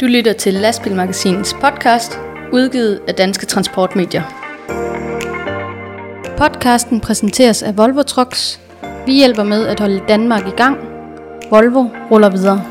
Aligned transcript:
Du 0.00 0.06
lytter 0.06 0.32
til 0.32 0.54
Lastbilmagasinets 0.54 1.54
podcast, 1.60 2.18
udgivet 2.52 3.00
af 3.08 3.14
Danske 3.14 3.46
Transportmedier. 3.46 4.22
Podcasten 6.36 7.00
præsenteres 7.00 7.62
af 7.62 7.76
Volvo 7.76 8.02
Trucks. 8.02 8.60
Vi 9.06 9.12
hjælper 9.12 9.44
med 9.44 9.66
at 9.66 9.80
holde 9.80 10.02
Danmark 10.08 10.46
i 10.46 10.50
gang. 10.50 10.78
Volvo 11.50 11.88
ruller 12.10 12.30
videre. 12.30 12.64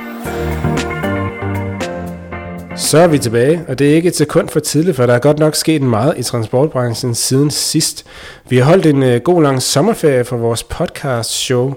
Så 2.76 2.98
er 2.98 3.08
vi 3.08 3.18
tilbage, 3.18 3.66
og 3.68 3.80
det 3.80 3.92
er 3.92 3.96
ikke 3.96 4.08
et 4.08 4.16
sekund 4.16 4.50
for 4.50 4.60
tidligt, 4.60 4.96
for 4.96 5.06
der 5.06 5.14
er 5.14 5.20
godt 5.20 5.40
nok 5.40 5.56
sket 5.56 5.82
meget 5.82 6.18
i 6.18 6.24
transportbranchen 6.24 7.16
siden 7.16 7.52
sidst. 7.52 8.06
Vi 8.50 8.58
har 8.58 8.64
holdt 8.64 8.86
en 8.86 9.04
øh, 9.04 9.22
god 9.22 9.44
lang 9.44 9.62
sommerferie 9.62 10.24
for 10.24 10.38
vores 10.38 10.64
podcast 10.64 11.30
show, 11.30 11.74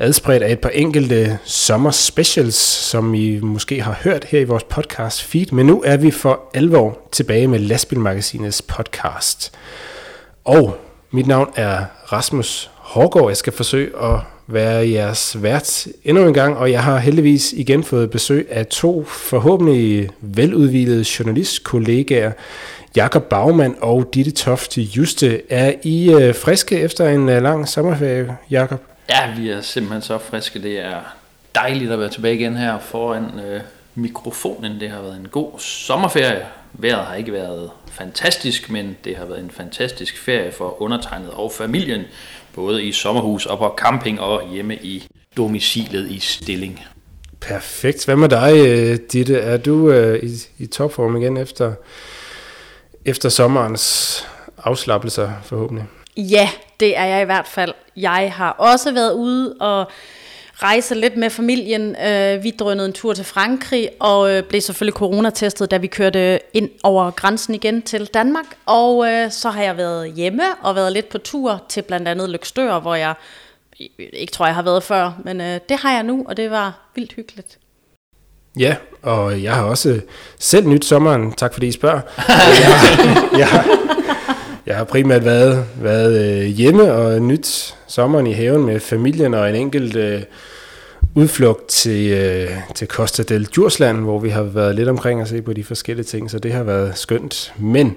adspredt 0.00 0.42
af 0.42 0.52
et 0.52 0.60
par 0.60 0.68
enkelte 0.68 1.38
sommer 1.44 1.90
specials, 1.90 2.54
som 2.54 3.14
I 3.14 3.40
måske 3.40 3.82
har 3.82 3.98
hørt 4.04 4.24
her 4.24 4.40
i 4.40 4.44
vores 4.44 4.64
podcast 4.64 5.22
feed, 5.22 5.46
men 5.52 5.66
nu 5.66 5.82
er 5.86 5.96
vi 5.96 6.10
for 6.10 6.40
alvor 6.54 6.98
tilbage 7.12 7.46
med 7.46 7.58
Lastbilmagasinets 7.58 8.62
podcast. 8.62 9.52
Og 10.44 10.76
mit 11.10 11.26
navn 11.26 11.48
er 11.56 11.84
Rasmus 12.12 12.70
Hårgaard. 12.74 13.28
Jeg 13.28 13.36
skal 13.36 13.52
forsøge 13.52 13.90
at 14.02 14.20
være 14.46 14.90
jeres 14.90 15.42
vært 15.42 15.86
endnu 16.04 16.26
en 16.26 16.34
gang, 16.34 16.56
og 16.56 16.70
jeg 16.70 16.82
har 16.82 16.98
heldigvis 16.98 17.52
igen 17.52 17.84
fået 17.84 18.10
besøg 18.10 18.46
af 18.50 18.66
to 18.66 19.04
forhåbentlig 19.04 20.10
veludvilede 20.20 21.04
journalistkollegaer, 21.18 22.32
Jakob 22.96 23.22
Bagman 23.22 23.74
og 23.80 24.10
Ditte 24.14 24.30
Tofte 24.30 24.82
Juste. 24.82 25.42
Er 25.52 25.72
I 25.82 26.12
øh, 26.12 26.34
friske 26.34 26.78
efter 26.78 27.08
en 27.08 27.28
øh, 27.28 27.42
lang 27.42 27.68
sommerferie, 27.68 28.36
Jakob? 28.50 28.89
Ja, 29.10 29.34
vi 29.36 29.50
er 29.50 29.60
simpelthen 29.60 30.02
så 30.02 30.18
friske. 30.18 30.62
Det 30.62 30.78
er 30.78 31.00
dejligt 31.54 31.92
at 31.92 31.98
være 31.98 32.08
tilbage 32.08 32.34
igen 32.34 32.56
her 32.56 32.78
foran 32.78 33.40
øh, 33.40 33.60
mikrofonen. 33.94 34.80
Det 34.80 34.90
har 34.90 35.02
været 35.02 35.16
en 35.16 35.28
god 35.28 35.58
sommerferie. 35.58 36.46
Vejret 36.72 37.04
har 37.04 37.14
ikke 37.14 37.32
været 37.32 37.70
fantastisk, 37.92 38.70
men 38.70 38.96
det 39.04 39.16
har 39.16 39.24
været 39.24 39.40
en 39.40 39.50
fantastisk 39.50 40.18
ferie 40.18 40.52
for 40.52 40.82
undertegnet 40.82 41.30
og 41.30 41.52
familien, 41.52 42.02
både 42.54 42.84
i 42.84 42.92
sommerhus 42.92 43.46
og 43.46 43.58
på 43.58 43.74
camping 43.78 44.20
og 44.20 44.48
hjemme 44.52 44.76
i 44.76 45.08
domicilet 45.36 46.10
i 46.10 46.18
Stilling. 46.18 46.84
Perfekt. 47.40 48.04
Hvad 48.04 48.16
med 48.16 48.28
dig, 48.28 48.52
øh, 48.66 48.98
Ditte? 49.12 49.36
Er 49.36 49.56
du 49.56 49.90
øh, 49.90 50.22
i, 50.22 50.30
i 50.58 50.66
topform 50.66 51.16
igen 51.16 51.36
efter, 51.36 51.72
efter 53.04 53.28
sommerens 53.28 54.26
afslappelser 54.64 55.30
forhåbentlig? 55.44 55.86
Ja, 56.20 56.50
det 56.80 56.96
er 56.96 57.04
jeg 57.04 57.22
i 57.22 57.24
hvert 57.24 57.46
fald. 57.46 57.72
Jeg 57.96 58.32
har 58.36 58.50
også 58.50 58.92
været 58.92 59.12
ude 59.12 59.54
og 59.60 59.90
rejse 60.54 60.94
lidt 60.94 61.16
med 61.16 61.30
familien. 61.30 61.96
Øh, 62.06 62.42
vi 62.42 62.50
drønede 62.50 62.86
en 62.86 62.92
tur 62.92 63.12
til 63.12 63.24
Frankrig 63.24 63.90
og 64.00 64.32
øh, 64.32 64.42
blev 64.42 64.60
selvfølgelig 64.60 64.94
coronatestet, 64.94 65.70
da 65.70 65.76
vi 65.76 65.86
kørte 65.86 66.40
ind 66.54 66.70
over 66.82 67.10
grænsen 67.10 67.54
igen 67.54 67.82
til 67.82 68.06
Danmark. 68.14 68.44
Og 68.66 69.08
øh, 69.08 69.30
så 69.30 69.50
har 69.50 69.62
jeg 69.62 69.76
været 69.76 70.12
hjemme 70.12 70.42
og 70.62 70.74
været 70.74 70.92
lidt 70.92 71.08
på 71.08 71.18
tur 71.18 71.62
til 71.68 71.82
blandt 71.82 72.08
andet 72.08 72.30
Lykstør, 72.30 72.80
hvor 72.80 72.94
jeg 72.94 73.14
ikke 73.98 74.32
tror, 74.32 74.46
jeg 74.46 74.54
har 74.54 74.62
været 74.62 74.82
før, 74.82 75.12
men 75.24 75.40
det 75.40 75.76
har 75.78 75.92
jeg 75.92 76.02
nu, 76.02 76.24
og 76.28 76.36
det 76.36 76.50
var 76.50 76.90
vildt 76.94 77.12
hyggeligt. 77.12 77.58
Ja, 78.58 78.76
og 79.02 79.42
jeg 79.42 79.54
har 79.54 79.62
også 79.62 80.00
selv 80.38 80.66
nyt 80.66 80.84
sommeren. 80.84 81.32
Tak 81.32 81.52
fordi 81.52 81.66
I 81.66 81.72
spørger. 81.72 82.00
jeg, 82.62 83.38
jeg, 83.38 83.64
jeg 84.70 84.78
har 84.78 84.84
primært 84.84 85.24
været, 85.24 85.64
været 85.82 86.40
øh, 86.40 86.46
hjemme 86.46 86.92
og 86.92 87.22
nyt 87.22 87.74
sommeren 87.86 88.26
i 88.26 88.32
haven 88.32 88.64
med 88.64 88.80
familien 88.80 89.34
og 89.34 89.48
en 89.48 89.54
enkelt 89.54 89.96
øh, 89.96 90.22
udflugt 91.14 91.68
til, 91.68 92.10
øh, 92.10 92.50
til 92.74 92.88
Costa 92.88 93.22
del 93.22 93.44
Djursland, 93.44 93.98
hvor 93.98 94.18
vi 94.18 94.28
har 94.28 94.42
været 94.42 94.74
lidt 94.74 94.88
omkring 94.88 95.20
at 95.20 95.28
se 95.28 95.42
på 95.42 95.52
de 95.52 95.64
forskellige 95.64 96.04
ting, 96.04 96.30
så 96.30 96.38
det 96.38 96.52
har 96.52 96.62
været 96.62 96.98
skønt. 96.98 97.52
Men 97.58 97.96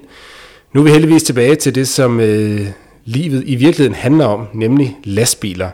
nu 0.74 0.80
er 0.80 0.84
vi 0.84 0.92
heldigvis 0.92 1.24
tilbage 1.24 1.56
til 1.56 1.76
det, 1.76 1.88
som 1.88 2.20
øh, 2.20 2.68
livet 3.06 3.44
i 3.46 3.56
virkeligheden 3.56 3.96
handler 3.96 4.26
om, 4.26 4.48
nemlig 4.54 4.98
lastbiler. 5.04 5.70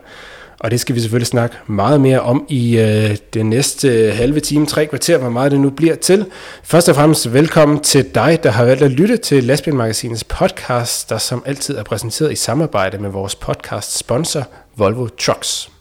Og 0.60 0.72
det 0.72 0.80
skal 0.80 0.96
vi 0.96 1.00
selvfølgelig 1.00 1.28
snakke 1.28 1.56
meget 1.68 2.02
mere 2.02 2.20
om 2.20 2.46
i 2.50 2.78
øh, 2.78 3.18
den 3.34 3.50
næste 3.50 3.88
øh, 3.88 4.14
halve 4.14 4.40
time, 4.40 4.66
tre 4.66 4.86
kvarter, 4.86 5.18
hvor 5.18 5.30
meget 5.30 5.52
det 5.52 5.60
nu 5.60 5.70
bliver 5.70 5.96
til. 5.96 6.26
Først 6.64 6.90
og 6.90 6.96
fremmest 6.96 7.34
velkommen 7.34 7.80
til 7.80 8.06
dig, 8.16 8.40
der 8.44 8.52
har 8.52 8.66
valgt 8.66 8.84
at 8.84 8.92
lytte 8.92 9.18
til 9.18 9.44
Lastbilmagasinets 9.44 10.24
podcast, 10.24 11.10
der 11.10 11.18
som 11.18 11.44
altid 11.46 11.78
er 11.78 11.84
præsenteret 11.84 12.32
i 12.32 12.36
samarbejde 12.36 12.98
med 12.98 13.10
vores 13.10 13.36
podcast 13.36 13.98
sponsor 13.98 14.48
Volvo 14.78 15.08
Trucks. 15.08 15.72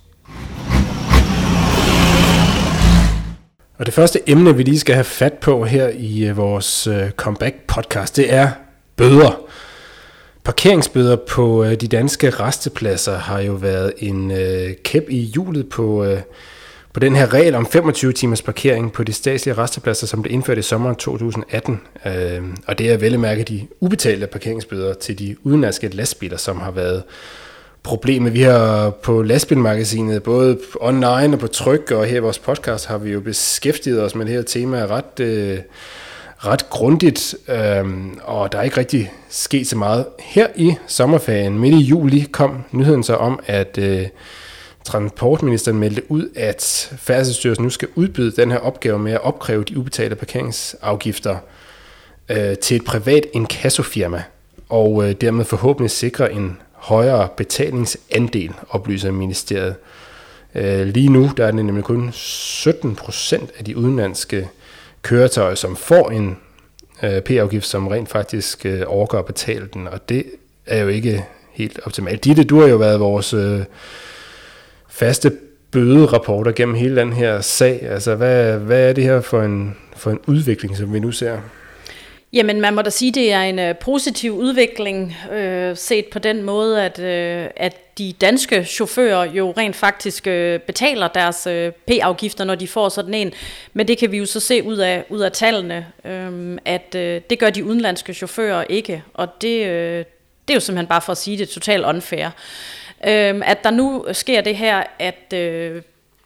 Og 3.79 3.87
det 3.87 3.95
første 3.95 4.31
emne, 4.31 4.57
vi 4.57 4.63
lige 4.63 4.79
skal 4.79 4.95
have 4.95 5.05
fat 5.05 5.33
på 5.33 5.65
her 5.65 5.89
i 5.89 6.25
øh, 6.27 6.37
vores 6.37 6.87
øh, 6.87 7.11
comeback 7.11 7.55
podcast, 7.67 8.17
det 8.17 8.35
er 8.35 8.51
bøder. 8.97 9.48
Parkeringsbøder 10.49 11.17
på 11.17 11.65
øh, 11.65 11.75
de 11.75 11.89
danske 11.89 12.31
restepladser 12.31 13.19
har 13.19 13.41
jo 13.41 13.53
været 13.53 13.93
en 13.99 14.31
øh, 14.31 14.71
kæp 14.85 15.05
i 15.09 15.19
hjulet 15.19 15.69
på, 15.69 16.05
øh, 16.05 16.21
på 16.93 17.01
den 17.01 17.17
her 17.17 17.35
regel 17.35 17.55
om 17.55 17.67
25 17.67 18.13
timers 18.13 18.43
parkering 18.43 18.93
på 18.93 19.05
de 19.05 19.13
statslige 19.13 19.59
restepladser, 19.59 20.07
som 20.07 20.23
blev 20.23 20.35
indført 20.35 20.59
i 20.59 20.63
sommeren 20.63 20.97
2018. 20.97 21.81
Øh, 22.07 22.43
og 22.67 22.79
det 22.79 22.93
er 22.93 22.97
vel 22.97 23.19
mærke 23.19 23.43
de 23.43 23.67
ubetalte 23.81 24.27
parkeringsbøder 24.27 24.95
til 24.95 25.19
de 25.19 25.37
udenlandske 25.43 25.89
lastbiler, 25.89 26.37
som 26.37 26.61
har 26.61 26.71
været 26.71 27.03
problemet. 27.83 28.35
Vi 28.35 28.43
har 28.43 28.91
på 28.91 29.23
lastbilmagasinet, 29.23 30.23
både 30.23 30.59
online 30.81 31.37
og 31.37 31.39
på 31.39 31.47
tryk, 31.47 31.91
og 31.91 32.07
her 32.07 32.17
i 32.17 32.21
vores 32.21 32.39
podcast, 32.39 32.87
har 32.87 32.99
vi 32.99 33.11
jo 33.11 33.21
beskæftiget 33.21 34.03
os 34.03 34.15
med 34.15 34.27
det 34.27 34.35
her 34.35 34.43
tema 34.43 34.87
ret... 34.87 35.21
Øh, 35.21 35.59
ret 36.39 36.71
grundigt, 36.71 37.35
øhm, 37.49 38.19
og 38.25 38.53
der 38.53 38.59
er 38.59 38.63
ikke 38.63 38.77
rigtig 38.77 39.13
sket 39.29 39.67
så 39.67 39.77
meget. 39.77 40.07
Her 40.19 40.47
i 40.57 40.75
sommerferien, 40.87 41.59
midt 41.59 41.75
i 41.75 41.79
juli, 41.79 42.29
kom 42.33 42.65
nyheden 42.73 43.03
så 43.03 43.15
om, 43.15 43.41
at 43.47 43.79
øh, 43.79 44.07
transportministeren 44.85 45.79
meldte 45.79 46.11
ud, 46.11 46.29
at 46.37 46.93
Færdselsstyrelsen 46.99 47.65
nu 47.65 47.71
skal 47.71 47.89
udbyde 47.95 48.31
den 48.31 48.51
her 48.51 48.59
opgave 48.59 48.99
med 48.99 49.13
at 49.13 49.21
opkræve 49.21 49.65
de 49.65 49.79
ubetalte 49.79 50.17
parkeringsafgifter 50.17 51.37
øh, 52.29 52.57
til 52.59 52.77
et 52.77 52.85
privat 52.85 53.27
inkassofirma, 53.33 54.23
og 54.69 55.09
øh, 55.09 55.15
dermed 55.21 55.45
forhåbentlig 55.45 55.91
sikre 55.91 56.33
en 56.33 56.59
højere 56.73 57.29
betalingsandel, 57.37 58.53
oplyser 58.71 59.11
ministeriet. 59.11 59.75
Øh, 60.55 60.87
lige 60.87 61.09
nu 61.09 61.31
der 61.37 61.47
er 61.47 61.51
det 61.51 61.65
nemlig 61.65 61.85
kun 61.85 62.11
17 62.13 62.97
procent 62.97 63.51
af 63.59 63.65
de 63.65 63.77
udenlandske 63.77 64.49
køretøjer, 65.03 65.55
som 65.55 65.77
får 65.77 66.11
en 66.11 66.37
øh, 67.03 67.21
p-afgift, 67.23 67.67
som 67.67 67.89
rent 67.89 68.09
faktisk 68.09 68.67
øh, 68.67 68.83
overgår 68.87 69.19
at 69.19 69.25
betale 69.25 69.69
den, 69.75 69.89
og 69.89 70.09
det 70.09 70.25
er 70.67 70.83
jo 70.83 70.89
ikke 70.89 71.25
helt 71.53 71.81
optimalt. 71.85 72.25
Ditte, 72.25 72.45
du 72.45 72.61
har 72.61 72.69
jo 72.69 72.77
været 72.77 73.01
vores 73.01 73.35
øh, 73.35 73.61
faste 74.89 75.33
bøderapporter 75.71 76.53
gennem 76.53 76.75
hele 76.75 76.97
den 76.97 77.13
her 77.13 77.41
sag. 77.41 77.83
Altså, 77.83 78.15
hvad, 78.15 78.59
hvad 78.59 78.89
er 78.89 78.93
det 78.93 79.05
her 79.05 79.21
for 79.21 79.43
en, 79.43 79.77
for 79.97 80.11
en 80.11 80.19
udvikling, 80.27 80.77
som 80.77 80.93
vi 80.93 81.01
nu 81.01 81.13
ser? 81.13 81.39
Jamen, 82.33 82.61
man 82.61 82.75
må 82.75 82.83
da 82.83 82.91
sige, 82.91 83.09
at 83.09 83.15
det 83.15 83.33
er 83.33 83.41
en 83.41 83.59
uh, 83.59 83.77
positiv 83.77 84.33
udvikling, 84.33 85.17
uh, 85.31 85.77
set 85.77 86.07
på 86.07 86.19
den 86.19 86.43
måde, 86.43 86.85
at, 86.85 86.99
uh, 86.99 87.51
at 87.57 87.99
de 87.99 88.13
danske 88.13 88.65
chauffører 88.65 89.25
jo 89.25 89.55
rent 89.57 89.77
faktisk 89.77 90.27
uh, 90.27 90.61
betaler 90.61 91.09
deres 91.09 91.47
uh, 91.47 91.73
P-afgifter, 91.87 92.45
når 92.45 92.55
de 92.55 92.69
får 92.69 92.89
sådan 92.89 93.15
en. 93.15 93.33
Men 93.73 93.89
det 93.89 93.99
kan 93.99 94.13
vi 94.13 94.19
jo 94.19 94.27
så 94.27 94.41
se 94.41 94.63
ud 94.63 94.77
af, 94.77 95.05
ud 95.09 95.21
af 95.21 95.33
tallene, 95.33 95.87
uh, 96.05 96.57
at 96.65 96.95
uh, 96.95 97.01
det 97.01 97.39
gør 97.39 97.51
de 97.51 97.65
udenlandske 97.65 98.15
chauffører 98.15 98.65
ikke. 98.69 99.03
Og 99.15 99.29
det, 99.43 99.61
uh, 99.61 100.05
det 100.49 100.51
er 100.51 100.55
jo 100.55 100.61
simpelthen 100.61 100.87
bare 100.87 101.03
for 101.03 101.13
at 101.13 101.19
sige, 101.19 101.39
det 101.39 101.49
er 101.49 101.53
totalt 101.53 101.85
unfair. 101.85 102.27
Uh, 103.01 103.51
at 103.51 103.65
der 103.65 103.71
nu 103.71 104.07
sker 104.13 104.41
det 104.41 104.57
her, 104.57 104.83
at... 104.99 105.35
Uh, 105.35 105.83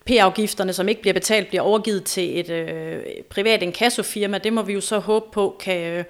P-afgifterne, 0.07 0.73
som 0.73 0.89
ikke 0.89 1.01
bliver 1.01 1.15
betalt, 1.15 1.49
bliver 1.49 1.63
overgivet 1.63 2.05
til 2.05 2.41
et 2.41 2.51
øh, 2.51 3.03
privat 3.31 3.63
inkassofirma. 3.63 4.39
Det 4.39 4.53
må 4.53 4.63
vi 4.63 4.73
jo 4.73 4.81
så 4.81 4.99
håbe 4.99 5.27
på 5.33 5.57
kan, 5.61 5.93
øh, 5.93 6.05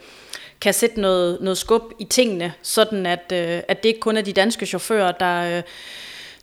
kan 0.61 0.75
sætte 0.75 1.01
noget, 1.01 1.39
noget 1.41 1.59
skub 1.59 1.83
i 1.99 2.05
tingene, 2.05 2.53
sådan 2.63 3.07
at, 3.07 3.33
øh, 3.33 3.61
at 3.69 3.83
det 3.83 3.89
ikke 3.89 4.01
kun 4.01 4.17
er 4.17 4.23
de 4.23 4.33
danske 4.33 4.67
chauffører, 4.67 5.13
der, 5.13 5.57
øh, 5.57 5.63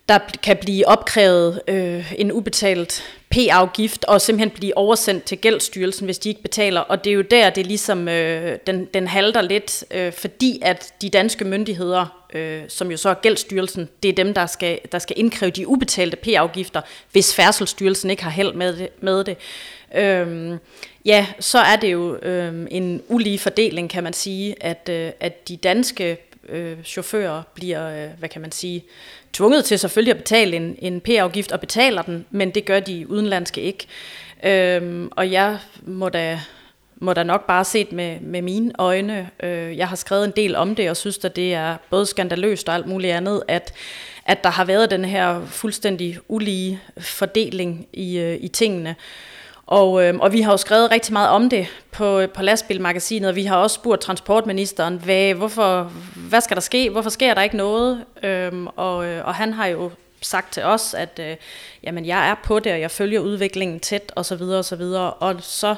der 0.09 0.19
kan 0.43 0.57
blive 0.57 0.87
opkrævet 0.87 1.61
øh, 1.67 2.13
en 2.17 2.31
ubetalt 2.31 3.03
P-afgift 3.29 4.05
og 4.05 4.21
simpelthen 4.21 4.49
blive 4.49 4.77
oversendt 4.77 5.23
til 5.23 5.37
gældsstyrelsen, 5.37 6.05
hvis 6.05 6.19
de 6.19 6.29
ikke 6.29 6.41
betaler. 6.41 6.81
Og 6.81 7.03
det 7.03 7.09
er 7.09 7.15
jo 7.15 7.21
der, 7.21 7.49
det 7.49 7.67
ligesom, 7.67 8.07
øh, 8.07 8.57
den, 8.67 8.85
den 8.93 9.07
halter 9.07 9.41
lidt, 9.41 9.83
øh, 9.91 10.13
fordi 10.13 10.59
at 10.61 10.93
de 11.01 11.09
danske 11.09 11.45
myndigheder, 11.45 12.25
øh, 12.33 12.61
som 12.67 12.91
jo 12.91 12.97
så 12.97 13.09
er 13.09 13.13
gældsstyrelsen, 13.13 13.89
det 14.03 14.09
er 14.09 14.13
dem, 14.13 14.33
der 14.33 14.45
skal, 14.45 14.79
der 14.91 14.99
skal 14.99 15.19
indkræve 15.19 15.51
de 15.51 15.67
ubetalte 15.67 16.17
P-afgifter, 16.17 16.81
hvis 17.11 17.35
Færdselsstyrelsen 17.35 18.09
ikke 18.09 18.23
har 18.23 18.31
held 18.31 18.53
med 18.53 18.77
det. 18.77 18.89
Med 19.01 19.23
det. 19.23 19.37
Øh, 19.95 20.57
ja, 21.05 21.25
så 21.39 21.59
er 21.59 21.75
det 21.75 21.91
jo 21.91 22.15
øh, 22.15 22.67
en 22.71 23.01
ulige 23.07 23.39
fordeling, 23.39 23.89
kan 23.89 24.03
man 24.03 24.13
sige, 24.13 24.63
at, 24.63 24.89
øh, 24.91 25.11
at 25.19 25.47
de 25.49 25.57
danske 25.57 26.17
øh, 26.51 26.83
chauffører 26.83 27.43
bliver, 27.53 28.03
øh, 28.03 28.09
hvad 28.19 28.29
kan 28.29 28.41
man 28.41 28.51
sige, 28.51 28.83
tvunget 29.33 29.65
til 29.65 29.79
selvfølgelig 29.79 30.11
at 30.11 30.17
betale 30.17 30.55
en, 30.55 30.75
en 30.79 31.01
P-afgift 31.01 31.51
og 31.51 31.59
betaler 31.59 32.01
den, 32.01 32.25
men 32.31 32.51
det 32.51 32.65
gør 32.65 32.79
de 32.79 33.09
udenlandske 33.09 33.61
ikke. 33.61 33.87
Øh, 34.43 35.07
og 35.11 35.31
jeg 35.31 35.59
må 35.81 36.09
da, 36.09 36.39
må 36.95 37.13
da 37.13 37.23
nok 37.23 37.47
bare 37.47 37.65
set 37.65 37.91
med, 37.91 38.19
med 38.19 38.41
mine 38.41 38.71
øjne. 38.79 39.29
Øh, 39.43 39.77
jeg 39.77 39.87
har 39.87 39.95
skrevet 39.95 40.25
en 40.25 40.33
del 40.35 40.55
om 40.55 40.75
det, 40.75 40.89
og 40.89 40.97
synes, 40.97 41.25
at 41.25 41.35
det 41.35 41.53
er 41.53 41.77
både 41.89 42.05
skandaløst 42.05 42.69
og 42.69 42.75
alt 42.75 42.87
muligt 42.87 43.13
andet, 43.13 43.43
at, 43.47 43.73
at 44.25 44.43
der 44.43 44.49
har 44.49 44.65
været 44.65 44.91
den 44.91 45.05
her 45.05 45.45
fuldstændig 45.45 46.17
ulige 46.27 46.81
fordeling 46.97 47.87
i, 47.93 48.17
øh, 48.17 48.37
i 48.41 48.47
tingene. 48.47 48.95
Og, 49.69 50.03
øh, 50.03 50.15
og 50.19 50.33
vi 50.33 50.41
har 50.41 50.51
jo 50.51 50.57
skrevet 50.57 50.91
rigtig 50.91 51.13
meget 51.13 51.29
om 51.29 51.49
det 51.49 51.67
på, 51.91 52.21
på 52.33 52.41
lastbilmagasinet, 52.41 53.29
og 53.29 53.35
vi 53.35 53.43
har 53.43 53.57
også 53.57 53.73
spurgt 53.73 54.01
transportministeren, 54.01 55.01
hvad, 55.03 55.33
hvorfor, 55.33 55.91
hvad 56.15 56.41
skal 56.41 56.55
der 56.55 56.61
ske? 56.61 56.89
Hvorfor 56.89 57.09
sker 57.09 57.33
der 57.33 57.41
ikke 57.41 57.57
noget? 57.57 58.05
Øhm, 58.23 58.67
og, 58.67 59.05
øh, 59.05 59.25
og 59.25 59.35
han 59.35 59.53
har 59.53 59.67
jo 59.67 59.91
sagt 60.21 60.53
til 60.53 60.63
os, 60.63 60.93
at 60.93 61.19
øh, 61.23 61.35
jamen, 61.83 62.05
jeg 62.05 62.29
er 62.29 62.35
på 62.43 62.59
det, 62.59 62.71
og 62.71 62.79
jeg 62.79 62.91
følger 62.91 63.19
udviklingen 63.19 63.79
tæt, 63.79 64.11
og 64.15 64.25
så 64.25 64.35
videre, 64.35 64.59
og 64.59 64.65
så 64.65 64.75
videre. 64.75 65.13
Og 65.13 65.35
så 65.39 65.75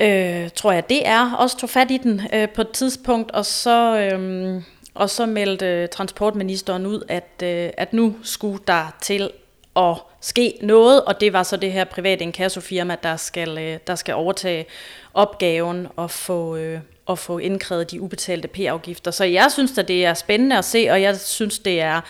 øh, 0.00 0.50
tror 0.54 0.72
jeg, 0.72 0.88
det 0.88 1.08
er 1.08 1.32
også 1.32 1.58
tog 1.58 1.70
fat 1.70 1.90
i 1.90 1.96
den 1.96 2.22
øh, 2.32 2.48
på 2.48 2.60
et 2.60 2.70
tidspunkt, 2.70 3.30
og 3.30 3.46
så... 3.46 3.98
Øh, 3.98 4.62
og 4.94 5.10
så 5.10 5.26
meldte 5.26 5.86
transportministeren 5.86 6.86
ud, 6.86 7.02
at, 7.08 7.42
øh, 7.42 7.70
at 7.76 7.92
nu 7.92 8.14
skulle 8.22 8.58
der 8.66 8.96
til 9.00 9.30
at 9.76 9.96
ske 10.20 10.58
noget, 10.62 11.04
og 11.04 11.20
det 11.20 11.32
var 11.32 11.42
så 11.42 11.56
det 11.56 11.72
her 11.72 11.84
private 11.84 12.22
inkassofirma, 12.22 12.96
der 13.02 13.16
skal, 13.16 13.58
øh, 13.58 13.78
der 13.86 13.94
skal 13.94 14.14
overtage 14.14 14.66
opgaven 15.14 15.88
og 15.96 16.10
få, 16.10 16.56
øh, 16.56 16.80
og 17.06 17.18
få 17.18 17.38
indkrævet 17.38 17.90
de 17.90 18.00
ubetalte 18.00 18.48
P-afgifter. 18.48 19.10
Så 19.10 19.24
jeg 19.24 19.46
synes 19.52 19.78
at 19.78 19.88
det 19.88 20.04
er 20.04 20.14
spændende 20.14 20.58
at 20.58 20.64
se, 20.64 20.88
og 20.90 21.02
jeg 21.02 21.16
synes, 21.16 21.58
det 21.58 21.80
er, 21.80 22.00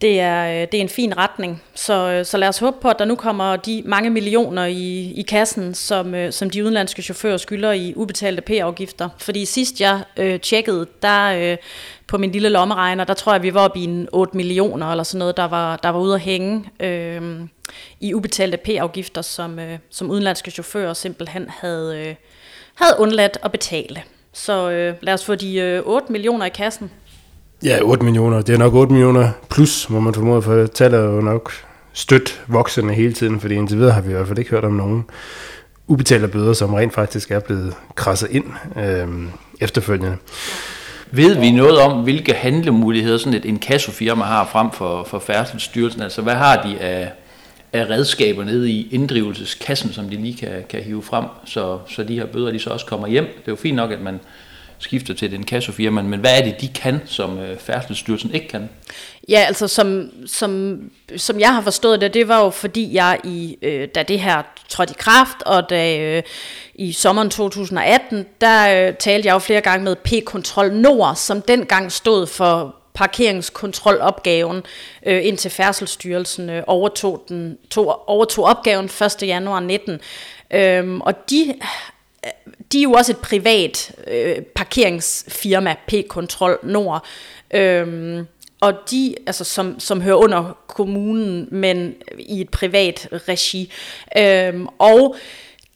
det 0.00 0.20
er, 0.20 0.62
øh, 0.62 0.68
det 0.72 0.74
er 0.74 0.80
en 0.80 0.88
fin 0.88 1.16
retning. 1.16 1.62
Så, 1.74 2.10
øh, 2.10 2.24
så 2.24 2.36
lad 2.36 2.48
os 2.48 2.58
håbe 2.58 2.76
på, 2.80 2.88
at 2.88 2.98
der 2.98 3.04
nu 3.04 3.14
kommer 3.14 3.56
de 3.56 3.82
mange 3.84 4.10
millioner 4.10 4.64
i, 4.64 5.12
i 5.16 5.22
kassen, 5.22 5.74
som, 5.74 6.14
som 6.30 6.50
de 6.50 6.62
udenlandske 6.62 7.02
chauffører 7.02 7.36
skylder 7.36 7.72
i 7.72 7.92
ubetalte 7.96 8.42
P-afgifter. 8.42 9.08
Fordi 9.18 9.44
sidst 9.44 9.80
jeg 9.80 10.02
øh, 10.16 10.40
tjekkede, 10.40 10.86
der 11.02 11.52
øh, 11.52 11.56
på 12.12 12.18
min 12.18 12.32
lille 12.32 12.48
lommeregner, 12.48 13.04
der 13.04 13.14
tror 13.14 13.32
jeg, 13.32 13.42
vi 13.42 13.54
var 13.54 13.60
oppe 13.60 13.78
i 13.78 13.84
en 13.84 14.08
8 14.12 14.36
millioner 14.36 14.90
eller 14.90 15.04
sådan 15.04 15.18
noget, 15.18 15.36
der 15.36 15.44
var, 15.44 15.76
der 15.76 15.88
var 15.88 16.00
ude 16.00 16.14
at 16.14 16.20
hænge 16.20 16.64
øh, 16.80 17.40
i 18.00 18.14
ubetalte 18.14 18.56
P-afgifter, 18.56 19.22
som, 19.22 19.58
øh, 19.58 19.78
som 19.90 20.10
udenlandske 20.10 20.50
chauffører 20.50 20.94
simpelthen 20.94 21.46
havde, 21.48 21.98
øh, 21.98 22.14
havde 22.74 22.94
undladt 22.98 23.38
at 23.42 23.52
betale. 23.52 24.02
Så 24.32 24.70
øh, 24.70 24.94
lad 25.00 25.14
os 25.14 25.24
få 25.24 25.34
de 25.34 25.56
øh, 25.56 25.82
8 25.84 26.12
millioner 26.12 26.46
i 26.46 26.48
kassen. 26.48 26.90
Ja, 27.64 27.78
8 27.82 28.04
millioner. 28.04 28.42
Det 28.42 28.54
er 28.54 28.58
nok 28.58 28.74
8 28.74 28.92
millioner 28.92 29.30
plus, 29.50 29.90
må 29.90 30.00
man 30.00 30.14
formode, 30.14 30.42
for 30.42 30.66
tallet 30.66 31.00
er 31.00 31.04
jo 31.04 31.20
nok 31.20 31.52
stødt 31.92 32.42
voksende 32.46 32.94
hele 32.94 33.12
tiden, 33.12 33.40
fordi 33.40 33.54
indtil 33.54 33.78
videre 33.78 33.92
har 33.92 34.00
vi 34.00 34.10
i 34.10 34.14
hvert 34.14 34.26
fald 34.26 34.38
ikke 34.38 34.50
hørt 34.50 34.64
om 34.64 34.72
nogen 34.72 35.04
ubetalte 35.86 36.28
bøder, 36.28 36.52
som 36.52 36.74
rent 36.74 36.94
faktisk 36.94 37.30
er 37.30 37.40
blevet 37.40 37.74
krasset 37.94 38.30
ind 38.30 38.44
øh, 38.76 39.08
efterfølgende. 39.60 40.16
Ved 41.14 41.34
vi 41.40 41.50
noget 41.50 41.78
om, 41.78 42.02
hvilke 42.02 42.32
handlemuligheder 42.32 43.18
sådan 43.18 43.34
et 43.34 43.44
inkassofirma 43.44 44.24
har 44.24 44.48
frem 44.52 44.70
for, 44.70 45.04
for 45.04 45.18
Færdselsstyrelsen? 45.18 46.02
Altså, 46.02 46.22
hvad 46.22 46.34
har 46.34 46.62
de 46.62 46.78
af, 46.80 47.12
af 47.72 47.90
redskaber 47.90 48.44
nede 48.44 48.70
i 48.70 48.88
inddrivelseskassen, 48.90 49.92
som 49.92 50.08
de 50.08 50.16
lige 50.16 50.36
kan, 50.36 50.64
kan 50.68 50.82
hive 50.82 51.02
frem, 51.02 51.24
så, 51.44 51.78
så 51.88 52.02
de 52.02 52.14
her 52.14 52.26
bøder 52.26 52.50
de 52.50 52.58
så 52.58 52.70
også 52.70 52.86
kommer 52.86 53.06
hjem? 53.06 53.24
Det 53.24 53.48
er 53.48 53.52
jo 53.52 53.56
fint 53.56 53.76
nok, 53.76 53.92
at 53.92 54.00
man 54.00 54.20
skifter 54.82 55.14
til 55.14 55.30
den 55.30 55.44
kassofirma, 55.44 56.02
men 56.02 56.20
hvad 56.20 56.38
er 56.38 56.44
det, 56.44 56.60
de 56.60 56.68
kan, 56.68 57.00
som 57.06 57.38
øh, 57.38 57.58
Færdselsstyrelsen 57.58 58.34
ikke 58.34 58.48
kan? 58.48 58.68
Ja, 59.28 59.44
altså 59.46 59.68
som, 59.68 60.10
som, 60.26 60.80
som 61.16 61.40
jeg 61.40 61.54
har 61.54 61.62
forstået 61.62 62.00
det, 62.00 62.14
det 62.14 62.28
var 62.28 62.44
jo 62.44 62.50
fordi 62.50 62.94
jeg, 62.94 63.18
i, 63.24 63.58
øh, 63.62 63.88
da 63.94 64.02
det 64.02 64.20
her 64.20 64.42
trådte 64.68 64.90
i 64.90 64.96
kraft, 64.98 65.42
og 65.46 65.70
da 65.70 65.98
øh, 65.98 66.22
i 66.74 66.92
sommeren 66.92 67.30
2018, 67.30 68.26
der 68.40 68.88
øh, 68.88 68.94
talte 68.94 69.26
jeg 69.26 69.34
jo 69.34 69.38
flere 69.38 69.60
gange 69.60 69.84
med 69.84 69.96
P-Kontrol 69.96 70.72
Nord, 70.72 71.16
som 71.16 71.42
dengang 71.42 71.92
stod 71.92 72.26
for 72.26 72.76
parkeringskontrolopgaven, 72.94 74.62
øh, 75.06 75.26
indtil 75.26 75.50
Færdselsstyrelsen 75.50 76.50
øh, 76.50 76.62
overtog, 76.66 77.24
den, 77.28 77.58
tog, 77.70 78.08
overtog 78.08 78.44
opgaven 78.44 78.84
1. 78.84 79.22
januar 79.22 79.60
19. 79.60 80.00
Øhm, 80.50 81.00
og 81.00 81.30
de 81.30 81.54
de 82.72 82.78
er 82.78 82.82
jo 82.82 82.92
også 82.92 83.12
et 83.12 83.18
privat 83.18 83.92
øh, 84.06 84.42
parkeringsfirma, 84.42 85.74
P-Kontrol 85.86 86.58
Nord, 86.62 87.06
øhm, 87.54 88.26
og 88.60 88.74
de, 88.90 89.14
altså 89.26 89.44
som, 89.44 89.80
som 89.80 90.00
hører 90.00 90.16
under 90.16 90.58
kommunen, 90.66 91.48
men 91.50 91.94
i 92.18 92.40
et 92.40 92.50
privat 92.50 93.08
regi. 93.12 93.72
Øhm, 94.18 94.66
og 94.78 95.16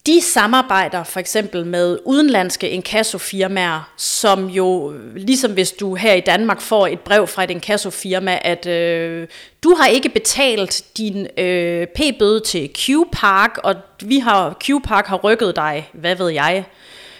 de 0.06 0.20
samarbejder 0.20 1.04
for 1.04 1.20
eksempel 1.20 1.66
med 1.66 1.98
udenlandske 2.04 2.70
inkassofirmaer, 2.70 3.92
som 3.96 4.46
jo, 4.48 4.94
ligesom 5.16 5.52
hvis 5.52 5.72
du 5.72 5.94
her 5.94 6.12
i 6.12 6.20
Danmark 6.20 6.60
får 6.60 6.86
et 6.86 7.00
brev 7.00 7.26
fra 7.26 7.44
et 7.44 7.50
inkassofirma, 7.50 8.38
at 8.42 8.66
øh, 8.66 9.28
du 9.64 9.74
har 9.74 9.86
ikke 9.86 10.08
betalt 10.08 10.84
din 10.96 11.26
øh, 11.38 11.86
p-bøde 11.86 12.40
til 12.40 12.70
Q-Park, 12.78 13.58
og 13.64 13.74
vi 14.02 14.18
har, 14.18 14.56
Q-Park 14.64 15.06
har 15.06 15.16
rykket 15.16 15.56
dig, 15.56 15.90
hvad 15.92 16.14
ved 16.14 16.28
jeg, 16.28 16.64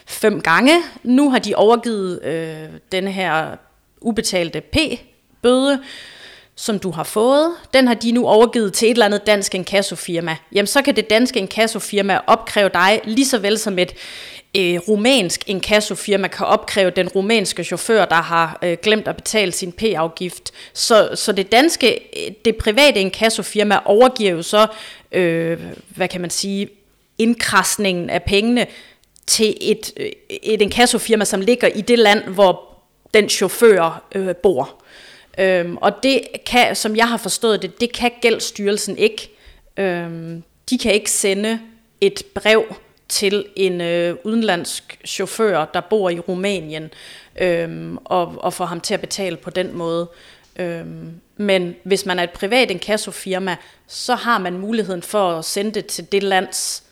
fem 0.06 0.41
gange. 0.41 0.73
Nu 1.03 1.31
har 1.31 1.38
de 1.38 1.55
overgivet 1.55 2.25
øh, 2.25 2.69
denne 2.93 3.12
her 3.12 3.47
ubetalte 4.00 4.61
p-bøde, 4.61 5.81
som 6.56 6.79
du 6.79 6.91
har 6.91 7.05
fået, 7.05 7.53
den 7.75 7.87
har 7.87 7.94
de 7.94 8.12
nu 8.12 8.26
overgivet 8.26 8.73
til 8.73 8.87
et 8.87 8.91
eller 8.91 9.06
andet 9.06 9.26
dansk 9.26 9.55
inkassofirma. 9.55 10.37
Jamen 10.53 10.67
så 10.67 10.82
kan 10.82 10.97
det 10.97 11.11
danske 11.11 11.38
inkassofirma 11.38 12.20
opkræve 12.26 12.69
dig, 12.69 13.00
lige 13.05 13.26
så 13.26 13.38
vel 13.38 13.58
som 13.58 13.79
et 13.79 13.94
øh, 14.56 14.79
rumænsk 14.88 15.44
inkassofirma 15.47 16.29
kan 16.29 16.47
opkræve 16.47 16.91
den 16.91 17.08
rumænske 17.08 17.64
chauffør, 17.64 18.05
der 18.05 18.23
har 18.23 18.58
øh, 18.62 18.76
glemt 18.82 19.08
at 19.08 19.17
betale 19.17 19.53
sin 19.53 19.73
p-afgift. 19.73 20.53
Så, 20.73 21.11
så 21.14 21.32
det 21.32 21.53
danske, 21.53 22.00
det 22.44 22.56
private 22.56 23.00
inkassofirma 23.00 23.79
overgiver 23.85 24.31
jo 24.31 24.43
så, 24.43 24.67
øh, 25.12 25.61
hvad 25.88 26.09
kan 26.09 26.20
man 26.20 26.31
sige, 26.31 26.69
indkrasningen 27.19 28.11
af 28.11 28.23
pengene 28.23 28.67
til 29.26 29.56
et, 29.61 29.93
øh, 29.97 30.11
et 30.43 30.62
inkassofirma, 30.62 31.25
som 31.25 31.41
ligger 31.41 31.69
i 31.69 31.81
det 31.81 31.99
land, 31.99 32.25
hvor 32.25 32.62
den 33.14 33.29
chauffør 33.29 34.05
øh, 34.14 34.37
bor. 34.37 34.82
Øhm, 35.38 35.77
og 35.77 36.03
det 36.03 36.21
kan, 36.47 36.77
som 36.77 36.97
jeg 36.97 37.09
har 37.09 37.17
forstået 37.17 37.62
det, 37.62 37.81
det 37.81 37.93
kan 37.93 38.11
Gældsstyrelsen 38.21 38.99
ikke. 38.99 39.31
Øhm, 39.76 40.43
de 40.71 40.78
kan 40.78 40.93
ikke 40.93 41.11
sende 41.11 41.61
et 42.00 42.23
brev 42.35 42.64
til 43.09 43.47
en 43.57 43.81
øh, 43.81 44.16
udenlandsk 44.25 44.99
chauffør, 45.05 45.64
der 45.64 45.81
bor 45.81 46.11
i 46.11 46.21
Rumænien, 46.21 46.90
øhm, 47.40 47.99
og, 48.05 48.35
og 48.38 48.52
få 48.52 48.64
ham 48.64 48.81
til 48.81 48.95
at 48.95 49.00
betale 49.00 49.37
på 49.37 49.50
den 49.50 49.76
måde. 49.76 50.09
Øhm, 50.57 51.21
men 51.37 51.75
hvis 51.85 52.07
man 52.07 52.19
er 52.19 52.23
et 52.23 52.31
privat 52.31 52.71
inkassofirma, 52.71 53.57
så 53.87 54.14
har 54.14 54.38
man 54.38 54.59
muligheden 54.59 55.02
for 55.02 55.38
at 55.38 55.45
sende 55.45 55.71
det 55.71 55.87
til 55.87 56.12
det 56.12 56.23
lands 56.23 56.83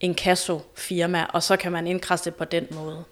inkassofirma, 0.00 1.26
og 1.32 1.42
så 1.42 1.56
kan 1.56 1.72
man 1.72 1.86
indkrasse 1.86 2.24
det 2.24 2.34
på 2.34 2.44
den 2.44 2.66
måde. 2.70 3.04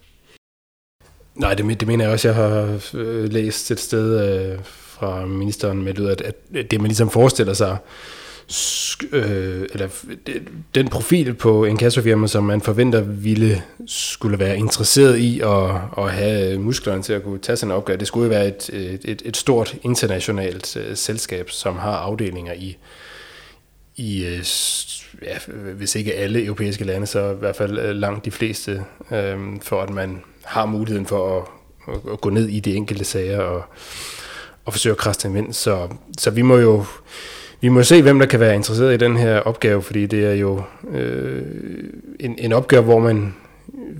Nej, 1.35 1.55
det, 1.55 1.81
det 1.81 1.89
mener 1.89 2.05
jeg 2.05 2.13
også, 2.13 2.29
jeg 2.29 2.35
har 2.35 2.81
øh, 2.95 3.33
læst 3.33 3.71
et 3.71 3.81
sted 3.81 4.39
øh, 4.53 4.59
fra 4.65 5.27
ministeren 5.27 5.83
med 5.83 5.99
ud, 5.99 6.07
at, 6.07 6.21
at 6.55 6.71
det 6.71 6.81
man 6.81 6.87
ligesom 6.89 7.11
forestiller 7.11 7.55
sig, 7.55 7.77
øh, 9.13 9.67
eller 9.73 9.89
den 10.75 10.89
profil 10.89 11.35
på 11.35 11.65
en 11.65 11.77
kassofirma, 11.77 12.27
som 12.27 12.45
man 12.45 12.61
forventer 12.61 13.01
ville 13.01 13.63
skulle 13.87 14.39
være 14.39 14.59
interesseret 14.59 15.17
i 15.17 15.41
at, 15.41 15.71
at 15.99 16.13
have 16.13 16.59
musklerne 16.59 17.03
til 17.03 17.13
at 17.13 17.23
kunne 17.23 17.39
tage 17.39 17.57
sådan 17.57 17.71
en 17.71 17.77
opgave, 17.77 17.99
det 17.99 18.07
skulle 18.07 18.25
jo 18.25 18.29
være 18.29 18.49
et, 18.49 18.71
et, 19.05 19.23
et 19.25 19.37
stort 19.37 19.77
internationalt 19.83 20.77
øh, 20.77 20.97
selskab, 20.97 21.51
som 21.51 21.79
har 21.79 21.97
afdelinger 21.97 22.53
i, 22.53 22.77
i 23.97 24.25
øh, 24.25 24.45
ja, 25.23 25.53
hvis 25.75 25.95
ikke 25.95 26.15
alle 26.15 26.45
europæiske 26.45 26.85
lande, 26.85 27.07
så 27.07 27.31
i 27.31 27.39
hvert 27.39 27.57
fald 27.57 27.79
øh, 27.79 27.97
langt 27.97 28.25
de 28.25 28.31
fleste, 28.31 28.85
øh, 29.13 29.39
for 29.63 29.83
at 29.83 29.91
man 29.91 30.23
har 30.45 30.67
muligheden 30.67 31.07
for 31.07 31.39
at, 31.39 31.45
at, 31.95 32.13
at 32.13 32.21
gå 32.21 32.31
ned 32.31 32.49
i 32.49 32.61
de 32.61 32.75
enkelte 32.75 33.05
sager 33.05 33.41
og, 33.41 33.63
og 34.65 34.73
forsøge 34.73 34.91
at 34.93 34.99
krasse 34.99 35.29
dem 35.29 35.37
ind. 35.37 35.53
Så, 35.53 35.89
så 36.19 36.31
vi 36.31 36.43
må 36.43 36.57
jo 36.57 36.85
vi 37.61 37.69
må 37.69 37.83
se, 37.83 38.03
hvem 38.03 38.19
der 38.19 38.27
kan 38.27 38.41
være 38.41 38.55
interesseret 38.55 38.95
i 38.95 38.97
den 38.97 39.17
her 39.17 39.39
opgave, 39.39 39.83
fordi 39.83 40.07
det 40.07 40.25
er 40.25 40.35
jo 40.35 40.63
øh, 40.91 41.43
en, 42.21 42.35
en 42.39 42.53
opgave, 42.53 42.83
hvor 42.83 42.99
man 42.99 43.35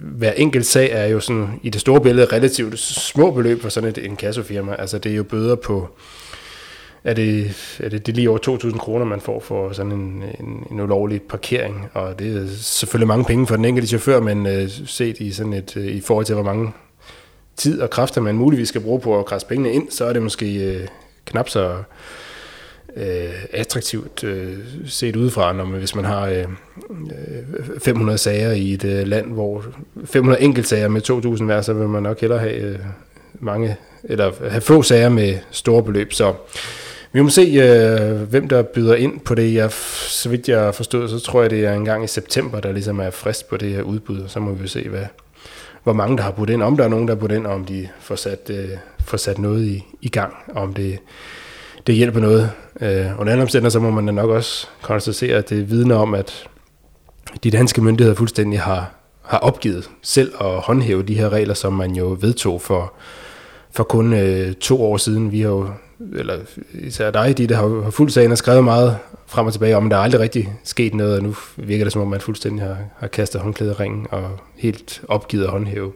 hver 0.03 0.33
enkelt 0.33 0.67
sag 0.67 0.91
er 0.93 1.07
jo 1.07 1.21
sådan 1.21 1.61
i 1.63 1.71
det 1.71 1.81
store 1.81 2.01
billede 2.01 2.27
relativt 2.27 2.79
små 2.79 3.31
beløb 3.31 3.63
for 3.63 3.69
sådan 3.69 3.89
et 3.89 3.99
inkassofirma. 3.99 4.75
Altså 4.79 4.99
det 4.99 5.13
er 5.13 5.17
jo 5.17 5.23
bøder 5.23 5.55
på 5.55 5.89
er 7.05 7.15
det, 7.15 7.47
er 7.81 7.89
det, 7.89 8.07
det 8.07 8.13
er 8.13 8.17
lige 8.17 8.31
over 8.31 8.39
2.000 8.65 8.79
kroner, 8.79 9.05
man 9.05 9.21
får 9.21 9.41
for 9.41 9.73
sådan 9.73 9.93
en, 9.93 10.23
en, 10.41 10.67
en 10.71 10.81
ulovlig 10.81 11.23
parkering. 11.23 11.89
Og 11.95 12.19
det 12.19 12.37
er 12.37 12.47
selvfølgelig 12.57 13.09
mange 13.09 13.25
penge 13.25 13.47
for 13.47 13.57
den 13.57 13.65
enkelte 13.65 13.89
chauffør, 13.89 14.21
men 14.21 14.47
øh, 14.47 14.69
set 14.87 15.21
i, 15.21 15.33
sådan 15.33 15.53
et, 15.53 15.77
øh, 15.77 15.87
i 15.87 16.01
forhold 16.01 16.27
til, 16.27 16.35
hvor 16.35 16.45
mange 16.45 16.73
tid 17.57 17.81
og 17.81 17.91
kræfter, 17.91 18.21
man 18.21 18.35
muligvis 18.35 18.69
skal 18.69 18.81
bruge 18.81 19.01
på 19.01 19.19
at 19.19 19.27
krasse 19.27 19.47
pengene 19.47 19.73
ind, 19.73 19.91
så 19.91 20.05
er 20.05 20.13
det 20.13 20.23
måske 20.23 20.65
øh, 20.65 20.87
knap 21.25 21.49
så 21.49 21.77
øh, 22.97 23.45
attraktivt 23.53 24.25
øh, 24.25 24.59
set 24.87 25.17
udefra, 25.17 25.53
når 25.53 25.65
man, 25.65 25.79
hvis 25.79 25.95
man 25.95 26.05
har 26.05 26.27
øh, 26.27 26.45
øh 26.91 27.79
500 27.83 28.19
sager 28.19 28.53
i 28.53 28.73
et 28.73 28.85
øh, 28.85 29.07
land, 29.07 29.33
hvor 29.33 29.65
500 30.05 30.43
enkeltsager 30.43 30.89
med 30.89 31.11
2.000 31.11 31.45
hver, 31.45 31.61
så 31.61 31.73
vil 31.73 31.89
man 31.89 32.03
nok 32.03 32.21
hellere 32.21 32.39
have 32.39 32.57
øh, 32.57 32.79
mange, 33.41 33.77
eller 34.05 34.33
have 34.51 34.61
få 34.61 34.83
sager 34.83 35.09
med 35.09 35.39
store 35.51 35.83
beløb. 35.83 36.13
Så 36.13 36.35
vi 37.15 37.21
må 37.21 37.29
se, 37.29 37.43
øh, 37.43 38.21
hvem 38.21 38.49
der 38.49 38.63
byder 38.63 38.95
ind 38.95 39.21
på 39.21 39.35
det. 39.35 39.55
Jeg, 39.55 39.73
så 40.09 40.29
vidt 40.29 40.49
jeg 40.49 40.75
forstod, 40.75 41.09
så 41.09 41.19
tror 41.21 41.41
jeg, 41.41 41.51
det 41.51 41.65
er 41.65 41.73
en 41.73 41.85
gang 41.85 42.05
i 42.05 42.07
september, 42.07 42.61
der 42.61 42.73
ligesom 42.73 43.01
er 43.01 43.11
frist 43.11 43.49
på 43.49 43.57
det 43.57 43.73
her 43.73 43.83
udbud, 43.83 44.21
og 44.21 44.31
så 44.31 44.41
må 44.41 44.53
vi 44.53 44.63
jo 44.63 44.69
se, 44.69 44.89
hvad, 44.89 45.05
hvor 45.85 45.93
mange 45.93 46.17
der 46.17 46.23
har 46.23 46.31
budt 46.31 46.51
ind, 46.51 46.63
om 46.63 46.77
der 46.77 46.85
er 46.85 46.89
nogen, 46.89 47.09
der 47.09 47.15
har 47.15 47.21
budt 47.21 47.33
ind, 47.33 47.47
og 47.47 47.55
om 47.55 47.65
de 47.65 47.89
får 48.01 48.15
sat, 48.15 48.51
øh, 48.51 48.69
får 49.05 49.17
sat 49.17 49.39
noget 49.39 49.65
i, 49.65 49.85
i 50.01 50.09
gang, 50.09 50.35
om 50.55 50.75
det, 50.75 50.99
det 51.87 51.95
hjælper 51.95 52.21
noget. 52.21 52.51
Øh, 52.81 53.21
under 53.21 53.33
alle 53.33 53.43
omstændigheder, 53.43 53.71
så 53.71 53.81
må 53.81 53.91
man 53.91 54.07
da 54.07 54.13
nok 54.13 54.31
også 54.31 54.69
konstatere, 54.83 55.37
at 55.37 55.51
det 55.51 55.71
vidner 55.71 55.97
om, 55.97 56.15
at 56.15 56.45
de 57.45 57.51
danske 57.51 57.83
myndigheder 57.83 58.17
fuldstændig 58.17 58.61
har, 58.61 58.95
har 59.23 59.39
opgivet 59.39 59.91
selv 60.03 60.33
at 60.41 60.61
håndhæve 60.61 61.03
de 61.03 61.15
her 61.15 61.29
regler, 61.29 61.55
som 61.55 61.73
man 61.73 61.97
jo 61.97 62.17
vedtog 62.21 62.63
for, 62.63 62.93
for 63.71 63.85
kun 63.85 64.13
øh, 64.13 64.55
to 64.55 64.83
år 64.83 64.97
siden. 64.97 65.33
Vi 65.33 65.41
har 65.41 65.49
jo, 65.49 65.69
eller 66.13 66.39
især 66.75 67.11
dig, 67.11 67.39
de 67.39 67.47
der 67.47 67.57
har, 67.57 67.83
har 67.83 67.91
fuldt 67.91 68.13
sagen 68.13 68.33
og 68.33 68.39
skrevet 68.39 68.65
meget 68.65 68.99
frem 69.27 69.47
og 69.47 69.53
tilbage 69.53 69.77
om, 69.77 69.85
at 69.85 69.91
der 69.91 69.97
aldrig 69.97 70.21
rigtig 70.21 70.53
sket 70.65 70.95
noget, 70.95 71.17
og 71.17 71.23
nu 71.23 71.35
virker 71.57 71.85
det 71.85 71.93
som 71.93 72.03
om, 72.03 72.09
man 72.09 72.21
fuldstændig 72.21 72.65
har, 72.65 72.77
har 72.99 73.07
kastet 73.07 73.41
håndklædet 73.41 73.81
ringen 73.81 74.07
og 74.11 74.39
helt 74.57 75.03
opgivet 75.09 75.45
at 75.45 75.51
håndhæve 75.51 75.93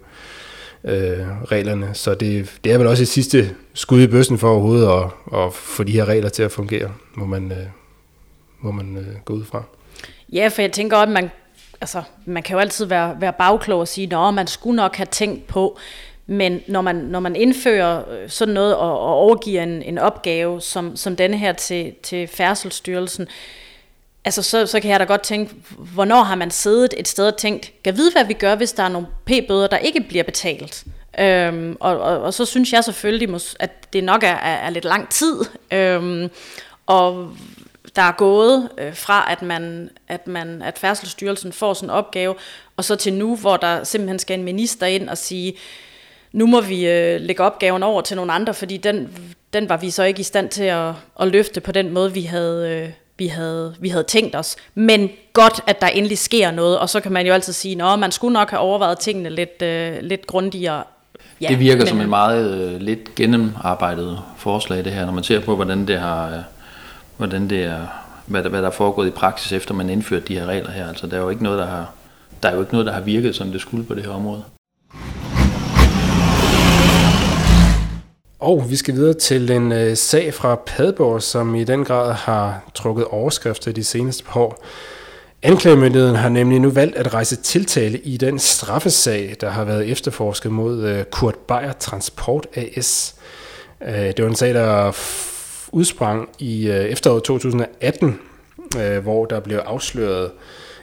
øh, 0.85 1.27
reglerne. 1.45 1.91
Så 1.95 2.15
det, 2.15 2.59
det 2.65 2.73
er 2.73 2.79
vel 2.79 2.87
også 2.87 3.03
et 3.03 3.09
sidste 3.09 3.55
skud 3.75 4.01
i 4.01 4.07
bøssen 4.07 4.39
for 4.39 4.51
overhovedet 4.51 4.89
at, 4.89 5.39
at 5.41 5.53
få 5.53 5.83
de 5.83 5.93
her 5.93 6.05
regler 6.05 6.29
til 6.29 6.43
at 6.43 6.53
fungere, 6.53 6.93
må 7.15 7.27
man, 7.27 7.53
øh, 7.53 7.67
må 8.61 8.71
man 8.71 8.97
øh, 8.97 9.21
gå 9.25 9.33
ud 9.33 9.45
fra. 9.45 9.63
Ja, 10.33 10.49
for 10.49 10.63
jeg 10.63 10.73
tænker 10.73 10.97
også, 10.97 11.09
at 11.09 11.13
man, 11.13 11.31
altså, 11.81 12.03
man 12.27 12.43
kan 12.43 12.55
jo 12.55 12.61
altid 12.61 12.85
være, 12.85 13.17
være 13.21 13.33
bagklog 13.33 13.81
og 13.81 13.89
sige, 13.89 14.17
at 14.17 14.35
man 14.35 14.47
skulle 14.47 14.77
nok 14.77 14.97
have 14.97 15.07
tænkt 15.11 15.47
på, 15.47 15.79
men 16.31 16.61
når 16.67 16.81
man, 16.81 16.97
når 16.97 17.21
man 17.21 17.37
indfører 17.37 18.11
øh, 18.11 18.31
sådan 18.31 18.55
noget 18.55 18.77
og, 18.77 19.01
og 19.01 19.15
overgiver 19.15 19.63
en, 19.63 19.83
en 19.83 19.99
opgave 19.99 20.61
som, 20.61 20.97
som 20.97 21.17
denne 21.17 21.39
her 21.39 21.53
til, 21.53 21.95
til 22.03 22.29
Færdselsstyrelsen, 22.29 23.29
altså 24.25 24.43
så, 24.43 24.67
så 24.67 24.81
kan 24.81 24.91
jeg 24.91 25.01
da 25.01 25.05
godt 25.05 25.23
tænke, 25.23 25.55
hvornår 25.95 26.23
har 26.23 26.35
man 26.35 26.51
siddet 26.51 26.95
et 26.97 27.09
sted 27.09 27.27
og 27.27 27.37
tænkt, 27.37 27.73
kan 27.85 27.97
vide, 27.97 28.13
hvad 28.13 28.25
vi 28.25 28.33
gør, 28.33 28.55
hvis 28.55 28.73
der 28.73 28.83
er 28.83 28.89
nogle 28.89 29.07
p-bøder, 29.27 29.67
der 29.67 29.79
ikke 29.79 30.01
bliver 30.01 30.25
betalt? 30.25 30.85
Øhm, 31.21 31.77
og, 31.81 32.01
og, 32.01 32.23
og 32.23 32.35
så 32.35 32.45
synes 32.45 32.73
jeg 32.73 32.85
selvfølgelig, 32.85 33.41
at 33.61 33.93
det 33.93 34.05
nok 34.05 34.23
er, 34.23 34.27
er, 34.27 34.57
er 34.57 34.71
lidt 34.71 34.85
lang 34.85 35.09
tid. 35.09 35.37
Øhm, 35.73 36.31
og 36.87 37.31
der 37.97 38.03
er 38.03 38.13
gået 38.13 38.69
øh, 38.79 38.95
fra, 38.95 39.33
at 39.33 39.43
man, 39.43 39.91
at 40.09 40.27
man, 40.27 40.63
at 40.63 40.79
Færdselsstyrelsen 40.79 41.53
får 41.53 41.75
sådan 41.75 41.87
en 41.87 41.91
opgave, 41.91 42.35
og 42.77 42.85
så 42.85 42.97
til 42.97 43.13
nu, 43.13 43.37
hvor 43.37 43.57
der 43.57 43.85
simpelthen 43.85 44.19
skal 44.19 44.39
en 44.39 44.45
minister 44.45 44.87
ind 44.87 45.09
og 45.09 45.19
sige, 45.19 45.55
nu 46.33 46.47
må 46.47 46.61
vi 46.61 46.89
øh, 46.89 47.21
lægge 47.21 47.43
opgaven 47.43 47.83
over 47.83 48.01
til 48.01 48.17
nogle 48.17 48.33
andre, 48.33 48.55
fordi 48.55 48.77
den, 48.77 49.09
den 49.53 49.69
var 49.69 49.77
vi 49.77 49.91
så 49.91 50.05
ikke 50.05 50.21
i 50.21 50.23
stand 50.23 50.49
til 50.49 50.65
at, 50.65 50.93
at 51.21 51.29
løfte 51.29 51.61
på 51.61 51.73
den 51.73 51.93
måde, 51.93 52.13
vi 52.13 52.23
havde, 52.23 52.71
øh, 52.71 52.89
vi, 53.19 53.27
havde, 53.27 53.75
vi 53.81 53.89
havde 53.89 54.05
tænkt 54.05 54.37
os. 54.37 54.57
Men 54.75 55.11
godt, 55.33 55.61
at 55.67 55.81
der 55.81 55.87
endelig 55.87 56.19
sker 56.19 56.51
noget, 56.51 56.79
og 56.79 56.89
så 56.89 57.01
kan 57.01 57.13
man 57.13 57.27
jo 57.27 57.33
altid 57.33 57.53
sige, 57.53 57.85
at 57.85 57.99
man 57.99 58.13
skulle 58.13 58.33
nok 58.33 58.51
have 58.51 58.61
overvejet 58.61 58.99
tingene 58.99 59.31
lidt, 59.31 59.63
øh, 59.63 59.93
lidt 60.01 60.27
grundigere. 60.27 60.83
Ja, 61.41 61.49
det 61.49 61.59
virker 61.59 61.81
men, 61.81 61.87
som 61.87 62.01
et 62.01 62.09
meget 62.09 62.61
øh, 62.61 62.81
lidt 62.81 63.15
gennemarbejdet 63.15 64.21
forslag, 64.37 64.85
det 64.85 64.93
her, 64.93 65.05
når 65.07 65.13
man 65.13 65.25
ser 65.25 65.41
på, 65.41 65.57
hvordan 65.57 65.87
det 65.87 65.99
har... 65.99 66.29
Øh, 66.29 66.43
hvordan 67.19 67.51
det 67.51 67.65
er, 67.65 67.87
hvad 68.27 68.43
der, 68.43 68.49
hvad 68.49 68.63
der 68.63 68.69
er 68.69 68.73
foregået 68.73 69.07
i 69.07 69.11
praksis, 69.11 69.53
efter 69.53 69.75
man 69.75 69.91
indførte 69.91 70.27
de 70.29 70.35
her 70.39 70.47
regler 70.47 70.71
her. 70.71 70.89
Altså, 70.89 71.07
der 71.07 71.17
er 71.17 71.21
jo 71.21 71.29
ikke 71.29 71.43
noget, 71.43 71.59
der 71.59 71.67
har, 71.67 71.93
der 72.43 72.49
er 72.49 72.55
jo 72.55 72.61
ikke 72.61 72.73
noget, 72.73 72.87
der 72.87 72.93
har 72.93 73.01
virket, 73.01 73.35
som 73.35 73.53
det 73.53 73.61
skulle 73.61 73.85
på 73.85 73.95
det 73.95 74.05
her 74.05 74.13
område. 74.13 74.43
Og 78.39 78.71
vi 78.71 78.77
skal 78.77 78.95
videre 78.95 79.15
til 79.15 79.51
en 79.51 79.73
øh, 79.73 79.97
sag 79.97 80.35
fra 80.35 80.61
Padborg, 80.67 81.23
som 81.23 81.55
i 81.55 81.65
den 81.65 81.85
grad 81.85 82.13
har 82.13 82.71
trukket 82.75 83.05
overskrifter 83.05 83.73
de 83.73 83.85
seneste 83.85 84.25
par 84.25 84.41
år. 84.41 84.65
Anklagemyndigheden 85.43 86.17
har 86.17 86.29
nemlig 86.29 86.61
nu 86.61 86.71
valgt 86.71 86.97
at 86.97 87.15
rejse 87.15 87.37
tiltale 87.37 87.99
i 87.99 88.17
den 88.17 88.39
straffesag, 88.39 89.37
der 89.41 89.51
har 89.51 89.65
været 89.65 89.91
efterforsket 89.91 90.53
mod 90.53 90.85
øh, 90.85 91.05
Kurt 91.05 91.35
Beyer 91.35 91.73
Transport 91.73 92.47
AS. 92.55 93.15
Øh, 93.83 93.95
det 93.95 94.23
var 94.23 94.29
en 94.29 94.37
sag, 94.37 94.55
der 94.55 94.97
udsprang 95.73 96.29
i 96.39 96.69
øh, 96.69 96.85
efteråret 96.85 97.23
2018, 97.23 98.19
øh, 98.79 98.99
hvor 98.99 99.25
der 99.25 99.41
blev 99.41 99.59
afsløret, 99.59 100.31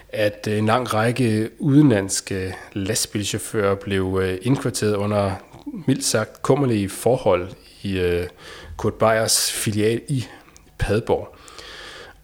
at 0.09 0.47
en 0.47 0.65
lang 0.65 0.93
række 0.93 1.49
udenlandske 1.59 2.55
lastbilchauffører 2.73 3.75
blev 3.75 4.19
øh, 4.23 4.37
indkvarteret 4.41 4.95
under 4.95 5.31
mildt 5.87 6.03
sagt 6.03 6.41
kummerlige 6.41 6.89
forhold 6.89 7.47
i 7.81 7.99
øh, 7.99 8.27
Kurt 8.77 8.93
Beyers 8.93 9.51
filial 9.51 10.01
i 10.07 10.25
Padborg. 10.77 11.35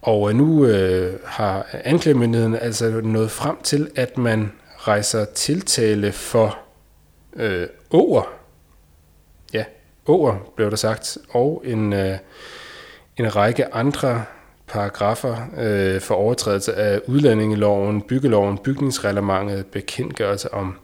Og 0.02 0.30
øh, 0.30 0.36
nu 0.36 0.66
øh, 0.66 1.18
har 1.24 1.66
anklagemyndigheden 1.84 2.54
altså 2.54 3.00
nået 3.04 3.30
frem 3.30 3.56
til, 3.62 3.90
at 3.96 4.18
man 4.18 4.52
rejser 4.78 5.24
tiltale 5.24 6.12
for 6.12 6.58
øh, 7.36 7.66
over, 7.90 8.22
ja, 9.52 9.64
over 10.06 10.36
blev 10.56 10.70
der 10.70 10.76
sagt, 10.76 11.18
og 11.30 11.62
en, 11.64 11.92
øh, 11.92 12.18
en 13.16 13.36
række 13.36 13.74
andre 13.74 14.24
paragrafer 14.66 15.36
øh, 15.58 16.00
for 16.00 16.14
overtrædelse 16.14 16.74
af 16.74 17.00
udlændingeloven, 17.06 18.02
byggeloven, 18.02 18.58
bygningsreglementet, 18.58 19.66
bekendtgørelse 19.66 20.54
om 20.54 20.78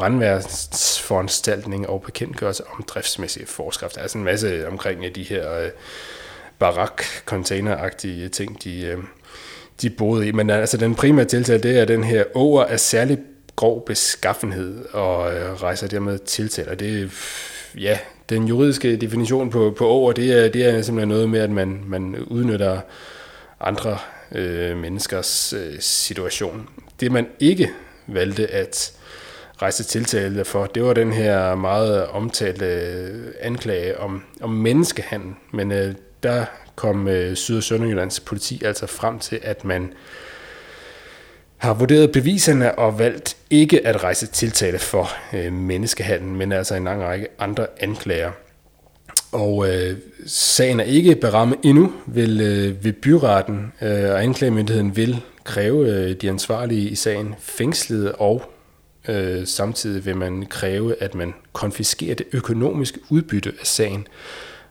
brandværsforanstaltning 0.00 1.88
og 1.88 2.02
bekendtgørelse 2.02 2.62
om 2.66 2.82
driftsmæssige 2.82 3.46
forskrifter. 3.46 4.00
Altså 4.00 4.18
en 4.18 4.24
masse 4.24 4.68
omkring 4.68 5.14
de 5.14 5.22
her 5.22 5.58
øh, 5.58 5.68
barak 6.58 7.02
containeragtige 7.24 8.28
ting, 8.28 8.64
de, 8.64 8.82
øh, 8.82 8.98
de 9.82 9.90
boede 9.90 10.28
i. 10.28 10.32
Men 10.32 10.50
øh, 10.50 10.56
altså 10.56 10.76
den 10.76 10.94
primære 10.94 11.26
tiltale, 11.26 11.62
det 11.62 11.78
er 11.78 11.84
den 11.84 12.04
her 12.04 12.24
over 12.34 12.64
af 12.64 12.80
særlig 12.80 13.18
grov 13.56 13.86
beskaffenhed 13.86 14.84
og 14.92 15.34
øh, 15.34 15.62
rejser 15.62 15.88
dermed 15.88 16.18
tiltaler. 16.18 16.74
Det 16.74 17.12
ja, 17.78 17.98
den 18.28 18.44
juridiske 18.48 18.96
definition 18.96 19.50
på, 19.50 19.74
på 19.78 19.88
over, 19.88 20.12
det 20.12 20.44
er, 20.44 20.48
det 20.48 20.66
er 20.66 20.82
simpelthen 20.82 21.08
noget 21.08 21.28
med, 21.28 21.40
at 21.40 21.50
man, 21.50 21.82
man 21.86 22.16
udnytter 22.16 22.80
andre 23.60 23.98
øh, 24.32 24.76
menneskers 24.76 25.52
øh, 25.52 25.80
situation. 25.80 26.68
Det 27.00 27.12
man 27.12 27.26
ikke 27.40 27.70
valgte 28.06 28.46
at 28.46 28.99
rejse 29.62 29.84
tiltale 29.84 30.44
for, 30.44 30.66
det 30.66 30.84
var 30.84 30.92
den 30.92 31.12
her 31.12 31.54
meget 31.54 32.06
omtalte 32.06 32.66
øh, 32.66 33.32
anklage 33.40 34.00
om, 34.00 34.22
om 34.40 34.50
menneskehandel. 34.50 35.34
Men 35.52 35.72
øh, 35.72 35.94
der 36.22 36.44
kom 36.74 37.08
øh, 37.08 37.36
Syd- 37.36 37.56
og 37.56 37.62
Sønderjyllands 37.62 38.20
politi 38.20 38.64
altså 38.64 38.86
frem 38.86 39.18
til, 39.18 39.40
at 39.42 39.64
man 39.64 39.92
har 41.56 41.74
vurderet 41.74 42.12
beviserne 42.12 42.78
og 42.78 42.98
valgt 42.98 43.36
ikke 43.50 43.86
at 43.86 44.04
rejse 44.04 44.26
tiltale 44.26 44.78
for 44.78 45.10
øh, 45.32 45.52
menneskehandel, 45.52 46.28
men 46.28 46.52
altså 46.52 46.74
en 46.74 46.84
lang 46.84 47.02
række 47.02 47.28
andre 47.38 47.66
anklager. 47.80 48.30
Og 49.32 49.68
øh, 49.68 49.96
sagen 50.26 50.80
er 50.80 50.84
ikke 50.84 51.14
berammet 51.14 51.58
endnu 51.64 51.92
ved, 52.06 52.40
øh, 52.40 52.84
ved 52.84 52.92
byretten, 52.92 53.72
øh, 53.82 54.10
og 54.10 54.22
anklagemyndigheden 54.22 54.96
vil 54.96 55.20
kræve 55.44 55.88
øh, 55.88 56.16
de 56.16 56.28
ansvarlige 56.28 56.88
i 56.88 56.94
sagen 56.94 57.34
fængslet 57.38 58.12
og 58.12 58.42
Øh, 59.08 59.46
samtidig 59.46 60.06
vil 60.06 60.16
man 60.16 60.46
kræve, 60.50 61.02
at 61.02 61.14
man 61.14 61.34
konfiskerer 61.52 62.14
det 62.14 62.26
økonomiske 62.32 62.98
udbytte 63.08 63.52
af 63.60 63.66
sagen. 63.66 64.06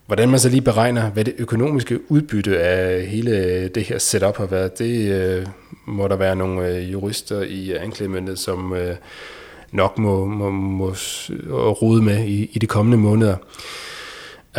Hvordan 0.06 0.30
man 0.30 0.40
så 0.40 0.50
lige 0.50 0.62
beregner, 0.62 1.12
hvad 1.12 1.26
det 1.26 1.34
økonomiske 1.38 2.12
udbytte 2.12 2.60
af 2.60 3.06
hele 3.06 3.68
det 3.68 3.84
her 3.84 3.98
setup 3.98 4.38
har 4.38 4.46
været, 4.46 4.80
det 4.80 5.12
øh, 5.12 5.46
må 5.86 6.08
der 6.08 6.16
være 6.16 6.36
nogle 6.36 6.68
øh, 6.68 6.92
jurister 6.92 7.42
i 7.42 7.72
anklagemyndigheden, 7.72 8.38
som 8.38 8.74
øh, 8.74 8.96
nok 9.72 9.98
må, 9.98 10.26
må, 10.26 10.50
må 10.50 10.94
rode 11.72 12.02
med 12.02 12.26
i, 12.26 12.50
i 12.54 12.60
de 12.60 12.68
kommende 12.68 12.98
måneder. 12.98 13.36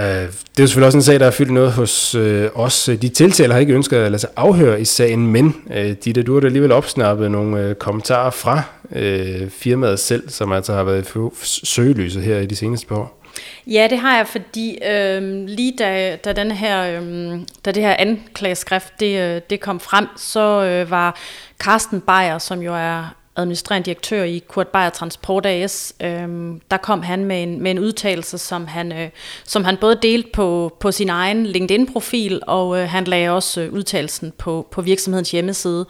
Øh, 0.00 0.33
det 0.57 0.62
er 0.62 0.66
selvfølgelig 0.66 0.87
også 0.87 0.99
en 0.99 1.02
sag, 1.02 1.19
der 1.19 1.25
har 1.25 1.30
fyldt 1.30 1.52
noget 1.52 1.73
hos 1.73 2.14
øh, 2.14 2.50
os. 2.54 2.90
De 3.02 3.09
tiltaler 3.09 3.52
har 3.52 3.61
ikke 3.61 3.75
ønsket 3.75 3.97
at 3.97 4.11
lade 4.11 4.21
sig 4.21 4.30
afhøre 4.37 4.80
i 4.80 4.85
sagen, 4.85 5.26
men 5.26 5.57
øh, 5.75 5.90
Ditte, 6.04 6.23
du 6.23 6.35
har 6.35 6.47
alligevel 6.47 6.73
opsnappet 6.73 7.30
nogle 7.30 7.61
øh, 7.61 7.75
kommentarer 7.75 8.30
fra 8.30 8.62
øh, 8.92 9.50
firmaet 9.50 9.99
selv, 9.99 10.28
som 10.28 10.52
altså 10.52 10.73
har 10.73 10.85
været 10.85 11.14
i 11.14 11.19
søgelyset 11.66 12.23
her 12.23 12.38
i 12.38 12.47
de 12.47 12.57
seneste 12.57 12.87
par 12.87 12.97
år. 12.97 13.21
Ja, 13.66 13.87
det 13.90 13.99
har 13.99 14.16
jeg, 14.16 14.26
fordi 14.26 14.78
øh, 14.90 15.23
lige 15.47 15.73
da, 15.78 16.16
da, 16.16 16.33
den 16.33 16.50
her, 16.50 17.00
øh, 17.00 17.40
da 17.64 17.73
det 17.73 17.83
her 17.83 17.97
anklageskrift 17.99 19.00
det, 19.00 19.21
øh, 19.21 19.40
det 19.50 19.61
kom 19.61 19.80
frem, 19.80 20.07
så 20.16 20.64
øh, 20.64 20.90
var 20.90 21.19
Carsten 21.59 22.00
Beyer, 22.00 22.38
som 22.38 22.61
jo 22.61 22.75
er 22.75 23.14
administrerende 23.37 23.87
direktør 23.87 24.22
i 24.22 24.38
Kurt 24.49 24.68
Beyer 24.68 24.90
Transport 24.90 25.46
AS, 25.46 25.94
øhm, 26.00 26.60
der 26.70 26.76
kom 26.76 27.02
han 27.02 27.25
med 27.25 27.42
en, 27.42 27.62
med 27.62 27.70
en 27.70 27.78
udtalelse, 27.78 28.38
som 28.38 28.66
han, 28.66 28.92
øh, 28.92 29.10
som 29.44 29.64
han 29.64 29.76
både 29.76 29.99
delte 30.02 30.28
på, 30.32 30.76
på 30.80 30.92
sin 30.92 31.08
egen 31.08 31.46
LinkedIn-profil, 31.46 32.40
og 32.46 32.78
øh, 32.78 32.88
han 32.88 33.04
lagde 33.04 33.30
også 33.30 33.60
øh, 33.60 33.72
udtalelsen 33.72 34.32
på, 34.38 34.68
på 34.70 34.82
virksomhedens 34.82 35.30
hjemmeside. 35.30 35.87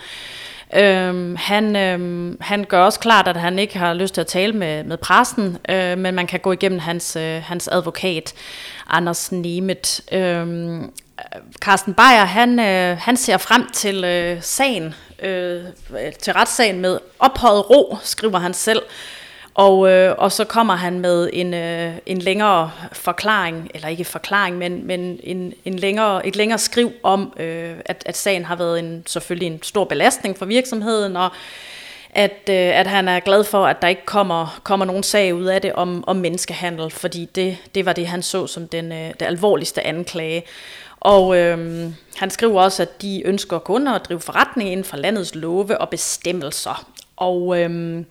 Øhm, 0.74 1.36
han, 1.36 1.76
øhm, 1.76 2.36
han 2.40 2.64
gør 2.64 2.82
også 2.84 3.00
klart, 3.00 3.28
at 3.28 3.36
han 3.36 3.58
ikke 3.58 3.78
har 3.78 3.94
lyst 3.94 4.14
til 4.14 4.20
at 4.20 4.26
tale 4.26 4.52
med, 4.52 4.84
med 4.84 4.96
pressen, 4.96 5.58
øh, 5.68 5.98
men 5.98 6.14
man 6.14 6.26
kan 6.26 6.40
gå 6.40 6.52
igennem 6.52 6.78
hans, 6.78 7.16
øh, 7.16 7.42
hans 7.42 7.68
advokat, 7.68 8.34
Anders 8.88 9.32
Nemet. 9.32 10.00
Øhm, 10.12 10.92
Carsten 11.60 11.94
Beyer, 11.94 12.24
han, 12.24 12.58
øh, 12.60 12.98
han 13.00 13.16
ser 13.16 13.36
frem 13.36 13.70
til 13.72 14.04
øh, 14.04 14.42
sagen, 14.42 14.94
øh, 15.22 15.64
til 16.22 16.32
retssagen 16.32 16.80
med 16.80 16.98
ophøjet 17.18 17.70
ro, 17.70 17.96
skriver 18.02 18.38
han 18.38 18.54
selv. 18.54 18.82
Og, 19.54 19.90
øh, 19.90 20.14
og 20.18 20.32
så 20.32 20.44
kommer 20.44 20.76
han 20.76 21.00
med 21.00 21.30
en, 21.32 21.54
øh, 21.54 21.94
en 22.06 22.18
længere 22.18 22.70
forklaring, 22.92 23.70
eller 23.74 23.88
ikke 23.88 24.04
forklaring, 24.04 24.58
men, 24.58 24.86
men 24.86 25.20
en, 25.22 25.54
en 25.64 25.78
længere, 25.78 26.26
et 26.26 26.36
længere 26.36 26.58
skriv 26.58 26.92
om, 27.02 27.32
øh, 27.40 27.74
at, 27.84 28.02
at 28.06 28.16
sagen 28.16 28.44
har 28.44 28.56
været 28.56 28.78
en, 28.78 29.02
selvfølgelig 29.06 29.46
en 29.46 29.62
stor 29.62 29.84
belastning 29.84 30.38
for 30.38 30.46
virksomheden, 30.46 31.16
og 31.16 31.30
at, 32.10 32.48
øh, 32.48 32.78
at 32.78 32.86
han 32.86 33.08
er 33.08 33.20
glad 33.20 33.44
for, 33.44 33.66
at 33.66 33.82
der 33.82 33.88
ikke 33.88 34.06
kommer, 34.06 34.60
kommer 34.64 34.86
nogen 34.86 35.02
sag 35.02 35.34
ud 35.34 35.44
af 35.44 35.62
det 35.62 35.72
om, 35.72 36.04
om 36.06 36.16
menneskehandel, 36.16 36.90
fordi 36.90 37.24
det, 37.34 37.56
det 37.74 37.86
var 37.86 37.92
det, 37.92 38.06
han 38.06 38.22
så 38.22 38.46
som 38.46 38.68
den, 38.68 38.92
øh, 38.92 39.08
det 39.20 39.26
alvorligste 39.26 39.86
anklage. 39.86 40.42
Og 41.00 41.36
øh, 41.36 41.86
han 42.16 42.30
skriver 42.30 42.62
også, 42.62 42.82
at 42.82 43.02
de 43.02 43.22
ønsker 43.26 43.58
kun 43.58 43.88
at 43.88 44.04
drive 44.08 44.20
forretning 44.20 44.70
inden 44.70 44.84
for 44.84 44.96
landets 44.96 45.34
love 45.34 45.80
og 45.80 45.88
bestemmelser. 45.88 46.86
Og 47.16 47.60
øh, 47.60 48.04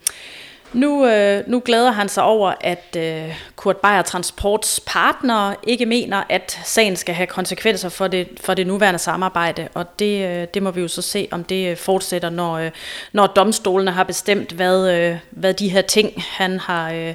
nu, 0.74 1.06
øh, 1.06 1.44
nu 1.48 1.62
glæder 1.66 1.92
han 1.92 2.10
sig 2.10 2.24
over, 2.24 2.54
at 2.62 2.96
øh, 2.98 3.36
Kurt 3.56 3.78
Beyer 3.78 4.02
Transports 4.02 4.80
partner 4.86 5.54
ikke 5.64 5.86
mener, 5.86 6.24
at 6.30 6.60
sagen 6.66 6.96
skal 6.96 7.16
have 7.16 7.28
konsekvenser 7.28 7.90
for 7.90 8.08
det, 8.08 8.28
for 8.42 8.54
det 8.54 8.68
nuværende 8.68 9.00
samarbejde. 9.00 9.68
Og 9.74 10.00
det, 10.00 10.28
øh, 10.28 10.48
det 10.54 10.64
må 10.64 10.72
vi 10.72 10.82
jo 10.82 10.88
så 10.88 11.02
se, 11.02 11.28
om 11.32 11.44
det 11.44 11.72
øh, 11.72 11.78
fortsætter, 11.78 12.30
når, 12.30 12.58
øh, 12.58 12.72
når 13.14 13.28
domstolene 13.28 13.92
har 13.92 14.04
bestemt, 14.04 14.52
hvad, 14.52 14.92
øh, 14.92 15.18
hvad 15.30 15.54
de 15.54 15.70
her 15.70 15.82
ting, 15.82 16.14
han 16.18 16.60
har, 16.60 16.92
øh, 16.92 17.14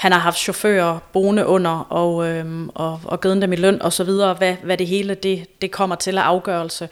han 0.00 0.12
har 0.12 0.18
haft 0.18 0.38
chauffører 0.38 0.98
boende 1.12 1.46
under 1.46 1.86
og, 1.92 2.28
øhm, 2.28 2.68
og, 2.74 3.00
og 3.04 3.20
givet 3.20 3.42
dem 3.42 3.52
i 3.52 3.56
løn 3.56 3.82
og 3.82 3.92
så 3.92 4.04
videre, 4.04 4.34
hvad, 4.34 4.54
hvad 4.62 4.76
det 4.76 4.86
hele 4.86 5.14
det, 5.14 5.62
det 5.62 5.70
kommer 5.70 5.96
til 5.96 6.18
af 6.18 6.22
afgørelse. 6.22 6.88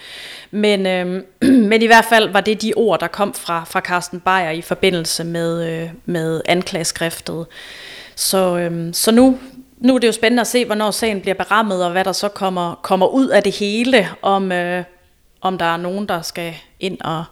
Men, 0.51 0.87
øhm, 0.87 1.27
men 1.71 1.83
i 1.83 1.87
hvert 1.87 2.05
fald 2.05 2.29
var 2.29 2.41
det 2.41 2.63
de 2.63 2.73
ord, 2.77 3.01
der 3.01 3.07
kom 3.07 3.35
fra, 3.35 3.65
fra 3.65 3.81
Carsten 3.81 4.21
Beyer 4.21 4.51
i 4.51 4.63
forbindelse 4.63 5.25
med, 5.25 5.71
øh, 5.71 5.91
med 6.05 6.41
anklageskriftet. 6.45 7.47
Så, 8.15 8.59
øhm, 8.59 8.93
så 8.93 9.13
nu, 9.13 9.39
nu 9.79 9.95
er 9.95 9.99
det 9.99 10.07
jo 10.07 10.13
spændende 10.13 10.41
at 10.41 10.47
se, 10.47 10.65
hvornår 10.65 10.91
sagen 10.91 11.21
bliver 11.21 11.35
berammet, 11.35 11.85
og 11.85 11.91
hvad 11.93 12.05
der 12.05 12.13
så 12.13 12.29
kommer, 12.29 12.75
kommer 12.83 13.07
ud 13.07 13.29
af 13.29 13.43
det 13.43 13.53
hele, 13.53 14.09
om, 14.23 14.53
øh, 14.53 14.85
om 15.41 15.59
der 15.59 15.67
er 15.67 15.77
nogen, 15.77 16.09
der 16.09 16.23
skal 16.23 16.55
ind 16.81 17.01
og, 17.01 17.25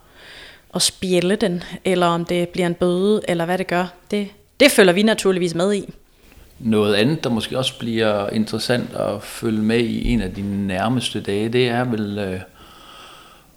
og 0.70 0.82
spjælle 0.82 1.36
den, 1.36 1.64
eller 1.84 2.06
om 2.06 2.24
det 2.24 2.48
bliver 2.48 2.66
en 2.66 2.74
bøde, 2.74 3.22
eller 3.28 3.44
hvad 3.44 3.58
det 3.58 3.66
gør. 3.66 3.86
Det, 4.10 4.28
det 4.60 4.70
følger 4.70 4.92
vi 4.92 5.02
naturligvis 5.02 5.54
med 5.54 5.74
i. 5.74 5.94
Noget 6.58 6.94
andet, 6.94 7.24
der 7.24 7.30
måske 7.30 7.58
også 7.58 7.78
bliver 7.78 8.30
interessant 8.30 8.94
at 8.94 9.22
følge 9.22 9.62
med 9.62 9.78
i 9.80 10.08
en 10.08 10.20
af 10.20 10.34
de 10.34 10.66
nærmeste 10.66 11.20
dage, 11.20 11.48
det 11.48 11.68
er 11.68 11.84
vel 11.84 12.18
øh, 12.18 12.40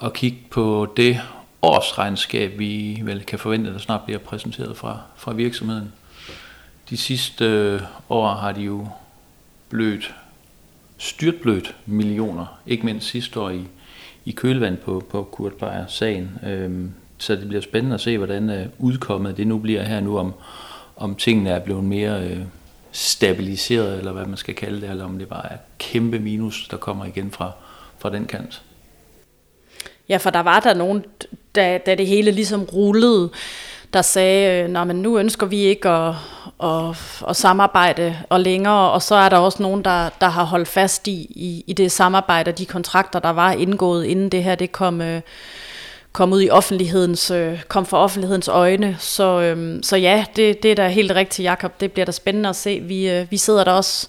at 0.04 0.14
kigge 0.14 0.38
på 0.52 0.94
det 0.98 1.22
årsregnskab, 1.62 2.60
vi 2.60 3.00
vel 3.04 3.24
kan 3.24 3.40
forvente, 3.40 3.74
der 3.74 3.78
snart 3.78 4.02
bliver 4.02 4.20
præsenteret 4.20 4.78
fra, 4.78 5.00
fra 5.16 5.34
virksomheden. 5.34 5.94
De 6.90 6.98
sidste 6.98 7.46
øh, 7.46 7.82
år 8.10 8.34
har 8.34 8.52
de 8.52 8.62
jo 8.62 8.88
blødt, 9.70 10.16
styrtblødt 10.98 11.76
millioner, 11.86 12.60
ikke 12.68 12.86
mindst 12.86 13.08
sidste 13.08 13.40
år 13.40 13.50
i, 13.50 13.62
i 14.26 14.32
kølvand 14.32 14.78
på, 14.78 15.04
på 15.10 15.24
Kurt 15.24 15.54
Beyer-sagen. 15.54 16.40
Øh, 16.46 16.90
så 17.18 17.36
det 17.36 17.48
bliver 17.48 17.62
spændende 17.62 17.94
at 17.94 18.02
se, 18.02 18.18
hvordan 18.18 18.50
øh, 18.50 18.66
udkommet 18.80 19.38
det 19.38 19.48
nu 19.48 19.58
bliver 19.58 19.84
her 19.84 20.00
nu, 20.00 20.18
om, 20.18 20.34
om 21.00 21.16
tingene 21.16 21.50
er 21.50 21.60
blevet 21.60 21.84
mere 21.84 22.24
øh, 22.24 22.40
stabiliseret, 22.92 23.98
eller 23.98 24.12
hvad 24.12 24.26
man 24.26 24.38
skal 24.38 24.56
kalde 24.56 24.82
det, 24.82 24.90
eller 24.90 25.06
om 25.06 25.20
det 25.20 25.28
bare 25.28 25.52
er 25.52 25.58
kæmpe 25.78 26.20
minus, 26.20 26.68
der 26.72 26.78
kommer 26.78 27.06
igen 27.06 27.32
fra, 27.32 27.52
fra 28.00 28.10
den 28.10 28.26
kant. 28.26 28.62
Ja, 30.10 30.18
for 30.18 30.30
der 30.30 30.40
var 30.40 30.60
der 30.60 30.74
nogen, 30.74 31.04
da, 31.56 31.78
da 31.86 31.96
det 31.96 32.08
hele 32.08 32.32
ligesom 32.32 32.64
rullede, 32.64 33.30
der 33.94 34.02
sagde, 34.02 34.64
øh, 34.64 34.88
men 34.88 34.96
nu 34.96 35.20
ønsker 35.20 35.48
vi 35.48 35.58
ikke 35.58 35.90
at, 35.90 36.16
at, 36.64 37.24
at 37.30 37.36
samarbejde 37.36 38.18
og 38.30 38.40
længere, 38.40 38.92
og 38.92 39.02
så 39.02 39.16
er 39.16 39.30
der 39.30 39.38
også 39.38 39.64
nogen, 39.64 39.86
der, 39.86 40.10
der 40.22 40.28
har 40.28 40.44
holdt 40.44 40.68
fast 40.68 41.08
i, 41.08 41.12
i, 41.30 41.64
i 41.68 41.74
det 41.74 41.92
samarbejde 41.92 42.50
og 42.50 42.58
de 42.58 42.66
kontrakter, 42.66 43.20
der 43.20 43.30
var 43.30 43.52
indgået, 43.52 44.06
inden 44.06 44.30
det 44.30 44.44
her 44.44 44.56
det 44.56 44.72
kom, 44.72 45.02
øh, 45.02 45.22
komme 46.20 46.36
ud 46.36 46.42
i 46.42 46.50
offentlighedens, 46.50 47.32
øh, 47.32 47.64
kom 47.68 47.86
for 47.86 47.98
offentlighedens 47.98 48.48
øjne. 48.48 48.96
Så, 49.00 49.42
øh, 49.42 49.80
så 49.84 49.98
ja, 49.98 50.26
det, 50.36 50.64
det 50.64 50.72
er 50.72 50.76
da 50.76 50.88
helt 50.88 51.12
rigtigt, 51.12 51.46
Jakob. 51.46 51.80
Det 51.82 51.92
bliver 51.92 52.06
da 52.06 52.12
spændende 52.12 52.50
at 52.50 52.56
se. 52.56 52.80
Vi, 52.80 53.10
øh, 53.10 53.26
vi 53.30 53.38
sidder 53.38 53.64
der 53.64 53.72
også 53.72 54.08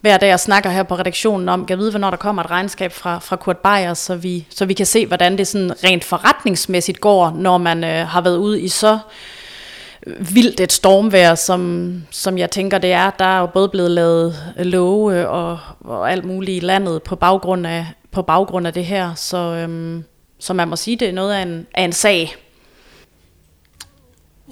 hver 0.00 0.16
dag 0.16 0.32
og 0.32 0.40
snakker 0.40 0.70
her 0.70 0.82
på 0.82 0.94
redaktionen 0.94 1.48
om, 1.48 1.66
kan 1.66 1.78
vide, 1.78 1.90
hvornår 1.90 2.10
der 2.10 2.16
kommer 2.16 2.42
et 2.42 2.50
regnskab 2.50 2.92
fra, 2.92 3.18
fra 3.18 3.36
Kurt 3.36 3.58
Beyer, 3.58 3.94
så 3.94 4.16
vi, 4.16 4.46
så 4.50 4.64
vi 4.64 4.74
kan 4.74 4.86
se, 4.86 5.06
hvordan 5.06 5.38
det 5.38 5.46
sådan 5.46 5.84
rent 5.84 6.04
forretningsmæssigt 6.04 7.00
går, 7.00 7.30
når 7.30 7.58
man 7.58 7.84
øh, 7.84 8.06
har 8.06 8.20
været 8.20 8.36
ude 8.36 8.60
i 8.60 8.68
så 8.68 8.98
vildt 10.06 10.60
et 10.60 10.72
stormvejr, 10.72 11.34
som, 11.34 11.92
som 12.10 12.38
jeg 12.38 12.50
tænker 12.50 12.78
det 12.78 12.92
er. 12.92 13.10
Der 13.10 13.24
er 13.24 13.40
jo 13.40 13.46
både 13.46 13.68
blevet 13.68 13.90
lavet 13.90 14.34
love 14.56 15.28
og, 15.28 15.58
og 15.80 16.12
alt 16.12 16.24
muligt 16.24 16.62
i 16.62 16.66
landet 16.66 17.02
på 17.02 17.16
baggrund 17.16 17.66
af, 17.66 17.86
på 18.12 18.22
baggrund 18.22 18.66
af 18.66 18.72
det 18.72 18.84
her, 18.84 19.14
så, 19.14 19.36
øhm, 19.36 20.04
så 20.38 20.54
man 20.54 20.68
må 20.68 20.76
sige, 20.76 20.96
det 20.96 21.08
er 21.08 21.12
noget 21.12 21.34
af 21.34 21.42
en, 21.42 21.66
af 21.74 21.84
en 21.84 21.92
sag. 21.92 22.36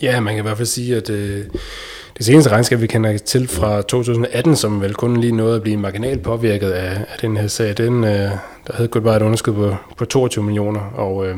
Ja, 0.03 0.21
man 0.21 0.35
kan 0.35 0.43
i 0.43 0.47
hvert 0.47 0.57
fald 0.57 0.67
sige, 0.67 0.97
at 0.97 1.11
øh, 1.11 1.45
det 2.19 2.27
seneste 2.27 2.51
regnskab, 2.51 2.81
vi 2.81 2.87
kender 2.87 3.19
til 3.19 3.49
fra 3.49 3.83
2018, 3.83 4.57
som 4.57 4.81
vel 4.81 4.95
kun 4.95 5.17
lige 5.17 5.37
nåede 5.37 5.57
at 5.57 5.63
blive 5.63 5.77
marginalt 5.77 6.23
påvirket 6.23 6.71
af, 6.71 6.91
af 6.91 7.19
den 7.21 7.37
her 7.37 7.47
sag, 7.47 7.77
den, 7.77 8.05
øh, 8.05 8.31
der 8.67 8.73
havde 8.75 8.89
godt 8.89 9.05
bare 9.05 9.17
et 9.17 9.23
underskud 9.23 9.55
på, 9.55 9.77
på 9.97 10.05
22 10.05 10.45
millioner, 10.45 10.81
og 10.81 11.27
øh, 11.27 11.37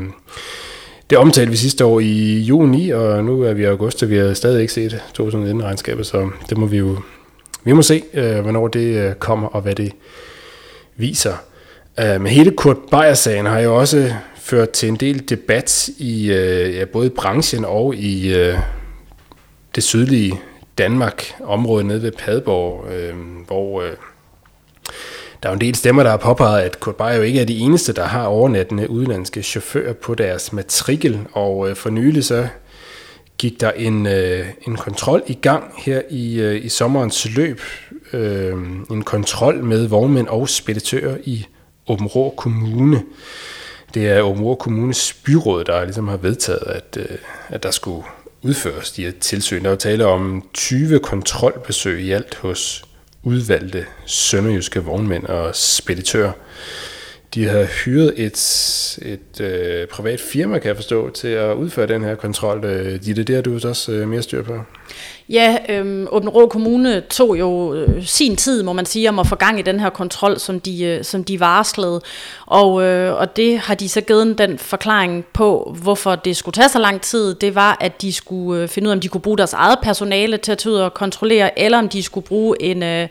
det 1.10 1.18
omtalte 1.18 1.50
vi 1.50 1.56
sidste 1.56 1.84
år 1.84 2.00
i 2.00 2.40
juni, 2.40 2.90
og 2.90 3.24
nu 3.24 3.42
er 3.42 3.52
vi 3.52 3.62
i 3.62 3.66
august, 3.66 4.02
og 4.02 4.10
vi 4.10 4.16
har 4.16 4.34
stadig 4.34 4.60
ikke 4.60 4.72
set 4.72 5.02
2019-regnskabet, 5.20 6.06
så 6.06 6.30
det 6.48 6.58
må 6.58 6.66
vi 6.66 6.76
jo 6.76 6.98
vi 7.66 7.72
må 7.72 7.82
se, 7.82 8.02
øh, 8.14 8.40
hvornår 8.40 8.68
det 8.68 8.96
øh, 8.96 9.14
kommer, 9.14 9.48
og 9.48 9.60
hvad 9.60 9.74
det 9.74 9.92
viser. 10.96 11.34
Øh, 12.00 12.20
men 12.20 12.26
hele 12.26 12.50
Kurt 12.50 12.76
Beyer-sagen 12.90 13.46
har 13.46 13.60
jo 13.60 13.76
også 13.76 14.12
ført 14.46 14.70
til 14.70 14.88
en 14.88 14.96
del 14.96 15.28
debat 15.28 15.88
i 15.98 16.32
øh, 16.32 16.74
ja, 16.74 16.84
både 16.84 17.10
branchen 17.10 17.64
og 17.64 17.94
i 17.94 18.34
øh, 18.34 18.58
det 19.74 19.82
sydlige 19.82 20.40
Danmark, 20.78 21.34
området 21.44 21.86
nede 21.86 22.02
ved 22.02 22.12
Padborg, 22.12 22.92
øh, 22.92 23.14
hvor 23.46 23.82
øh, 23.82 23.90
der 25.42 25.48
er 25.48 25.52
en 25.52 25.60
del 25.60 25.74
stemmer, 25.74 26.02
der 26.02 26.10
har 26.10 26.16
påpeget, 26.16 26.62
at 26.62 26.80
Kurt 26.80 26.96
Beyer 26.96 27.14
jo 27.14 27.22
ikke 27.22 27.40
er 27.40 27.44
de 27.44 27.58
eneste, 27.58 27.92
der 27.92 28.04
har 28.04 28.26
overnattende 28.26 28.90
udenlandske 28.90 29.42
chauffører 29.42 29.92
på 29.92 30.14
deres 30.14 30.52
matrikel, 30.52 31.20
og 31.32 31.70
øh, 31.70 31.76
for 31.76 31.90
nylig 31.90 32.24
så 32.24 32.48
gik 33.38 33.60
der 33.60 33.70
en, 33.70 34.06
øh, 34.06 34.46
en 34.66 34.76
kontrol 34.76 35.22
i 35.26 35.34
gang 35.34 35.64
her 35.76 36.02
i, 36.10 36.40
øh, 36.40 36.64
i 36.64 36.68
sommerens 36.68 37.28
løb. 37.36 37.60
Øh, 38.12 38.52
en 38.90 39.02
kontrol 39.02 39.64
med 39.64 39.86
vognmænd 39.86 40.26
og 40.26 40.48
speditører 40.48 41.16
i 41.24 41.46
Åben 41.88 42.06
Rå 42.06 42.34
Kommune. 42.36 43.02
Det 43.94 44.08
er 44.08 44.20
Åben 44.20 44.56
Kommunes 44.56 45.12
byråd, 45.24 45.64
der 45.64 45.84
ligesom 45.84 46.08
har 46.08 46.16
vedtaget, 46.16 46.62
at, 46.66 46.96
øh, 46.96 47.18
at 47.48 47.62
der 47.62 47.70
skulle 47.70 48.06
udføres 48.42 48.92
de 48.92 49.04
her 49.04 49.12
tilsyn. 49.20 49.64
Der 49.64 49.70
er 49.70 49.76
tale 49.76 50.06
om 50.06 50.48
20 50.54 50.98
kontrolbesøg 50.98 52.00
i 52.00 52.10
alt 52.10 52.34
hos 52.34 52.84
udvalgte 53.22 53.86
sønderjyske 54.06 54.80
vognmænd 54.80 55.24
og 55.24 55.56
speditører. 55.56 56.32
De 57.34 57.48
har 57.48 57.64
hyret 57.64 58.12
et, 58.16 58.98
et 59.02 59.40
øh, 59.40 59.88
privat 59.88 60.20
firma, 60.20 60.58
kan 60.58 60.68
jeg 60.68 60.76
forstå, 60.76 61.10
til 61.10 61.28
at 61.28 61.54
udføre 61.54 61.86
den 61.86 62.04
her 62.04 62.14
kontrol. 62.14 62.62
Det 62.62 63.04
Ditte, 63.04 63.22
det 63.22 63.34
har 63.34 63.42
du 63.42 63.54
også 63.54 63.92
øh, 63.92 64.08
mere 64.08 64.22
styr 64.22 64.42
på. 64.42 64.60
Ja, 65.28 65.56
øhm, 65.68 66.08
Åben 66.10 66.28
Rå 66.28 66.46
Kommune 66.46 67.00
tog 67.00 67.38
jo 67.38 67.74
øh, 67.74 68.04
sin 68.04 68.36
tid, 68.36 68.62
må 68.62 68.72
man 68.72 68.86
sige, 68.86 69.08
om 69.08 69.18
at 69.18 69.26
få 69.26 69.36
gang 69.36 69.58
i 69.58 69.62
den 69.62 69.80
her 69.80 69.90
kontrol, 69.90 70.38
som 70.38 70.60
de, 70.60 70.84
øh, 70.84 71.04
som 71.04 71.24
de 71.24 71.40
varslede. 71.40 72.00
Og, 72.46 72.82
øh, 72.82 73.14
og 73.14 73.36
det 73.36 73.58
har 73.58 73.74
de 73.74 73.88
så 73.88 74.00
givet 74.00 74.38
den 74.38 74.58
forklaring 74.58 75.24
på, 75.32 75.76
hvorfor 75.82 76.16
det 76.16 76.36
skulle 76.36 76.52
tage 76.52 76.68
så 76.68 76.78
lang 76.78 77.00
tid. 77.00 77.34
Det 77.34 77.54
var, 77.54 77.76
at 77.80 78.02
de 78.02 78.12
skulle 78.12 78.62
øh, 78.62 78.68
finde 78.68 78.86
ud 78.88 78.90
af, 78.90 78.96
om 78.96 79.00
de 79.00 79.08
kunne 79.08 79.20
bruge 79.20 79.38
deres 79.38 79.52
eget 79.52 79.78
personale 79.82 80.36
til 80.36 80.52
at 80.52 80.58
tage 80.58 80.72
ud 80.72 80.78
og 80.78 80.94
kontrollere, 80.94 81.58
eller 81.58 81.78
om 81.78 81.88
de 81.88 82.02
skulle 82.02 82.26
bruge 82.26 82.62
en... 82.62 82.82
Øh, 82.82 83.08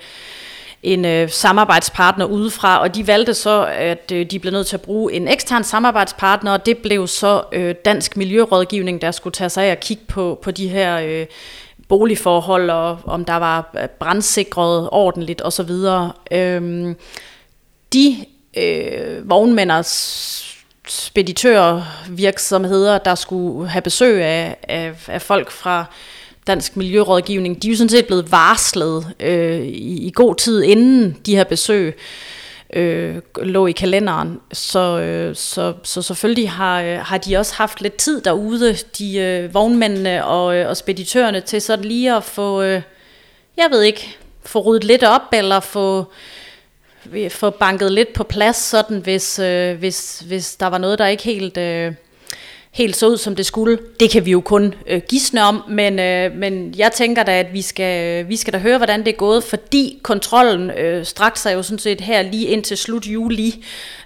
en 0.84 1.06
øh, 1.06 1.30
samarbejdspartner 1.30 2.26
udefra, 2.26 2.82
og 2.82 2.96
de 2.96 3.08
valgte 3.08 3.34
så, 3.34 3.68
at 3.78 4.12
øh, 4.14 4.26
de 4.26 4.40
blev 4.40 4.54
nødt 4.54 4.68
til 4.68 4.76
at 4.76 4.82
bruge 4.82 5.14
en 5.14 5.28
ekstern 5.28 5.64
samarbejdspartner, 5.64 6.52
og 6.52 6.66
det 6.66 6.78
blev 6.78 7.08
så 7.08 7.44
øh, 7.52 7.76
Dansk 7.86 8.18
Miljørådgivning, 8.18 9.02
der 9.02 9.12
skulle 9.12 9.34
tage 9.34 9.50
sig 9.50 9.66
af 9.66 9.72
og 9.72 9.80
kigge 9.80 10.04
på, 10.08 10.40
på 10.42 10.52
de 10.52 10.68
her 10.68 11.00
øh, 11.00 11.26
boligforhold, 11.88 12.70
og 12.70 13.00
om 13.06 13.26
der 13.26 13.36
var 13.36 13.70
øh, 13.82 13.88
brandsikret 13.88 14.90
ordentligt 14.92 15.42
osv. 15.46 15.72
Øhm, 16.32 16.96
de 17.94 18.26
øh, 18.58 19.30
vognmænders 19.30 20.56
speditørvirksomheder, 20.88 22.98
der 22.98 23.16
skulle 23.16 23.70
have 23.70 23.82
besøg 23.82 24.24
af, 24.24 24.58
af, 24.64 24.94
af 25.08 25.22
folk 25.22 25.52
fra 25.52 25.86
Dansk 26.48 26.78
Miljørådgivning, 26.78 27.64
de 27.64 27.68
er 27.68 27.72
jo 27.72 27.78
sådan 27.78 27.90
set 27.90 28.06
blevet 28.06 28.32
varslet 28.32 29.14
øh, 29.20 29.62
i, 29.62 30.08
i 30.08 30.12
god 30.16 30.36
tid 30.36 30.64
inden 30.64 31.18
de 31.26 31.36
her 31.36 31.44
besøg 31.44 31.98
øh, 32.74 33.22
lå 33.42 33.68
i 33.68 33.72
kalenderen. 33.72 34.40
Så, 34.54 35.00
øh, 35.00 35.36
så, 35.36 35.74
så 35.84 36.02
selvfølgelig 36.02 36.50
har, 36.50 36.82
øh, 36.82 37.00
har 37.00 37.18
de 37.18 37.38
også 37.38 37.56
haft 37.56 37.82
lidt 37.82 37.96
tid 37.96 38.22
derude, 38.22 38.74
de 38.98 39.18
øh, 39.18 39.54
vognmændene 39.54 40.26
og, 40.26 40.56
øh, 40.56 40.70
og 40.70 40.78
speditørerne, 40.78 41.42
til 41.42 41.62
sådan 41.62 41.86
lige 41.86 42.16
at 42.16 42.24
få, 42.24 42.62
øh, 42.62 42.82
jeg 43.58 43.68
ved 43.72 43.82
ikke, 43.82 44.18
få 44.46 44.60
ryddet 44.60 44.84
lidt 44.84 45.04
op, 45.04 45.22
eller 45.34 45.60
få, 45.60 46.06
øh, 47.14 47.32
få 47.32 47.50
banket 47.50 47.92
lidt 47.92 48.14
på 48.14 48.24
plads, 48.24 48.58
sådan 48.58 49.00
hvis, 49.00 49.40
øh, 49.40 49.78
hvis, 49.78 50.24
hvis 50.28 50.56
der 50.56 50.68
var 50.68 50.78
noget, 50.78 51.00
der 51.00 51.08
ikke 51.08 51.24
helt... 51.24 51.58
Øh, 51.58 51.94
helt 52.76 52.96
så 52.96 53.08
ud, 53.08 53.18
som 53.18 53.36
det 53.36 53.46
skulle. 53.46 53.78
Det 54.00 54.10
kan 54.12 54.26
vi 54.26 54.32
jo 54.32 54.42
kun 54.42 54.74
øh, 54.88 55.02
gisne 55.10 55.44
om, 55.44 55.64
men, 55.68 56.00
øh, 56.00 56.36
men 56.36 56.74
jeg 56.78 56.92
tænker 56.92 57.24
da, 57.24 57.40
at 57.40 57.54
vi 57.54 57.62
skal, 57.62 58.24
øh, 58.24 58.30
vi 58.30 58.36
skal 58.36 58.54
da 58.54 58.58
høre, 58.58 58.78
hvordan 58.78 59.00
det 59.00 59.08
er 59.08 59.18
gået, 59.18 59.44
fordi 59.44 60.00
kontrollen 60.04 60.72
øh, 60.72 61.06
strakte 61.06 61.42
sig 61.42 61.54
jo 61.54 61.64
sådan 61.64 61.80
set 61.80 62.02
her 62.02 62.22
lige 62.22 62.48
ind 62.48 62.64
til 62.64 62.78
slut 62.78 63.06
juli, 63.06 63.66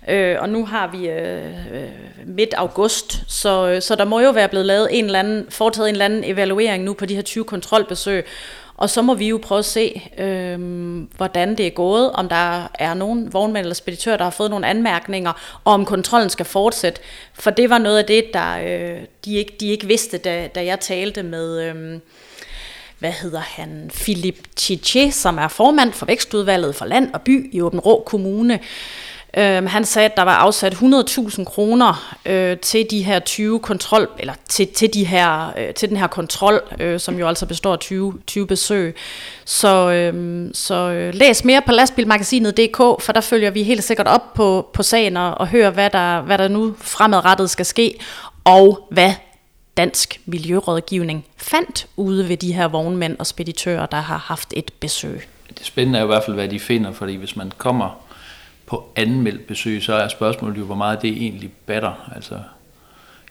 øh, 0.09 0.35
og 0.39 0.49
nu 0.49 0.65
har 0.65 0.91
vi 0.91 1.09
øh, 1.09 1.45
øh, 1.45 1.89
midt 2.25 2.53
august, 2.53 3.21
så, 3.27 3.69
øh, 3.69 3.81
så 3.81 3.95
der 3.95 4.05
må 4.05 4.19
jo 4.19 4.31
være 4.31 4.47
blevet 4.47 4.65
lavet 4.65 4.87
en 4.91 5.05
eller 5.05 5.19
anden, 5.19 5.45
foretaget 5.49 5.89
en 5.89 5.95
eller 5.95 6.05
anden 6.05 6.23
evaluering 6.23 6.83
nu 6.83 6.93
på 6.93 7.05
de 7.05 7.15
her 7.15 7.21
20 7.21 7.43
kontrolbesøg, 7.43 8.25
og 8.79 8.89
så 8.89 9.01
må 9.01 9.13
vi 9.13 9.27
jo 9.27 9.39
prøve 9.43 9.59
at 9.59 9.65
se, 9.65 10.01
øh, 10.17 10.59
hvordan 11.17 11.57
det 11.57 11.67
er 11.67 11.69
gået, 11.69 12.11
om 12.11 12.29
der 12.29 12.71
er 12.79 12.93
nogen 12.93 13.33
vognmænd 13.33 13.65
eller 13.65 13.75
speditører, 13.75 14.17
der 14.17 14.23
har 14.23 14.31
fået 14.31 14.49
nogle 14.49 14.67
anmærkninger, 14.67 15.61
og 15.63 15.73
om 15.73 15.85
kontrollen 15.85 16.29
skal 16.29 16.45
fortsætte. 16.45 17.01
For 17.33 17.51
det 17.51 17.69
var 17.69 17.77
noget 17.77 17.97
af 17.97 18.05
det, 18.05 18.25
der 18.33 18.57
øh, 18.57 19.01
de, 19.25 19.35
ikke, 19.35 19.55
de 19.59 19.67
ikke 19.67 19.87
vidste, 19.87 20.17
da, 20.17 20.47
da 20.55 20.65
jeg 20.65 20.79
talte 20.79 21.23
med... 21.23 21.61
Øh, 21.61 21.99
hvad 22.99 23.11
hedder 23.11 23.39
han, 23.39 23.91
Philip 23.93 24.47
Chiche, 24.57 25.11
som 25.11 25.37
er 25.37 25.47
formand 25.47 25.93
for 25.93 26.05
Vækstudvalget 26.05 26.75
for 26.75 26.85
Land 26.85 27.13
og 27.13 27.21
By 27.21 27.53
i 27.53 27.61
Åben 27.61 27.79
Rå 27.79 28.03
Kommune. 28.05 28.59
Øh, 29.37 29.65
han 29.65 29.85
sagde, 29.85 30.09
at 30.09 30.17
der 30.17 30.23
var 30.23 30.35
afsat 30.35 30.73
100.000 30.73 31.43
kroner 31.43 32.15
øh, 32.25 32.57
til 32.57 32.85
de 32.91 33.03
her 33.03 33.19
20 33.19 33.59
kontrol, 33.59 34.09
eller 34.19 34.33
til, 34.47 34.67
til, 34.67 34.93
de 34.93 35.05
her, 35.05 35.53
øh, 35.57 35.73
til 35.73 35.89
den 35.89 35.97
her 35.97 36.07
kontrol, 36.07 36.61
øh, 36.79 36.99
som 36.99 37.19
jo 37.19 37.27
altså 37.27 37.45
består 37.45 37.73
af 37.73 37.79
20, 37.79 38.13
20 38.27 38.47
besøg. 38.47 38.95
Så, 39.45 39.91
øh, 39.91 40.49
så 40.53 40.75
øh, 40.75 41.13
læs 41.13 41.45
mere 41.45 41.61
på 41.65 41.71
lastbilmagasinet.dk, 41.71 42.77
for 42.77 43.11
der 43.13 43.21
følger 43.21 43.49
vi 43.49 43.63
helt 43.63 43.83
sikkert 43.83 44.07
op 44.07 44.33
på, 44.33 44.69
på 44.73 44.83
sagen 44.83 45.17
og, 45.17 45.37
og 45.37 45.47
hører, 45.47 45.69
hvad 45.69 45.89
der, 45.89 46.21
hvad 46.21 46.37
der 46.37 46.47
nu 46.47 46.75
fremadrettet 46.81 47.49
skal 47.49 47.65
ske, 47.65 47.99
og 48.43 48.87
hvad 48.91 49.11
Dansk 49.77 50.21
Miljørådgivning 50.25 51.25
fandt 51.37 51.87
ude 51.97 52.29
ved 52.29 52.37
de 52.37 52.53
her 52.53 52.67
vognmænd 52.67 53.15
og 53.19 53.27
speditører, 53.27 53.85
der 53.85 53.97
har 53.97 54.17
haft 54.17 54.53
et 54.55 54.71
besøg. 54.79 55.27
Det 55.57 55.65
spændende 55.65 55.99
er 55.99 56.03
i 56.03 56.05
hvert 56.05 56.23
fald, 56.23 56.35
hvad 56.35 56.47
de 56.47 56.59
finder, 56.59 56.91
fordi 56.91 57.15
hvis 57.15 57.35
man 57.35 57.51
kommer 57.57 58.08
på 58.69 58.91
anmeldt 58.95 59.47
besøg, 59.47 59.83
så 59.83 59.93
er 59.93 60.07
spørgsmålet 60.07 60.57
jo, 60.57 60.65
hvor 60.65 60.75
meget 60.75 61.01
det 61.01 61.09
egentlig 61.09 61.51
batter. 61.65 62.11
Altså, 62.15 62.35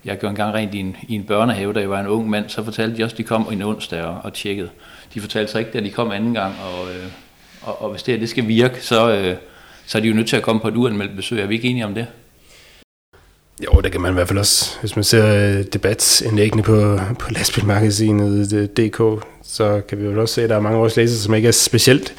jeg 0.04 0.18
gjorde 0.18 0.30
engang 0.30 0.54
rent 0.54 0.74
i 0.74 0.78
en, 0.78 0.96
i 1.08 1.14
en 1.14 1.24
børnehave, 1.24 1.72
da 1.72 1.80
jeg 1.80 1.90
var 1.90 2.00
en 2.00 2.06
ung 2.06 2.30
mand, 2.30 2.48
så 2.48 2.64
fortalte 2.64 2.96
de 2.96 3.04
også, 3.04 3.14
at 3.14 3.18
de 3.18 3.22
kom 3.22 3.48
en 3.52 3.62
onsdag 3.62 4.02
og, 4.02 4.20
og 4.24 4.32
tjekkede. 4.32 4.68
De 5.14 5.20
fortalte 5.20 5.52
så 5.52 5.58
ikke, 5.58 5.70
at 5.74 5.84
de 5.84 5.90
kom 5.90 6.10
anden 6.10 6.34
gang, 6.34 6.54
og, 6.64 6.94
øh, 6.94 7.06
og, 7.62 7.82
og 7.82 7.90
hvis 7.90 8.02
det 8.02 8.14
her 8.14 8.20
det 8.20 8.28
skal 8.28 8.48
virke, 8.48 8.84
så, 8.84 9.10
øh, 9.10 9.36
så 9.86 9.98
er 9.98 10.02
de 10.02 10.08
jo 10.08 10.14
nødt 10.14 10.28
til 10.28 10.36
at 10.36 10.42
komme 10.42 10.60
på 10.60 10.68
et 10.68 10.76
uanmeldt 10.76 11.16
besøg. 11.16 11.40
Er 11.40 11.46
vi 11.46 11.54
ikke 11.54 11.68
enige 11.68 11.84
om 11.84 11.94
det? 11.94 12.06
Jo, 13.64 13.80
det 13.80 13.92
kan 13.92 14.00
man 14.00 14.10
i 14.10 14.14
hvert 14.14 14.28
fald 14.28 14.38
også. 14.38 14.80
Hvis 14.80 14.96
man 14.96 15.04
ser 15.04 15.58
øh, 15.58 16.62
på, 16.64 16.98
på 17.18 17.30
lastbilmagasinet 17.30 18.52
øh, 18.52 18.64
DK, 18.64 19.24
så 19.42 19.82
kan 19.88 19.98
vi 19.98 20.04
jo 20.04 20.20
også 20.20 20.34
se, 20.34 20.42
at 20.42 20.50
der 20.50 20.56
er 20.56 20.60
mange 20.60 20.76
af 20.76 20.80
vores 20.80 20.96
læsere, 20.96 21.18
som 21.18 21.34
ikke 21.34 21.48
er 21.48 21.52
specielt 21.52 22.14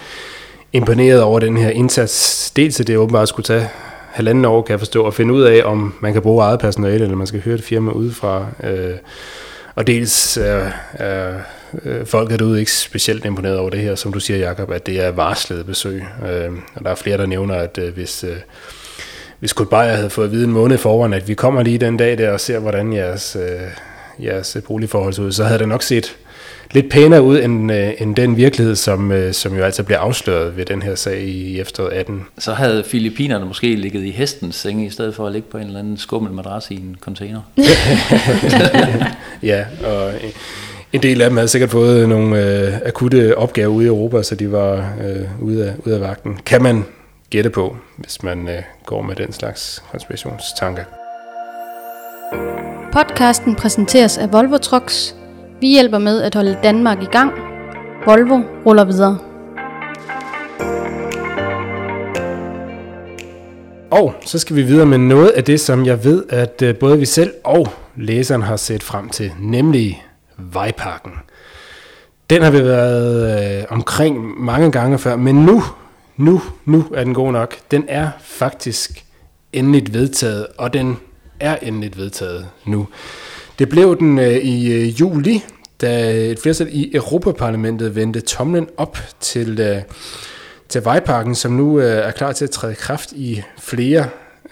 imponeret 0.73 1.21
over 1.21 1.39
den 1.39 1.57
her 1.57 1.69
indsats. 1.69 2.51
Dels 2.51 2.79
at 2.79 2.87
det 2.87 2.97
åbenbart 2.97 3.29
skulle 3.29 3.43
tage 3.43 3.69
halvanden 4.11 4.45
år, 4.45 4.61
kan 4.61 4.71
jeg 4.71 4.79
forstå, 4.79 5.07
at 5.07 5.13
finde 5.13 5.33
ud 5.33 5.41
af, 5.41 5.61
om 5.65 5.93
man 5.99 6.13
kan 6.13 6.21
bruge 6.21 6.43
eget 6.43 6.59
personale, 6.59 7.03
eller 7.03 7.15
man 7.15 7.27
skal 7.27 7.41
høre 7.41 7.55
et 7.55 7.63
firma 7.63 7.91
udefra. 7.91 8.45
Øh, 8.63 8.95
og 9.75 9.87
dels 9.87 10.37
er, 10.37 10.71
er 10.93 11.33
folk 11.83 12.07
folket 12.07 12.39
derude 12.39 12.59
ikke 12.59 12.71
specielt 12.71 13.25
imponeret 13.25 13.57
over 13.57 13.69
det 13.69 13.79
her, 13.79 13.95
som 13.95 14.13
du 14.13 14.19
siger, 14.19 14.37
Jakob, 14.37 14.71
at 14.71 14.85
det 14.85 15.05
er 15.05 15.11
varslet 15.11 15.65
besøg. 15.65 16.03
Øh, 16.29 16.51
og 16.75 16.83
der 16.83 16.91
er 16.91 16.95
flere, 16.95 17.17
der 17.17 17.25
nævner, 17.25 17.55
at 17.55 17.77
øh, 17.77 17.93
hvis, 17.93 18.23
øh, 18.23 18.35
hvis 19.39 19.53
Kurt 19.53 19.69
Beyer 19.69 19.95
havde 19.95 20.09
fået 20.09 20.25
at 20.25 20.31
vide 20.31 20.45
en 20.45 20.51
måned 20.51 20.77
foran, 20.77 21.13
at 21.13 21.27
vi 21.27 21.33
kommer 21.33 21.63
lige 21.63 21.77
den 21.77 21.97
dag 21.97 22.17
der 22.17 22.31
og 22.31 22.39
ser, 22.39 22.59
hvordan 22.59 22.93
jeres, 22.93 23.37
jeres 24.19 24.57
boligforhold 24.67 25.13
ser 25.13 25.23
ud, 25.23 25.31
så 25.31 25.43
havde 25.43 25.59
det 25.59 25.67
nok 25.67 25.83
set 25.83 26.17
lidt 26.71 26.89
pænere 26.89 27.21
ud 27.21 27.39
end, 27.39 27.71
øh, 27.71 27.93
end 27.97 28.15
den 28.15 28.37
virkelighed, 28.37 28.75
som, 28.75 29.11
øh, 29.11 29.33
som 29.33 29.57
jo 29.57 29.63
altså 29.63 29.83
bliver 29.83 29.99
afsløret 29.99 30.57
ved 30.57 30.65
den 30.65 30.81
her 30.81 30.95
sag 30.95 31.21
i 31.21 31.59
efteråret 31.59 31.93
18. 31.93 32.25
Så 32.37 32.53
havde 32.53 32.83
Filippinerne 32.83 33.45
måske 33.45 33.75
ligget 33.75 34.03
i 34.03 34.11
hestens 34.11 34.55
senge, 34.55 34.85
i 34.85 34.89
stedet 34.89 35.15
for 35.15 35.25
at 35.27 35.31
ligge 35.31 35.47
på 35.51 35.57
en 35.57 35.67
eller 35.67 35.79
anden 35.79 35.97
skummel 35.97 36.33
madras 36.33 36.71
i 36.71 36.75
en 36.75 36.97
container. 37.01 37.41
ja, 39.43 39.65
og 39.85 40.13
en 40.93 41.03
del 41.03 41.21
af 41.21 41.29
dem 41.29 41.37
havde 41.37 41.47
sikkert 41.47 41.69
fået 41.69 42.09
nogle 42.09 42.45
øh, 42.45 42.73
akutte 42.85 43.37
opgaver 43.37 43.69
ude 43.69 43.85
i 43.85 43.87
Europa, 43.87 44.23
så 44.23 44.35
de 44.35 44.51
var 44.51 44.93
øh, 45.03 45.43
ude, 45.43 45.67
af, 45.67 45.73
ude 45.85 45.95
af 45.95 46.01
vagten. 46.01 46.39
Kan 46.45 46.63
man 46.63 46.85
gætte 47.29 47.49
på, 47.49 47.77
hvis 47.97 48.23
man 48.23 48.49
øh, 48.49 48.61
går 48.85 49.01
med 49.01 49.15
den 49.15 49.33
slags 49.33 49.83
konspirationstanker. 49.91 50.83
Podcasten 52.91 53.55
præsenteres 53.55 54.17
af 54.17 54.33
Volvo 54.33 54.57
Trucks, 54.57 55.15
vi 55.61 55.67
hjælper 55.67 55.97
med 55.97 56.21
at 56.21 56.35
holde 56.35 56.57
Danmark 56.63 57.03
i 57.03 57.05
gang. 57.05 57.31
Volvo 58.05 58.41
ruller 58.65 58.83
videre. 58.83 59.17
Og 63.91 64.15
så 64.25 64.39
skal 64.39 64.55
vi 64.55 64.61
videre 64.61 64.85
med 64.85 64.97
noget 64.97 65.29
af 65.29 65.43
det, 65.43 65.59
som 65.59 65.85
jeg 65.85 66.03
ved, 66.03 66.23
at 66.29 66.61
øh, 66.61 66.75
både 66.75 66.99
vi 66.99 67.05
selv 67.05 67.33
og 67.43 67.67
læseren 67.95 68.41
har 68.41 68.55
set 68.55 68.83
frem 68.83 69.09
til, 69.09 69.31
nemlig 69.39 70.05
Vejparken. 70.37 71.11
Den 72.29 72.41
har 72.41 72.51
vi 72.51 72.63
været 72.63 73.59
øh, 73.59 73.65
omkring 73.69 74.41
mange 74.41 74.71
gange 74.71 74.99
før, 74.99 75.15
men 75.15 75.35
nu, 75.35 75.63
nu, 76.17 76.41
nu 76.65 76.85
er 76.95 77.03
den 77.03 77.13
god 77.13 77.31
nok. 77.31 77.55
Den 77.71 77.85
er 77.87 78.09
faktisk 78.21 79.05
endeligt 79.53 79.93
vedtaget, 79.93 80.47
og 80.57 80.73
den 80.73 80.97
er 81.39 81.55
endeligt 81.55 81.97
vedtaget 81.97 82.47
nu. 82.65 82.87
Det 83.59 83.69
blev 83.69 83.97
den 83.99 84.19
øh, 84.19 84.35
i 84.35 84.73
øh, 84.73 84.99
juli, 85.01 85.45
da 85.81 86.11
et 86.11 86.39
flertal 86.39 86.67
i 86.71 86.95
Europaparlamentet 86.95 87.95
vendte 87.95 88.21
tomlen 88.21 88.67
op 88.77 88.97
til, 89.19 89.59
øh, 89.59 89.81
til 90.69 90.85
vejparken, 90.85 91.35
som 91.35 91.51
nu 91.51 91.77
er 91.77 92.11
klar 92.11 92.31
til 92.31 92.45
at 92.45 92.51
træde 92.51 92.75
kraft 92.75 93.11
i 93.11 93.41
flere 93.57 94.05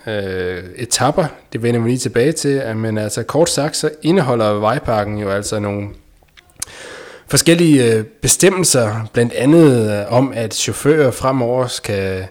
øh, 0.08 0.64
etapper. 0.76 1.26
Det 1.54 1.64
vender 1.64 1.80
vi 1.80 1.90
lige 1.90 1.98
tilbage 1.98 2.32
til, 2.32 2.62
men 2.76 2.98
altså 2.98 3.24
kort 3.24 3.50
sagt, 3.50 3.76
så 3.76 3.90
indeholder 4.02 4.54
vejparken 4.54 5.18
jo 5.18 5.30
altså 5.30 5.60
nogle 5.60 5.88
forskellige 7.28 8.04
bestemmelser, 8.04 9.10
blandt 9.14 9.34
andet 9.34 10.06
om, 10.06 10.34
at 10.36 10.54
chauffører 10.54 11.12
fremover 11.12 11.68
skal 11.68 12.28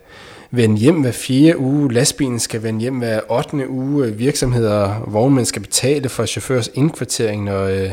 vende 0.50 0.76
hjem 0.76 1.00
hver 1.00 1.12
fjerde 1.12 1.59
uge, 1.59 1.92
lastbilen 1.92 2.38
skal 2.40 2.62
vende 2.62 2.80
hjem 2.80 2.98
hver 2.98 3.20
8. 3.30 3.68
uge, 3.68 4.12
virksomheder 4.12 4.94
og 4.94 5.12
vognmænd 5.12 5.46
skal 5.46 5.62
betale 5.62 6.09
for 6.09 6.26
chaufførs 6.26 6.70
indkvartering, 6.74 7.44
når, 7.44 7.64
øh, 7.64 7.90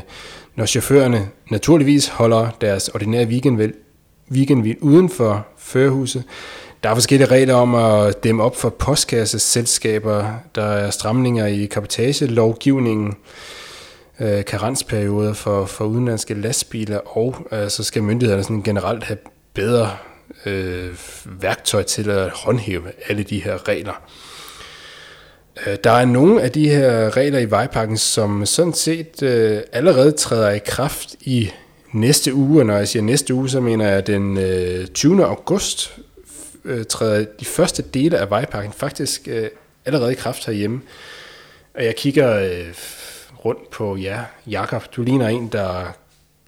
når 0.55 0.65
chaufførerne 0.65 1.27
naturligvis 1.51 2.07
holder 2.07 2.49
deres 2.61 2.87
ordinære 2.87 3.25
weekendvild 3.27 3.73
weekend 4.31 4.75
uden 4.81 5.09
for 5.09 5.47
førerhuset. 5.57 6.23
Der 6.83 6.89
er 6.89 6.93
forskellige 6.93 7.27
regler 7.27 7.53
om 7.55 7.75
at 7.75 8.23
dæmme 8.23 8.43
op 8.43 8.55
for 8.55 8.69
postkasseselskaber. 8.69 10.25
Der 10.55 10.63
er 10.63 10.89
stramninger 10.89 11.45
i 11.45 11.65
kapotagelovgivningen, 11.65 13.13
øh, 14.19 14.45
karensperioder 14.45 15.33
for, 15.33 15.65
for 15.65 15.85
udenlandske 15.85 16.33
lastbiler, 16.33 17.17
og 17.17 17.35
øh, 17.51 17.69
så 17.69 17.83
skal 17.83 18.03
myndighederne 18.03 18.43
sådan 18.43 18.61
generelt 18.61 19.03
have 19.03 19.17
bedre 19.53 19.89
øh, 20.45 20.89
værktøj 21.25 21.83
til 21.83 22.09
at 22.09 22.29
håndhæve 22.29 22.91
alle 23.07 23.23
de 23.23 23.43
her 23.43 23.67
regler. 23.67 24.01
Øh, 25.67 25.77
der 25.83 25.91
er 25.91 26.05
nogle 26.05 26.41
af 26.41 26.51
de 26.51 26.69
her 26.69 27.17
regler 27.17 27.39
i 27.39 27.51
vejpakken, 27.51 27.97
som 27.97 28.45
sådan 28.45 28.73
set 28.73 29.23
øh, 29.23 29.61
allerede 29.71 30.11
træder 30.11 30.51
i 30.51 30.59
kraft 30.65 31.15
i 31.21 31.51
næste 31.91 32.33
uge, 32.33 32.61
og 32.61 32.65
når 32.65 32.77
jeg 32.77 32.87
siger 32.87 33.03
næste 33.03 33.33
uge, 33.33 33.49
så 33.49 33.59
mener 33.59 33.87
jeg 33.87 34.07
den 34.07 34.37
øh, 34.37 34.87
20. 34.87 35.25
august 35.25 35.97
øh, 36.65 36.85
træder 36.85 37.25
de 37.39 37.45
første 37.45 37.81
dele 37.81 38.17
af 38.17 38.29
vejpakken 38.29 38.73
faktisk 38.73 39.27
øh, 39.27 39.47
allerede 39.85 40.11
i 40.11 40.15
kraft 40.15 40.45
herhjemme. 40.45 40.81
Og 41.75 41.85
jeg 41.85 41.95
kigger 41.95 42.39
øh, 42.39 42.73
rundt 43.45 43.69
på 43.69 43.97
jer, 43.97 44.23
Jakob. 44.47 44.95
Du 44.95 45.03
ligner 45.03 45.27
en, 45.27 45.47
der 45.47 45.93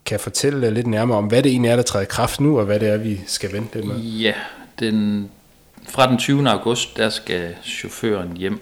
kan 0.06 0.20
fortælle 0.20 0.72
lidt 0.72 0.88
nærmere 0.88 1.18
om, 1.18 1.26
hvad 1.26 1.44
det 1.44 1.52
egentlig 1.52 1.70
er, 1.70 1.76
der 1.76 1.84
træder 1.84 2.04
i 2.04 2.10
kraft 2.10 2.40
nu, 2.40 2.60
og 2.60 2.66
hvad 2.66 2.80
det 2.80 2.90
er, 2.90 2.98
vi 2.98 3.22
skal 3.28 3.54
vente 3.54 3.76
lidt 3.76 3.88
med. 3.88 4.00
Ja, 4.00 4.34
den, 4.80 5.30
fra 5.90 6.10
den 6.10 6.18
20. 6.18 6.50
august, 6.50 6.98
der 6.98 7.10
skal 7.10 7.56
chaufføren 7.64 8.38
hjem 8.38 8.62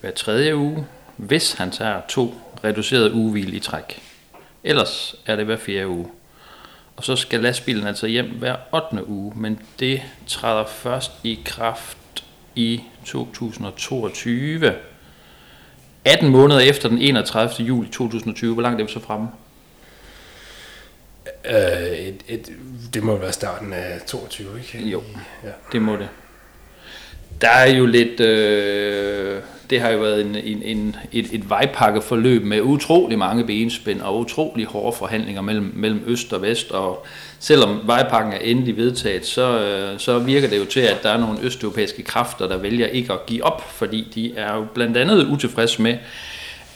hver 0.00 0.10
tredje 0.10 0.56
uge, 0.56 0.86
hvis 1.16 1.52
han 1.52 1.70
tager 1.70 2.00
to 2.08 2.34
reducerede 2.64 3.12
ugehvil 3.12 3.54
i 3.54 3.60
træk. 3.60 4.02
Ellers 4.64 5.14
er 5.26 5.36
det 5.36 5.44
hver 5.44 5.56
fjerde 5.56 5.88
uge. 5.88 6.06
Og 6.96 7.04
så 7.04 7.16
skal 7.16 7.40
lastbilen 7.40 7.86
altså 7.86 8.06
hjem 8.06 8.30
hver 8.38 8.56
8. 8.72 9.06
uge, 9.06 9.32
men 9.36 9.60
det 9.80 10.02
træder 10.26 10.66
først 10.66 11.12
i 11.22 11.40
kraft 11.44 12.24
i 12.54 12.80
2022. 13.04 14.74
18 16.04 16.28
måneder 16.28 16.60
efter 16.60 16.88
den 16.88 16.98
31. 16.98 17.66
juli 17.66 17.88
2020. 17.88 18.52
Hvor 18.52 18.62
langt 18.62 18.80
er 18.80 18.84
vi 18.86 18.92
så 18.92 19.00
fremme? 19.00 19.28
Øh, 21.50 21.98
et, 21.98 22.14
et, 22.28 22.52
det 22.94 23.02
må 23.02 23.16
være 23.16 23.32
starten 23.32 23.72
af 23.72 24.00
22, 24.06 24.48
ikke? 24.58 24.88
Jo, 24.88 25.02
Ja. 25.44 25.48
det 25.72 25.82
må 25.82 25.96
det. 25.96 26.08
Der 27.40 27.48
er 27.48 27.70
jo 27.74 27.86
lidt... 27.86 28.20
Øh, 28.20 29.40
det 29.70 29.80
har 29.80 29.90
jo 29.90 29.98
været 29.98 30.20
en, 30.20 30.36
en, 30.36 30.62
en, 30.62 30.96
et, 31.12 31.26
et 31.32 31.50
vejpakkeforløb 31.50 32.44
med 32.44 32.60
utrolig 32.60 33.18
mange 33.18 33.44
benspænd 33.44 34.00
og 34.00 34.18
utrolig 34.18 34.66
hårde 34.66 34.96
forhandlinger 34.96 35.42
mellem, 35.42 35.72
mellem 35.74 36.02
øst 36.06 36.32
og 36.32 36.42
vest. 36.42 36.70
Og 36.70 37.06
selvom 37.38 37.80
vejpakken 37.84 38.32
er 38.32 38.38
endelig 38.38 38.76
vedtaget, 38.76 39.26
så, 39.26 39.58
øh, 39.60 39.98
så 39.98 40.18
virker 40.18 40.48
det 40.48 40.58
jo 40.58 40.64
til, 40.64 40.80
at 40.80 41.02
der 41.02 41.10
er 41.10 41.18
nogle 41.18 41.38
østeuropæiske 41.42 42.02
kræfter, 42.02 42.48
der 42.48 42.56
vælger 42.56 42.86
ikke 42.86 43.12
at 43.12 43.26
give 43.26 43.44
op, 43.44 43.70
fordi 43.70 44.10
de 44.14 44.36
er 44.36 44.54
jo 44.56 44.66
blandt 44.74 44.96
andet 44.96 45.26
utilfredse 45.26 45.82
med, 45.82 45.96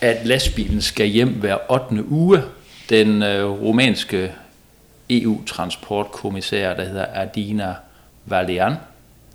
at 0.01 0.27
lastbilen 0.27 0.81
skal 0.81 1.07
hjem 1.07 1.29
hver 1.29 1.57
8. 1.73 2.05
uge. 2.09 2.43
Den 2.91 3.23
øh, 3.23 3.45
romanske 3.63 4.33
EU-transportkommissær, 5.11 6.75
der 6.75 6.85
hedder 6.85 7.07
Adina 7.15 7.75
Valian. 8.27 8.75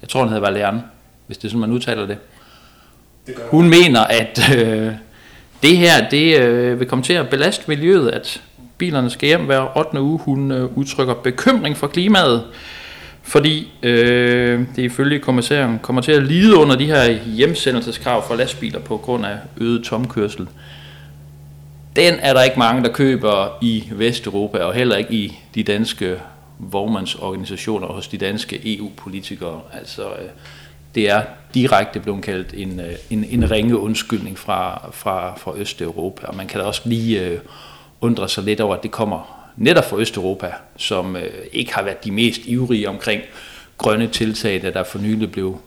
Jeg 0.02 0.10
tror, 0.10 0.20
han 0.20 0.30
hedder 0.30 0.42
Valian, 0.42 0.82
hvis 1.28 1.38
det 1.38 1.46
er 1.46 1.50
sådan, 1.50 1.62
man 1.62 1.72
udtaler 1.72 2.06
det. 2.06 2.18
Hun 3.52 3.70
mener, 3.70 4.02
at 4.02 4.40
øh, 4.58 4.94
det 5.64 5.78
her 5.78 6.10
det 6.10 6.40
øh, 6.40 6.80
vil 6.80 6.88
komme 6.88 7.04
til 7.04 7.14
at 7.14 7.30
belaste 7.30 7.64
miljøet, 7.68 8.10
at 8.10 8.42
bilerne 8.78 9.10
skal 9.10 9.28
hjem 9.28 9.46
hver 9.46 9.78
8. 9.78 10.02
uge. 10.02 10.20
Hun 10.20 10.52
øh, 10.52 10.78
udtrykker 10.78 11.14
bekymring 11.14 11.78
for 11.78 11.88
klimaet, 11.88 12.44
fordi 13.22 13.72
øh, 13.84 14.60
det 14.76 14.82
ifølge 14.84 15.20
kommissæren 15.20 15.80
kommer 15.80 16.02
til 16.02 16.12
at 16.12 16.24
lide 16.24 16.56
under 16.56 16.76
de 16.76 16.86
her 16.86 17.12
hjemsendelseskrav 17.12 18.28
for 18.28 18.36
lastbiler 18.36 18.80
på 18.80 18.98
grund 18.98 19.26
af 19.26 19.38
øget 19.58 19.84
tomkørsel. 19.84 20.48
Den 21.96 22.14
er 22.14 22.34
der 22.34 22.44
ikke 22.44 22.60
mange, 22.60 22.84
der 22.84 22.94
køber 22.94 23.58
i 23.62 23.90
Vesteuropa, 23.92 24.58
og 24.58 24.74
heller 24.74 24.96
ikke 24.96 25.14
i 25.14 25.40
de 25.56 25.64
danske 25.64 26.20
vognmandsorganisationer 26.60 27.88
og 27.88 27.96
hos 27.96 28.08
de 28.08 28.18
danske 28.18 28.78
EU-politikere. 28.78 29.62
Altså, 29.74 30.04
øh, 30.04 30.30
det 30.96 31.10
er 31.10 31.24
direkte 31.54 32.00
blevet 32.00 32.24
kaldt 32.24 32.54
en, 32.54 32.80
øh, 32.80 32.94
en, 33.10 33.26
en 33.30 33.52
ringe 33.52 33.78
undskyldning 33.78 34.40
fra, 34.40 34.90
fra, 34.92 35.38
fra 35.38 35.54
Østeuropa, 35.58 36.28
og 36.28 36.36
man 36.36 36.48
kan 36.48 36.60
da 36.60 36.66
også 36.66 36.82
lige 36.86 37.22
øh, 37.22 37.40
undre 38.02 38.30
sig 38.30 38.44
lidt 38.44 38.62
over, 38.62 38.76
at 38.76 38.84
det 38.84 38.92
kommer 38.92 39.50
netop 39.58 39.90
fra 39.90 39.98
Østeuropa, 39.98 40.54
som 40.78 41.18
ikke 41.52 41.74
har 41.74 41.84
været 41.84 42.04
de 42.04 42.12
mest 42.12 42.42
ivrige 42.46 42.90
omkring 42.90 43.22
grønne 43.78 44.08
tiltag, 44.08 44.62
da 44.62 44.72
der 44.72 44.84
for 44.84 45.00
nylig 45.00 45.32
blev 45.32 45.60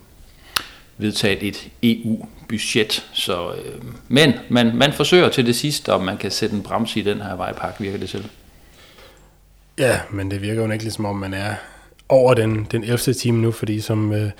vedtaget 0.98 1.42
et 1.42 1.68
EU-budget. 1.82 3.06
Så, 3.12 3.50
øh, 3.52 3.82
men 4.08 4.32
man, 4.48 4.76
man 4.76 4.92
forsøger 4.92 5.28
til 5.28 5.46
det 5.46 5.56
sidste, 5.56 5.92
om 5.92 6.02
man 6.02 6.16
kan 6.16 6.30
sætte 6.30 6.56
en 6.56 6.62
bremse 6.62 7.00
i 7.00 7.02
den 7.02 7.20
her 7.20 7.36
vejpakke, 7.36 7.80
virker 7.80 7.98
det 7.98 8.08
til. 8.08 8.30
Ja, 9.78 10.00
men 10.10 10.30
det 10.30 10.42
virker 10.42 10.62
jo 10.62 10.70
ikke 10.70 10.84
ligesom 10.84 11.04
om, 11.04 11.16
man 11.16 11.34
er 11.34 11.54
over 12.08 12.34
den, 12.34 12.66
den 12.70 12.84
11. 12.84 13.14
time 13.14 13.38
nu, 13.38 13.52
fordi 13.52 13.80
som, 13.80 14.12
øh, 14.12 14.30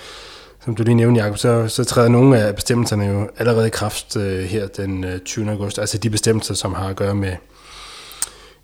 som 0.65 0.75
du 0.75 0.83
lige 0.83 0.95
nævnte, 0.95 1.21
Jacob, 1.21 1.39
så, 1.39 1.69
så 1.69 1.85
træder 1.85 2.09
nogle 2.09 2.39
af 2.39 2.55
bestemmelserne 2.55 3.05
jo 3.05 3.31
allerede 3.39 3.67
i 3.67 3.71
kraft 3.71 4.17
øh, 4.17 4.45
her 4.45 4.67
den 4.67 5.05
øh, 5.05 5.21
20. 5.21 5.51
august. 5.51 5.79
Altså 5.79 5.99
de 5.99 6.11
bestemmelser, 6.11 6.55
som 6.55 6.75
har 6.75 6.89
at 6.89 6.97
gøre 6.97 7.15
med 7.15 7.37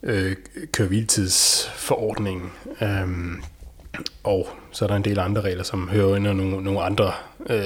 øh, 0.02 0.36
køreviltidsforordningen. 0.72 2.50
Øhm, 2.82 3.42
og 4.24 4.48
så 4.72 4.84
er 4.84 4.86
der 4.86 4.96
en 4.96 5.04
del 5.04 5.18
andre 5.18 5.40
regler, 5.40 5.62
som 5.62 5.88
hører 5.88 6.06
under 6.06 6.32
nogle, 6.32 6.62
nogle 6.62 6.82
andre 6.82 7.12
øh, 7.46 7.58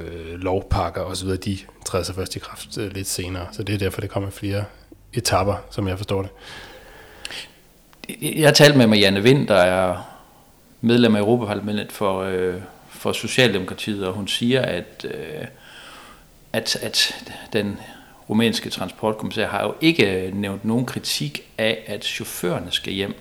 øh 0.00 0.40
lovpakker 0.40 1.00
osv. 1.00 1.28
De 1.28 1.58
træder 1.86 2.04
så 2.04 2.14
først 2.14 2.36
i 2.36 2.38
kraft 2.38 2.78
øh, 2.78 2.94
lidt 2.94 3.08
senere. 3.08 3.46
Så 3.52 3.62
det 3.62 3.74
er 3.74 3.78
derfor, 3.78 4.00
det 4.00 4.10
kommer 4.10 4.28
i 4.28 4.32
flere 4.32 4.64
etapper, 5.12 5.54
som 5.70 5.88
jeg 5.88 5.96
forstår 5.96 6.22
det. 6.22 6.30
Jeg 8.22 8.48
har 8.48 8.54
talt 8.54 8.76
med 8.76 8.86
Marianne 8.86 9.22
Vind, 9.22 9.48
der 9.48 9.54
er 9.54 9.96
medlem 10.80 11.16
af 11.16 11.20
Europaparlamentet 11.20 11.92
for, 11.92 12.22
øh, 12.22 12.54
for 12.88 13.12
Socialdemokratiet, 13.12 14.06
og 14.06 14.14
hun 14.14 14.28
siger, 14.28 14.62
at, 14.62 15.06
øh, 15.14 15.46
at, 16.52 16.76
at 16.82 17.14
den 17.52 17.78
rumænske 18.30 18.70
transportkommissær 18.70 19.46
har 19.46 19.62
jo 19.62 19.74
ikke 19.80 20.30
nævnt 20.34 20.64
nogen 20.64 20.86
kritik 20.86 21.40
af, 21.58 21.84
at 21.86 22.04
chaufførerne 22.04 22.70
skal 22.70 22.92
hjem. 22.92 23.14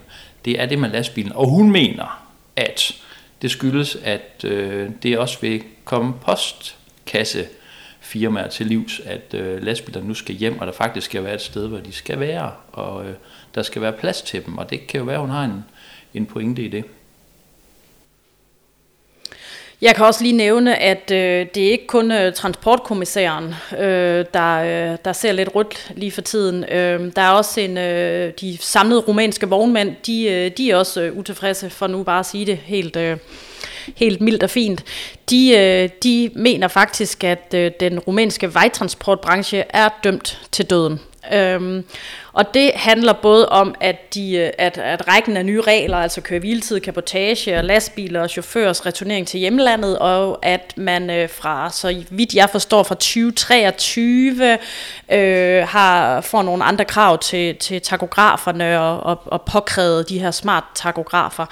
Det 0.46 0.62
er 0.62 0.66
det 0.66 0.80
med 0.80 0.90
lastbilen, 0.90 1.32
og 1.32 1.48
hun 1.48 1.72
mener, 1.72 2.26
at 2.56 2.94
det 3.42 3.52
skyldes, 3.52 3.96
at 3.96 4.44
øh, 4.46 4.90
det 5.04 5.18
også 5.18 5.42
vil 5.42 5.64
komme 5.86 6.14
postkasse 6.22 7.48
firmaer 8.00 8.48
til 8.48 8.66
livs, 8.66 9.00
at 9.00 9.34
øh, 9.34 9.64
lastbilerne 9.64 10.08
nu 10.08 10.14
skal 10.14 10.36
hjem, 10.36 10.60
og 10.60 10.68
der 10.68 10.74
faktisk 10.74 11.06
skal 11.06 11.24
være 11.24 11.34
et 11.34 11.42
sted, 11.42 11.68
hvor 11.68 11.78
de 11.78 11.92
skal 11.92 12.20
være, 12.20 12.52
og 12.72 13.06
øh, 13.06 13.14
der 13.56 13.62
skal 13.62 13.82
være 13.82 13.94
plads 13.94 14.22
til 14.22 14.46
dem, 14.46 14.58
og 14.58 14.70
det 14.70 14.88
kan 14.88 15.00
jo 15.00 15.06
være, 15.06 15.16
at 15.16 15.22
hun 15.22 15.30
har 15.30 15.44
en, 15.44 15.66
en 16.14 16.26
pointe 16.26 16.64
i 16.64 16.68
det. 16.68 16.84
Jeg 19.82 19.96
kan 19.96 20.06
også 20.06 20.24
lige 20.24 20.38
nævne, 20.38 20.76
at 20.76 21.12
øh, 21.12 21.48
det 21.56 21.68
er 21.68 21.72
ikke 21.72 21.88
kun 21.88 22.12
øh, 22.12 22.34
transportkommissæren, 22.34 23.56
øh, 23.80 24.26
der, 24.34 24.58
øh, 24.92 24.98
der 25.06 25.14
ser 25.14 25.32
lidt 25.32 25.56
rødt 25.56 25.92
lige 25.96 26.12
for 26.12 26.22
tiden. 26.22 26.64
Øh, 26.64 27.12
der 27.16 27.22
er 27.22 27.30
også 27.30 27.62
en, 27.62 27.78
øh, 27.78 28.34
de 28.42 28.58
samlede 28.62 29.00
rumænske 29.00 29.50
vognmænd, 29.50 29.96
de, 30.06 30.24
øh, 30.24 30.52
de 30.58 30.72
er 30.72 30.76
også 30.76 31.02
øh, 31.02 31.18
utilfredse, 31.18 31.70
for 31.70 31.88
nu 31.88 32.04
bare 32.04 32.20
at 32.20 32.26
sige 32.26 32.46
det 32.46 32.58
helt, 32.58 32.96
øh, 32.96 33.18
helt 33.96 34.22
mildt 34.22 34.44
og 34.44 34.50
fint. 34.50 34.84
De, 35.30 35.58
øh, 35.58 35.90
de 36.04 36.32
mener 36.36 36.68
faktisk, 36.68 37.24
at 37.24 37.54
øh, 37.56 37.72
den 37.80 38.00
rumænske 38.00 38.54
vejtransportbranche 38.54 39.64
er 39.70 39.90
dømt 40.04 40.48
til 40.52 40.66
døden. 40.70 41.00
Øhm, 41.34 41.86
og 42.34 42.54
det 42.54 42.72
handler 42.76 43.14
både 43.14 43.50
om, 43.50 43.76
at, 43.80 44.14
de, 44.14 44.36
øh, 44.36 44.50
at, 44.58 44.78
at 44.78 45.08
rækken 45.08 45.38
af 45.38 45.46
nye 45.46 45.62
regler, 45.62 45.98
altså 45.98 46.22
køre 46.22 46.40
hviletid, 46.40 46.80
kapotage 46.80 47.58
og 47.58 47.64
lastbiler 47.64 48.22
og 48.22 48.30
chaufførers 48.30 48.86
returnering 48.86 49.28
til 49.28 49.40
hjemlandet, 49.40 50.00
og 50.00 50.40
at 50.42 50.74
man 50.78 51.10
øh, 51.10 51.30
fra, 51.30 51.70
så 51.72 52.04
vidt 52.10 52.34
jeg 52.34 52.50
forstår, 52.50 52.84
fra 52.84 52.96
2023 52.96 54.58
øh, 55.12 55.68
har, 55.68 56.22
får 56.22 56.42
nogle 56.42 56.64
andre 56.64 56.86
krav 56.86 57.18
til, 57.18 57.56
til 57.56 57.82
takograferne 57.82 58.82
og, 58.82 59.00
og, 59.00 59.20
og 59.26 59.42
påkrævet 59.42 60.10
de 60.10 60.20
her 60.20 60.32
smart 60.32 60.64
takografer. 60.76 61.46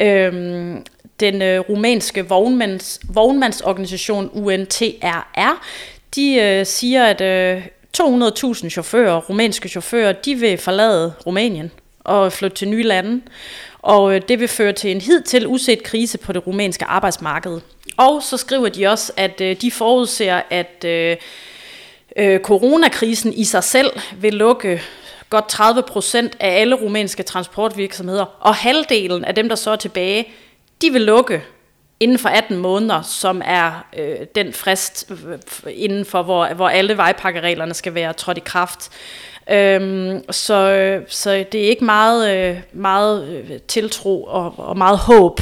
Øhm, 0.00 0.84
den 1.20 1.42
øh, 1.42 1.60
rumænske 1.60 2.28
vognmands, 2.28 3.00
vognmandsorganisation 3.08 4.30
UNTRR, 4.32 5.66
de 6.14 6.34
øh, 6.34 6.66
siger, 6.66 7.04
at 7.04 7.20
øh, 7.20 7.62
200.000 7.98 8.68
chauffører, 8.68 9.20
rumænske 9.20 9.68
chauffører, 9.68 10.12
de 10.12 10.34
vil 10.34 10.58
forlade 10.58 11.14
Rumænien 11.26 11.70
og 12.04 12.32
flytte 12.32 12.56
til 12.56 12.68
nye 12.68 12.82
lande. 12.82 13.22
Og 13.82 14.14
øh, 14.14 14.22
det 14.28 14.40
vil 14.40 14.48
føre 14.48 14.72
til 14.72 14.90
en 14.90 15.00
hidtil 15.00 15.46
uset 15.46 15.82
krise 15.82 16.18
på 16.18 16.32
det 16.32 16.46
rumænske 16.46 16.84
arbejdsmarked. 16.84 17.60
Og 17.96 18.22
så 18.22 18.36
skriver 18.36 18.68
de 18.68 18.86
også, 18.86 19.12
at 19.16 19.40
øh, 19.40 19.56
de 19.60 19.70
forudser, 19.70 20.42
at 20.50 20.84
øh, 20.84 21.16
øh, 22.16 22.40
coronakrisen 22.40 23.32
i 23.32 23.44
sig 23.44 23.64
selv 23.64 23.90
vil 24.16 24.34
lukke 24.34 24.82
godt 25.30 25.48
30 25.48 25.82
procent 25.82 26.36
af 26.40 26.60
alle 26.60 26.74
rumænske 26.74 27.22
transportvirksomheder, 27.22 28.24
og 28.40 28.54
halvdelen 28.54 29.24
af 29.24 29.34
dem, 29.34 29.48
der 29.48 29.56
så 29.56 29.70
er 29.70 29.76
tilbage, 29.76 30.32
de 30.82 30.90
vil 30.90 31.00
lukke 31.00 31.42
inden 32.00 32.18
for 32.18 32.28
18 32.28 32.56
måneder, 32.56 33.02
som 33.02 33.42
er 33.44 33.86
øh, 33.98 34.16
den 34.34 34.52
frist 34.52 35.10
øh, 35.10 35.38
inden 35.72 36.04
for, 36.04 36.22
hvor, 36.22 36.54
hvor 36.54 36.68
alle 36.68 36.96
vejpakkereglerne 36.96 37.74
skal 37.74 37.94
være 37.94 38.12
trådt 38.12 38.38
i 38.38 38.42
kraft. 38.44 38.90
Øhm, 39.50 40.32
så, 40.32 41.00
så 41.08 41.44
det 41.52 41.64
er 41.64 41.68
ikke 41.68 41.84
meget, 41.84 42.36
øh, 42.36 42.60
meget 42.72 43.28
øh, 43.28 43.58
tiltro 43.68 44.24
og, 44.24 44.54
og 44.56 44.78
meget 44.78 44.98
håb, 44.98 45.40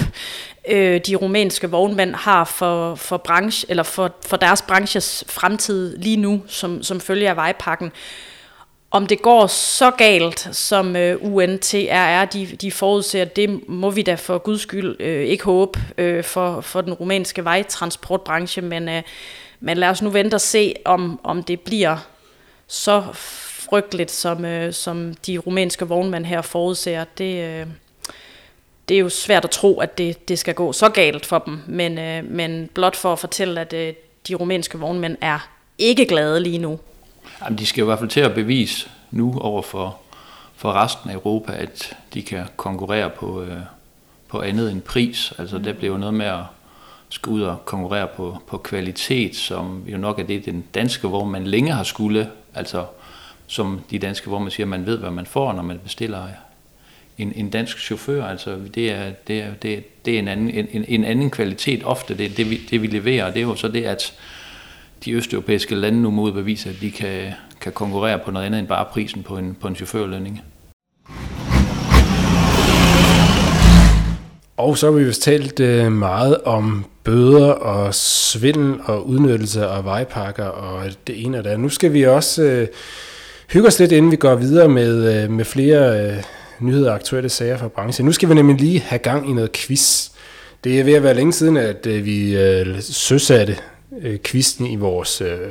øh, 0.68 1.00
de 1.06 1.16
rumænske 1.16 1.70
vognmænd 1.70 2.14
har 2.14 2.44
for, 2.44 2.94
for, 2.94 3.16
branche, 3.16 3.70
eller 3.70 3.82
for, 3.82 4.10
for 4.26 4.36
deres 4.36 4.62
branches 4.62 5.24
fremtid 5.28 5.96
lige 5.96 6.16
nu, 6.16 6.42
som, 6.46 6.82
som 6.82 7.00
følger 7.00 7.30
af 7.30 7.36
vejpakken. 7.36 7.92
Om 8.92 9.06
det 9.06 9.22
går 9.22 9.46
så 9.46 9.90
galt, 9.90 10.48
som 10.52 10.96
øh, 10.96 11.34
UNTRR 11.34 12.24
de, 12.24 12.46
de 12.46 12.72
forudser, 12.72 13.24
det 13.24 13.68
må 13.68 13.90
vi 13.90 14.02
da 14.02 14.14
for 14.14 14.38
guds 14.38 14.60
skyld 14.60 14.96
øh, 15.00 15.24
ikke 15.24 15.44
håbe 15.44 15.80
øh, 15.98 16.24
for, 16.24 16.60
for 16.60 16.80
den 16.80 16.92
rumænske 16.92 17.44
vejtransportbranche, 17.44 18.62
men, 18.62 18.88
øh, 18.88 19.02
men 19.60 19.76
lad 19.76 19.88
os 19.88 20.02
nu 20.02 20.10
vente 20.10 20.34
og 20.34 20.40
se, 20.40 20.74
om, 20.84 21.20
om 21.22 21.42
det 21.42 21.60
bliver 21.60 21.96
så 22.66 23.04
frygteligt, 23.14 24.10
som, 24.10 24.44
øh, 24.44 24.72
som 24.72 25.14
de 25.26 25.38
rumænske 25.38 25.88
vognmænd 25.88 26.24
her 26.24 26.42
forudser. 26.42 27.04
Det, 27.18 27.44
øh, 27.44 27.66
det 28.88 28.94
er 28.94 29.00
jo 29.00 29.08
svært 29.08 29.44
at 29.44 29.50
tro, 29.50 29.80
at 29.80 29.98
det, 29.98 30.28
det 30.28 30.38
skal 30.38 30.54
gå 30.54 30.72
så 30.72 30.88
galt 30.88 31.26
for 31.26 31.38
dem, 31.38 31.58
men, 31.66 31.98
øh, 31.98 32.24
men 32.24 32.70
blot 32.74 32.96
for 32.96 33.12
at 33.12 33.18
fortælle, 33.18 33.60
at 33.60 33.72
øh, 33.72 33.94
de 34.28 34.34
rumænske 34.34 34.78
vognmænd 34.78 35.16
er 35.20 35.50
ikke 35.78 36.06
glade 36.06 36.40
lige 36.40 36.58
nu. 36.58 36.78
Jamen, 37.44 37.58
de 37.58 37.66
skal 37.66 37.82
i 37.82 37.84
hvert 37.84 37.98
fald 37.98 38.10
til 38.10 38.20
at 38.20 38.34
bevise 38.34 38.88
nu 39.10 39.38
over 39.38 39.62
for, 39.62 39.98
for 40.56 40.72
resten 40.72 41.10
af 41.10 41.14
Europa, 41.14 41.52
at 41.52 41.96
de 42.14 42.22
kan 42.22 42.44
konkurrere 42.56 43.10
på, 43.10 43.42
øh, 43.42 43.58
på 44.28 44.40
andet 44.40 44.72
end 44.72 44.80
pris. 44.80 45.32
Altså 45.38 45.58
det 45.58 45.76
bliver 45.76 45.92
jo 45.92 45.98
noget 45.98 46.14
med 46.14 46.26
at 46.26 46.42
skulle 47.08 47.36
ud 47.36 47.42
og 47.42 47.64
konkurrere 47.64 48.06
på, 48.16 48.38
på 48.46 48.58
kvalitet, 48.58 49.36
som 49.36 49.84
jo 49.86 49.98
nok 49.98 50.18
er 50.18 50.22
det, 50.22 50.44
den 50.44 50.64
danske, 50.74 51.08
hvor 51.08 51.24
man 51.24 51.46
længe 51.46 51.72
har 51.72 51.82
skulle, 51.82 52.30
altså 52.54 52.84
som 53.46 53.80
de 53.90 53.98
danske, 53.98 54.28
hvor 54.28 54.38
man 54.38 54.50
siger, 54.50 54.64
at 54.64 54.68
man 54.68 54.86
ved, 54.86 54.98
hvad 54.98 55.10
man 55.10 55.26
får, 55.26 55.52
når 55.52 55.62
man 55.62 55.78
bestiller 55.78 56.28
en, 57.18 57.32
en 57.36 57.50
dansk 57.50 57.78
chauffør. 57.78 58.24
Altså 58.24 58.58
det 58.74 58.90
er, 58.90 59.10
det 59.26 59.40
er, 59.42 59.54
det 59.54 59.74
er, 59.74 59.80
det 60.04 60.14
er 60.14 60.18
en, 60.18 60.28
anden, 60.28 60.50
en, 60.50 60.84
en 60.88 61.04
anden 61.04 61.30
kvalitet 61.30 61.84
ofte, 61.84 62.18
det, 62.18 62.36
det, 62.36 62.50
vi, 62.50 62.60
det 62.70 62.82
vi 62.82 62.86
leverer, 62.86 63.30
det 63.30 63.36
er 63.36 63.46
jo 63.46 63.54
så 63.54 63.68
det, 63.68 63.84
at 63.84 64.12
de 65.04 65.12
østeuropæiske 65.12 65.74
lande 65.74 66.02
nu 66.02 66.10
mod 66.10 66.32
bevise, 66.32 66.68
at 66.70 66.76
de 66.80 66.90
kan, 66.90 67.32
kan 67.60 67.72
konkurrere 67.72 68.18
på 68.24 68.30
noget 68.30 68.46
andet 68.46 68.58
end 68.58 68.68
bare 68.68 68.84
prisen 68.92 69.22
på 69.22 69.38
en, 69.38 69.56
på 69.60 69.68
en 69.68 69.76
chaufførlønning. 69.76 70.42
Og 74.56 74.78
så 74.78 74.86
har 74.86 74.98
vi 74.98 75.04
jo 75.04 75.12
talt 75.12 75.60
øh, 75.60 75.92
meget 75.92 76.40
om 76.44 76.84
bøder 77.04 77.52
og 77.52 77.94
svindel 77.94 78.80
og 78.84 79.08
udnyttelse 79.08 79.66
af 79.66 79.84
vejpakker 79.84 80.44
og 80.44 80.84
det 81.06 81.24
ene 81.24 81.38
og 81.38 81.44
det 81.44 81.50
andet. 81.50 81.60
Nu 81.60 81.68
skal 81.68 81.92
vi 81.92 82.06
også 82.06 82.42
øh, 82.42 82.68
hygge 83.52 83.68
os 83.68 83.78
lidt, 83.78 83.92
inden 83.92 84.10
vi 84.10 84.16
går 84.16 84.34
videre 84.34 84.68
med, 84.68 85.22
øh, 85.22 85.30
med 85.30 85.44
flere 85.44 86.06
øh, 86.06 86.22
nyheder 86.60 86.88
og 86.88 86.94
aktuelle 86.94 87.28
sager 87.28 87.56
fra 87.56 87.68
branchen. 87.68 88.06
Nu 88.06 88.12
skal 88.12 88.28
vi 88.28 88.34
nemlig 88.34 88.56
lige 88.60 88.80
have 88.80 88.98
gang 88.98 89.30
i 89.30 89.32
noget 89.32 89.52
quiz. 89.52 90.08
Det 90.64 90.80
er 90.80 90.84
ved 90.84 90.94
at 90.94 91.02
være 91.02 91.14
længe 91.14 91.32
siden, 91.32 91.56
at 91.56 91.86
øh, 91.86 92.04
vi 92.04 92.36
øh, 92.36 92.82
søsatte 92.82 93.56
øh, 93.98 94.18
quizzen 94.24 94.66
i 94.66 94.76
vores 94.76 95.20
øh, 95.20 95.48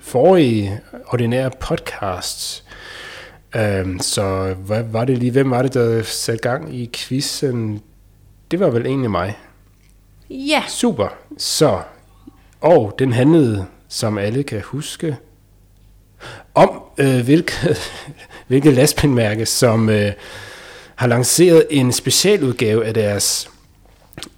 forrige 0.00 0.80
ordinære 1.06 1.50
podcast. 1.60 2.64
Um, 3.54 4.00
så 4.00 4.54
hvad 4.54 4.82
var 4.82 5.04
det 5.04 5.18
lige? 5.18 5.30
Hvem 5.30 5.50
var 5.50 5.62
det, 5.62 5.74
der 5.74 6.02
satte 6.02 6.48
gang 6.48 6.76
i 6.76 6.90
quizzen? 6.92 7.82
Det 8.50 8.60
var 8.60 8.70
vel 8.70 8.86
egentlig 8.86 9.10
mig. 9.10 9.38
Ja. 10.30 10.62
Super. 10.68 11.08
Så, 11.38 11.80
og 12.60 12.94
den 12.98 13.12
handlede, 13.12 13.66
som 13.88 14.18
alle 14.18 14.42
kan 14.42 14.60
huske, 14.60 15.16
om 16.54 16.82
øh, 16.98 17.20
hvilket, 17.20 17.78
hvilket 18.48 18.74
lastbilmærke, 18.74 19.46
som 19.46 19.88
øh, 19.88 20.12
har 20.94 21.06
lanceret 21.06 21.66
en 21.70 21.92
specialudgave 21.92 22.86
af 22.86 22.94
deres 22.94 23.50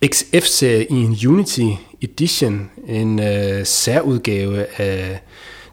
XF-serie 0.05 0.85
i 0.85 0.95
en 0.95 1.17
Unity 1.27 1.69
Edition, 2.03 2.71
en 2.89 3.21
øh, 3.21 3.67
særudgave 3.67 4.81
af 4.81 5.21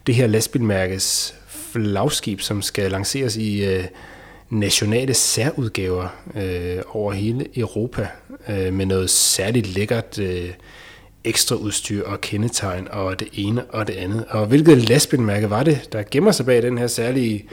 det 0.07 0.15
her 0.15 0.27
lastbilmærkes 0.27 1.35
flagskib, 1.47 2.41
som 2.41 2.61
skal 2.61 2.91
lanceres 2.91 3.35
i 3.35 3.65
øh, 3.65 3.83
nationale 4.49 5.13
særudgaver 5.13 6.07
øh, 6.35 6.81
over 6.91 7.11
hele 7.11 7.59
Europa, 7.59 8.07
øh, 8.49 8.73
med 8.73 8.85
noget 8.85 9.09
særligt 9.09 9.67
lækkert 9.67 10.19
øh, 10.19 10.49
ekstra 11.23 11.55
udstyr 11.55 12.03
og 12.05 12.21
kendetegn 12.21 12.87
og 12.91 13.19
det 13.19 13.27
ene 13.33 13.65
og 13.65 13.87
det 13.87 13.93
andet. 13.93 14.25
Og 14.29 14.45
hvilket 14.45 14.89
lastbilmærke 14.89 15.49
var 15.49 15.63
det, 15.63 15.89
der 15.91 16.03
gemmer 16.11 16.31
sig 16.31 16.45
bag 16.45 16.61
den 16.61 16.77
her 16.77 16.87
særlige 16.87 17.45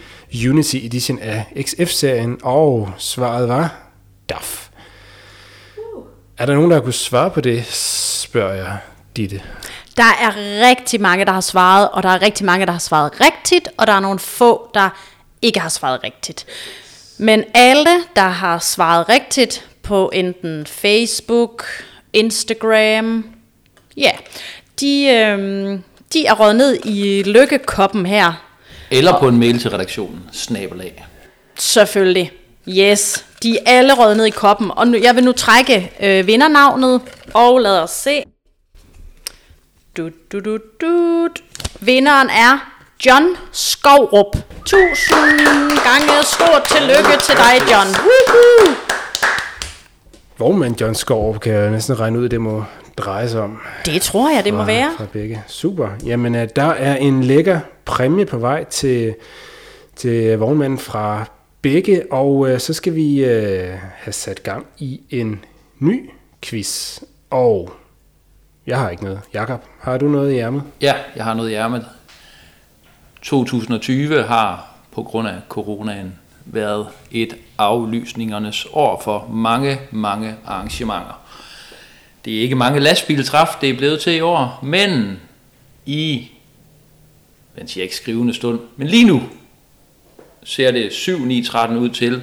Unity 0.49 0.77
Edition 0.77 1.19
af 1.19 1.45
XF-serien? 1.63 2.39
Og 2.43 2.91
svaret 2.99 3.49
var 3.49 3.91
DAF. 4.29 4.64
Er 6.39 6.47
der 6.47 6.55
nogen, 6.55 6.71
der 6.71 6.81
kunne 6.81 6.93
svare 6.93 7.31
på 7.31 7.41
det, 7.41 7.67
spørger 7.67 8.55
jeg 8.55 8.79
Ditte. 9.17 9.43
Der 9.97 10.03
er 10.21 10.33
rigtig 10.69 11.01
mange, 11.01 11.25
der 11.25 11.33
har 11.33 11.41
svaret, 11.41 11.89
og 11.93 12.03
der 12.03 12.09
er 12.09 12.23
rigtig 12.23 12.47
mange, 12.47 12.67
der 12.67 12.73
har 12.73 12.79
svaret 12.79 13.13
rigtigt, 13.21 13.69
og 13.77 13.87
der 13.87 13.93
er 13.93 14.01
nogle 14.01 14.19
få, 14.19 14.71
der 14.75 14.89
ikke 15.43 15.61
har 15.61 15.69
svaret 15.69 16.05
rigtigt. 16.05 16.47
Men 17.19 17.45
alle, 17.55 17.91
der 18.17 18.29
har 18.29 18.59
svaret 18.59 19.09
rigtigt 19.09 19.69
på 19.83 20.11
enten 20.15 20.67
Facebook, 20.67 21.65
Instagram, 22.13 23.25
ja, 23.97 24.11
de, 24.81 25.07
øhm, 25.09 25.83
de 26.13 26.27
er 26.27 26.35
røget 26.35 26.57
ned 26.57 26.79
i 26.85 27.23
lykkekoppen 27.23 28.07
her. 28.07 28.33
Eller 28.91 29.19
på 29.19 29.29
en 29.29 29.39
mail 29.39 29.59
til 29.59 29.71
redaktionen, 29.71 30.23
snabelag. 30.33 31.05
Selvfølgelig. 31.55 32.33
Yes, 32.69 33.25
de 33.43 33.59
er 33.59 33.63
alle 33.67 33.95
røget 33.95 34.17
ned 34.17 34.27
i 34.27 34.31
koppen. 34.31 34.71
Og 34.77 34.89
nu, 34.89 34.99
jeg 35.03 35.17
vil 35.17 35.25
nu 35.25 35.33
trække 35.33 35.93
øh, 36.01 36.27
vindernavnet, 36.27 37.01
og 37.35 37.61
lad 37.61 37.81
os 37.81 37.91
se. 37.91 38.23
Du, 39.97 40.11
du, 40.33 40.41
du, 40.41 40.59
du. 40.81 41.29
Vinderen 41.81 42.29
er 42.31 42.75
John 43.07 43.37
Skovrup. 43.53 44.37
Tusind 44.67 45.41
gange 45.85 46.23
stort 46.23 46.63
tillykke 46.69 47.23
til 47.23 47.37
dig, 47.37 47.55
John. 47.71 47.89
Woohoo! 47.89 48.75
Vognmand 50.39 50.81
John 50.81 50.95
Skov 50.95 51.39
kan 51.39 51.53
jeg 51.53 51.71
næsten 51.71 52.01
regne 52.01 52.19
ud, 52.19 52.29
det 52.29 52.41
må 52.41 52.65
dreje 52.97 53.29
sig 53.29 53.41
om. 53.41 53.61
Det 53.87 54.03
tror 54.03 54.35
jeg, 54.35 54.45
det 54.45 54.55
må 54.55 54.59
fra, 54.59 54.67
være. 54.67 54.93
Fra 54.97 55.07
begge. 55.13 55.43
Super. 55.47 55.89
Jamen, 56.05 56.35
øh, 56.35 56.49
der 56.57 56.71
er 56.71 56.97
en 56.97 57.25
lækker 57.25 57.61
præmie 57.85 58.27
på 58.27 58.39
vej 58.39 58.65
til, 58.65 59.15
til 59.97 60.39
vognmanden 60.39 60.79
fra 60.79 61.25
begge, 61.65 62.13
og 62.13 62.51
øh, 62.51 62.61
så 62.61 62.73
skal 62.73 62.95
vi 62.95 63.25
øh, 63.25 63.79
have 63.97 64.13
sat 64.13 64.43
gang 64.43 64.67
i 64.79 65.01
en 65.11 65.45
ny 65.79 66.11
quiz. 66.43 67.01
Og 67.31 67.75
jeg 68.67 68.79
har 68.79 68.91
ikke 68.91 69.05
noget. 69.05 69.21
Jakob, 69.35 69.65
har 69.81 69.99
du 69.99 70.09
noget 70.09 70.33
i 70.33 70.37
ærmet? 70.37 70.63
Ja, 70.81 70.95
jeg 71.17 71.25
har 71.25 71.35
noget 71.35 71.51
i 71.51 71.55
ærmet. 71.55 71.87
2020 73.23 74.23
har 74.23 74.75
på 74.93 75.03
grund 75.03 75.29
af 75.29 75.35
coronaen 75.49 76.15
været 76.45 76.87
et 77.11 77.37
aflysningernes 77.59 78.67
år 78.73 79.01
for 79.05 79.29
mange, 79.33 79.81
mange 79.91 80.35
arrangementer. 80.47 81.21
Det 82.25 82.37
er 82.37 82.41
ikke 82.41 82.55
mange 82.55 82.81
lastbiltræf, 82.81 83.49
det 83.61 83.71
er 83.71 83.77
blevet 83.77 84.01
til 84.01 84.13
i 84.13 84.21
år, 84.21 84.61
men 84.63 85.21
i, 85.87 86.29
den 87.59 87.69
siger 87.69 87.83
ikke 87.83 87.97
skrivende 87.97 88.35
stund, 88.35 88.61
men 88.77 88.87
lige 88.87 89.05
nu 89.05 89.23
ser 90.45 90.71
det 90.71 90.89
7-9-13 90.89 91.73
ud 91.73 91.89
til, 91.89 92.23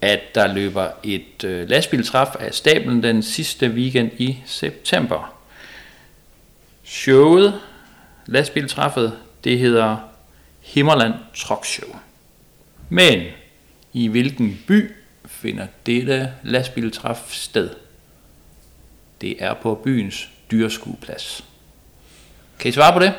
at 0.00 0.34
der 0.34 0.54
løber 0.54 0.88
et 1.02 1.44
øh, 1.44 1.68
lastbiltræf 1.68 2.28
af 2.40 2.54
stablen 2.54 3.02
den 3.02 3.22
sidste 3.22 3.68
weekend 3.68 4.10
i 4.18 4.38
september. 4.46 5.34
Showet, 6.84 7.60
lastbiltræffet, 8.26 9.18
det 9.44 9.58
hedder 9.58 9.96
Himmerland 10.60 11.14
Truck 11.34 11.66
Show. 11.66 11.96
Men 12.88 13.22
i 13.92 14.08
hvilken 14.08 14.62
by 14.66 14.90
finder 15.26 15.66
dette 15.86 16.32
lastbiltræf 16.42 17.32
sted? 17.32 17.70
Det 19.20 19.42
er 19.42 19.54
på 19.54 19.74
byens 19.84 20.28
dyrskueplads. 20.50 21.44
Kan 22.58 22.68
I 22.68 22.72
svare 22.72 22.92
på 22.92 22.98
det? 22.98 23.12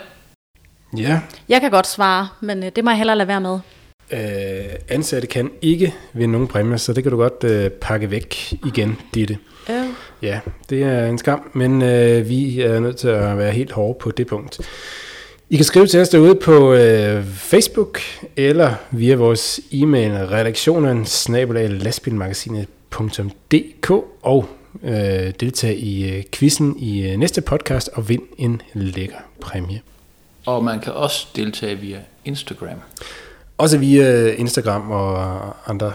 Ja. 0.98 1.22
Jeg 1.50 1.62
kan 1.62 1.72
godt 1.72 1.88
svare, 1.88 2.28
men 2.42 2.64
øh, 2.64 2.72
det 2.76 2.84
må 2.84 2.90
jeg 2.90 2.98
hellere 2.98 3.18
lade 3.18 3.28
være 3.28 3.42
med. 3.42 3.60
Øh, 4.14 4.66
ansatte 4.90 5.28
kan 5.28 5.52
ikke 5.62 5.94
vinde 6.14 6.32
nogen 6.32 6.48
præmier, 6.48 6.78
så 6.78 6.94
det 6.94 7.04
kan 7.04 7.12
du 7.12 7.18
godt 7.18 7.44
øh, 7.44 7.70
pakke 7.70 8.12
væk 8.12 8.54
igen, 8.66 8.98
Ditte. 9.14 9.38
Øh. 9.70 9.86
Ja, 10.22 10.40
det 10.70 10.84
er 10.84 11.08
en 11.08 11.18
skam, 11.18 11.52
men 11.54 11.82
øh, 11.82 12.30
vi 12.30 12.62
er 12.62 12.80
nødt 12.80 12.98
til 12.98 13.08
at 13.08 13.38
være 13.38 13.52
helt 13.52 13.72
hårde 13.72 14.00
på 14.00 14.12
det 14.12 14.28
punkt. 14.28 14.60
I 15.50 15.56
kan 15.56 15.66
skrive 15.66 15.88
til 15.88 16.02
os 16.02 16.10
derude 16.10 16.36
på 16.36 16.74
øh, 16.74 17.26
Facebook 17.26 18.00
eller 18.36 18.74
via 18.92 19.16
vores 19.16 19.60
e-mail 19.72 20.12
redaktionen 20.12 21.06
snabelaglastbilmagasinet.dk 21.06 23.92
og 24.22 24.46
øh, 24.84 25.34
deltage 25.40 25.76
i 25.76 26.18
øh, 26.18 26.24
quizzen 26.32 26.76
i 26.80 27.12
øh, 27.12 27.18
næste 27.18 27.42
podcast 27.42 27.90
og 27.94 28.10
vind 28.10 28.24
en 28.38 28.62
lækker 28.74 29.18
præmie. 29.42 29.82
Og 30.46 30.64
man 30.64 30.80
kan 30.80 30.94
også 30.94 31.28
deltage 31.36 31.76
via 31.76 32.00
Instagram. 32.26 32.78
Også 33.64 33.78
via 33.78 34.12
øh, 34.12 34.40
Instagram 34.40 34.92
og 34.92 35.16
øh, 35.16 35.52
andre 35.68 35.94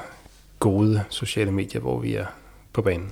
gode 0.61 1.03
sociale 1.09 1.51
medier, 1.51 1.81
hvor 1.81 1.99
vi 1.99 2.15
er 2.15 2.25
på 2.73 2.83
banen. 2.83 3.11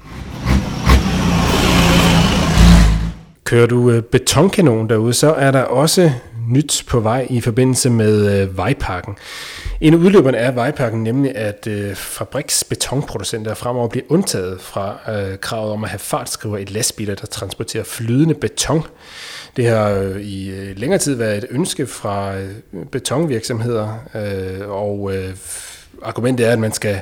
Kører 3.44 3.66
du 3.66 3.90
øh, 3.90 4.02
betonkanon 4.02 4.88
derude, 4.88 5.12
så 5.12 5.32
er 5.32 5.50
der 5.50 5.62
også 5.62 6.12
nyt 6.48 6.84
på 6.88 7.00
vej 7.00 7.26
i 7.30 7.40
forbindelse 7.40 7.90
med 7.90 8.42
øh, 8.42 8.56
vejpakken. 8.56 9.16
En 9.80 9.94
af 9.94 9.98
udløberne 9.98 10.38
af 10.38 10.56
vejpakken 10.56 11.02
nemlig, 11.02 11.36
at 11.36 11.66
øh, 11.66 11.94
fabriksbetonproducenter 11.94 13.54
fremover 13.54 13.88
bliver 13.88 14.06
undtaget 14.08 14.60
fra 14.60 15.12
øh, 15.12 15.38
kravet 15.38 15.72
om 15.72 15.84
at 15.84 15.90
have 15.90 15.98
fartskriver 15.98 16.58
i 16.58 16.64
lastbiler, 16.64 17.14
der 17.14 17.26
transporterer 17.26 17.84
flydende 17.84 18.34
beton. 18.34 18.82
Det 19.56 19.66
har 19.66 19.90
øh, 19.90 20.20
i 20.20 20.50
øh, 20.50 20.78
længere 20.78 20.98
tid 20.98 21.14
været 21.14 21.38
et 21.38 21.46
ønske 21.50 21.86
fra 21.86 22.36
øh, 22.36 22.50
betonvirksomheder, 22.92 23.98
og 24.68 25.12
argumentet 26.02 26.46
er, 26.46 26.52
at 26.52 26.58
man 26.58 26.72
skal 26.72 27.00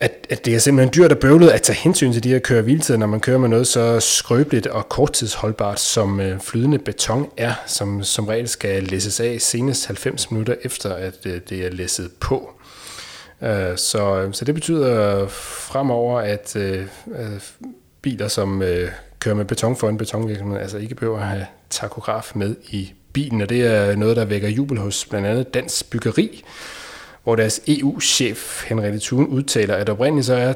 at, 0.00 0.26
at 0.30 0.44
det 0.44 0.54
er 0.54 0.58
simpelthen 0.58 0.92
dyrt 0.94 1.12
og 1.12 1.18
bøvlet 1.18 1.48
at 1.48 1.62
tage 1.62 1.76
hensyn 1.76 2.12
til 2.12 2.24
de 2.24 2.28
her 2.28 2.38
køre 2.38 2.62
hviletider, 2.62 2.98
når 2.98 3.06
man 3.06 3.20
kører 3.20 3.38
med 3.38 3.48
noget 3.48 3.66
så 3.66 4.00
skrøbeligt 4.00 4.66
og 4.66 4.88
korttidsholdbart, 4.88 5.80
som 5.80 6.20
øh, 6.20 6.40
flydende 6.40 6.78
beton 6.78 7.30
er, 7.36 7.52
som 7.66 8.02
som 8.02 8.26
regel 8.26 8.48
skal 8.48 8.82
læsses 8.82 9.20
af 9.20 9.36
senest 9.40 9.86
90 9.86 10.30
minutter 10.30 10.54
efter, 10.62 10.94
at 10.94 11.26
øh, 11.26 11.40
det 11.48 11.66
er 11.66 11.70
læsset 11.70 12.10
på. 12.20 12.50
Øh, 13.42 13.76
så, 13.76 14.28
så 14.32 14.44
det 14.44 14.54
betyder 14.54 15.26
fremover, 15.28 16.20
at 16.20 16.56
øh, 16.56 16.86
biler, 18.02 18.28
som 18.28 18.62
øh, 18.62 18.90
kører 19.20 19.34
med 19.34 19.44
beton 19.44 19.76
for 19.76 19.88
en 19.88 19.98
betonvirksomhed, 19.98 20.58
altså 20.58 20.78
ikke 20.78 20.94
behøver 20.94 21.18
at 21.18 21.26
have 21.26 21.46
takograf 21.70 22.32
med 22.34 22.56
i 22.70 22.92
bilen, 23.12 23.40
og 23.40 23.48
det 23.48 23.66
er 23.66 23.96
noget, 23.96 24.16
der 24.16 24.24
vækker 24.24 24.48
jubel 24.48 24.78
hos 24.78 25.06
blandt 25.10 25.26
andet 25.26 25.54
Dansk 25.54 25.90
Byggeri, 25.90 26.44
hvor 27.24 27.36
deres 27.36 27.60
EU-chef 27.66 28.64
Henriette 28.68 28.98
Thun 28.98 29.26
udtaler, 29.26 29.74
at 29.74 29.88
oprindeligt 29.88 30.26
så 30.26 30.34
er 30.34 30.52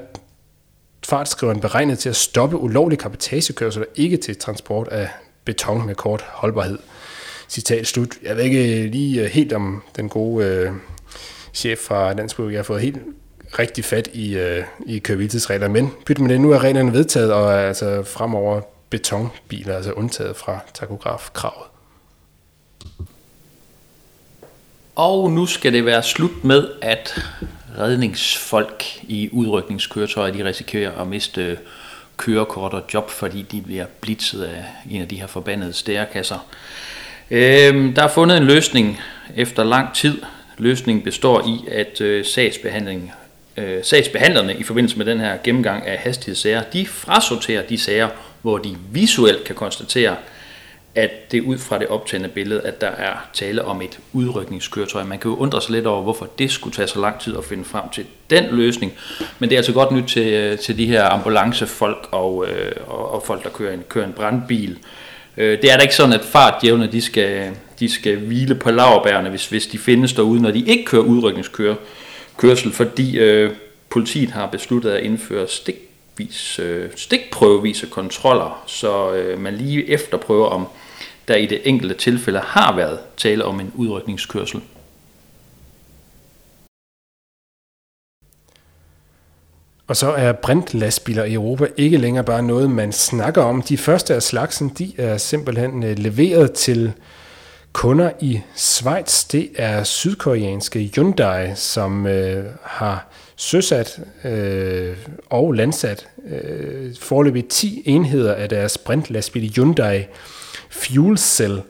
fartskriveren 1.07 1.61
beregnet 1.61 1.99
til 1.99 2.09
at 2.09 2.17
stoppe 2.17 2.57
ulovlig 2.57 2.99
kapitagekørsel 2.99 3.83
og 3.83 3.89
ikke 3.97 4.17
til 4.17 4.37
transport 4.37 4.89
af 4.89 5.09
beton 5.45 5.87
med 5.87 5.95
kort 5.95 6.25
holdbarhed. 6.29 6.79
Citat 7.49 7.87
slut. 7.87 8.09
Jeg 8.23 8.37
ved 8.37 8.45
ikke 8.45 8.87
lige 8.87 9.23
øh, 9.23 9.27
helt 9.27 9.53
om 9.53 9.83
den 9.97 10.09
gode 10.09 10.47
øh, 10.47 10.73
chef 11.55 11.79
fra 11.79 12.15
Dansk 12.15 12.39
Jeg 12.39 12.59
har 12.59 12.63
fået 12.63 12.83
helt 12.83 12.99
rigtig 13.59 13.85
fat 13.85 14.09
i, 14.13 14.37
øh, 14.37 14.65
i 14.87 14.99
køre 14.99 15.69
men 15.69 15.93
pyt 16.07 16.19
med 16.19 16.29
det, 16.29 16.41
nu 16.41 16.51
er 16.51 16.59
reglerne 16.59 16.93
vedtaget, 16.93 17.33
og 17.33 17.53
er 17.53 17.69
altså 17.69 18.03
fremover 18.03 18.61
betonbiler 18.91 19.77
altså 19.77 19.93
undtaget 19.93 20.37
fra 20.37 20.59
takografkravet. 20.75 21.67
Og 24.97 25.31
nu 25.31 25.47
skal 25.47 25.73
det 25.73 25.85
være 25.85 26.03
slut 26.03 26.45
med, 26.45 26.69
at 26.83 27.23
redningsfolk 27.79 28.85
i 29.03 29.29
udrykningskøretøjer, 29.33 30.33
de 30.33 30.45
risikerer 30.45 31.01
at 31.01 31.07
miste 31.07 31.59
kørekort 32.17 32.73
og 32.73 32.83
job, 32.95 33.11
fordi 33.11 33.43
de 33.43 33.63
bliver 33.63 33.87
blitzet 34.01 34.43
af 34.45 34.65
en 34.91 35.03
af 35.03 35.09
de 35.09 35.21
her 35.21 35.27
forbandede 35.27 35.73
stærekasser. 35.73 36.47
Øhm, 37.31 37.95
der 37.95 38.03
er 38.03 38.09
fundet 38.09 38.37
en 38.37 38.45
løsning 38.45 39.01
efter 39.37 39.65
lang 39.65 39.95
tid. 39.95 40.23
Løsningen 40.59 41.05
består 41.05 41.47
i, 41.47 41.69
at 41.71 42.01
øh, 42.01 42.25
sagsbehandling, 42.25 43.13
øh, 43.57 43.79
sagsbehandlerne 43.83 44.55
i 44.55 44.63
forbindelse 44.63 44.99
med 44.99 45.07
den 45.07 45.21
her 45.21 45.37
gennemgang 45.45 45.87
af 45.87 45.99
hastighedssager, 45.99 46.63
de 46.63 46.87
frasorterer 46.87 47.63
de 47.63 47.79
sager, 47.79 48.09
hvor 48.43 48.59
de 48.59 48.77
visuelt 48.93 49.45
kan 49.45 49.55
konstatere, 49.55 50.17
at 50.95 51.33
det 51.33 51.41
ud 51.41 51.59
fra 51.59 51.79
det 51.79 51.87
optagende 51.87 52.29
billede, 52.29 52.61
at 52.61 52.81
der 52.81 52.87
er 52.87 53.29
tale 53.33 53.65
om 53.65 53.83
et 53.83 53.99
udrykningskøretøj. 54.13 55.05
Man 55.05 55.19
kan 55.19 55.31
jo 55.31 55.37
undre 55.37 55.61
sig 55.61 55.71
lidt 55.71 55.87
over, 55.87 56.03
hvorfor 56.03 56.29
det 56.39 56.51
skulle 56.51 56.75
tage 56.75 56.89
så 56.89 57.01
lang 57.01 57.21
tid 57.21 57.37
at 57.37 57.45
finde 57.45 57.65
frem 57.65 57.83
til 57.93 58.05
den 58.31 58.45
løsning. 58.51 58.93
Men 59.39 59.49
det 59.49 59.55
er 59.55 59.59
altså 59.59 59.73
godt 59.73 59.93
nyt 59.93 60.09
til, 60.09 60.33
øh, 60.33 60.59
til 60.59 60.79
de 60.79 60.87
her 60.87 61.05
ambulancefolk 61.05 62.09
og, 62.11 62.47
øh, 62.49 62.73
og, 62.87 63.15
og 63.15 63.23
folk, 63.27 63.45
der 63.45 63.51
kører 63.51 63.75
en, 63.75 63.83
kører 63.89 64.07
en 64.07 64.13
brandbil. 64.13 64.79
Øh, 65.37 65.63
det 65.63 65.73
er 65.73 65.77
da 65.77 65.83
ikke 65.83 65.95
sådan, 65.95 66.13
at 66.13 66.25
fartjævne 66.25 66.87
de 66.87 67.01
skal, 67.01 67.51
de 67.81 67.89
skal 67.89 68.17
hvile 68.17 68.55
på 68.55 68.71
laverbærene, 68.71 69.31
hvis, 69.31 69.47
hvis 69.47 69.67
de 69.67 69.79
findes 69.79 70.13
derude, 70.13 70.43
når 70.43 70.51
de 70.51 70.65
ikke 70.67 70.85
kører 70.85 71.03
kørsel, 72.43 72.73
fordi 72.73 73.19
øh, 73.19 73.51
politiet 73.91 74.31
har 74.31 74.47
besluttet 74.47 74.91
at 74.91 75.03
indføre 75.03 75.49
stikvis, 75.49 76.59
øh, 76.59 76.91
stikprøvevise 76.97 77.87
kontroller, 77.87 78.65
så 78.67 79.13
øh, 79.15 79.41
man 79.41 79.55
lige 79.55 79.91
efterprøver, 79.91 80.47
om 80.47 80.67
der 81.29 81.37
i 81.37 81.47
det 81.47 81.61
enkelte 81.65 81.95
tilfælde 81.95 82.39
har 82.39 82.77
været 82.77 82.99
tale 83.17 83.45
om 83.45 83.61
en 83.61 83.73
udrykningskørsel. 83.75 84.61
Og 89.87 89.97
så 89.97 90.13
er 90.13 90.33
brintlastbiler 90.33 91.25
i 91.25 91.35
Europa 91.35 91.67
ikke 91.77 91.97
længere 91.97 92.25
bare 92.25 92.43
noget, 92.43 92.71
man 92.71 92.93
snakker 92.93 93.43
om. 93.43 93.63
De 93.63 93.79
første 93.79 94.15
af 94.15 94.23
slagsen, 94.23 94.69
de 94.69 94.93
er 94.99 95.17
simpelthen 95.17 95.83
øh, 95.83 95.99
leveret 95.99 96.53
til 96.53 96.93
kunder 97.73 98.11
i 98.21 98.41
Schweiz. 98.57 99.25
Det 99.25 99.51
er 99.57 99.85
sydkoreanske 99.85 100.91
Hyundai, 100.95 101.55
som 101.55 102.07
øh, 102.07 102.45
har 102.63 103.09
søsat 103.37 104.01
øh, 104.25 104.97
og 105.31 105.53
landsat 105.53 106.09
øh, 106.31 106.95
forløbig 107.01 107.49
10 107.49 107.83
enheder 107.87 108.35
af 108.35 108.49
deres 108.49 108.79
brintlastbil 108.79 109.53
Hyundai 109.55 110.07
fuel 110.71 111.19
cell 111.19 111.63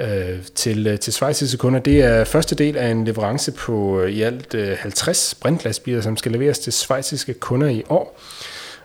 øh, 0.00 0.38
til, 0.54 0.86
øh, 0.86 0.98
til 0.98 1.12
svejsiske 1.12 1.58
kunder. 1.58 1.80
Det 1.80 2.00
er 2.02 2.24
første 2.24 2.54
del 2.54 2.76
af 2.76 2.88
en 2.88 3.04
leverance 3.04 3.52
på 3.52 4.00
øh, 4.00 4.10
i 4.10 4.22
alt 4.22 4.54
øh, 4.54 4.76
50 4.78 5.34
brintlastbiler, 5.34 6.00
som 6.00 6.16
skal 6.16 6.32
leveres 6.32 6.58
til 6.58 6.72
svejsiske 6.72 7.34
kunder 7.34 7.68
i 7.68 7.82
år. 7.88 8.20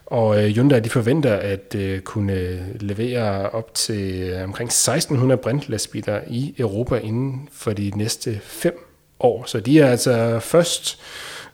Og 0.05 0.43
øh, 0.43 0.49
Hyundai 0.49 0.79
de 0.79 0.89
forventer 0.89 1.35
at 1.35 1.75
øh, 1.75 1.99
kunne 1.99 2.33
øh, 2.33 2.59
levere 2.79 3.49
op 3.49 3.73
til 3.73 4.21
øh, 4.21 4.43
omkring 4.43 4.67
1600 4.67 5.37
brintlastbiler 5.37 6.21
i 6.27 6.55
Europa 6.57 6.95
inden 6.95 7.49
for 7.51 7.73
de 7.73 7.91
næste 7.95 8.39
fem 8.43 8.79
år. 9.19 9.43
Så 9.47 9.59
de 9.59 9.79
er 9.79 9.87
altså 9.87 10.39
først 10.39 10.99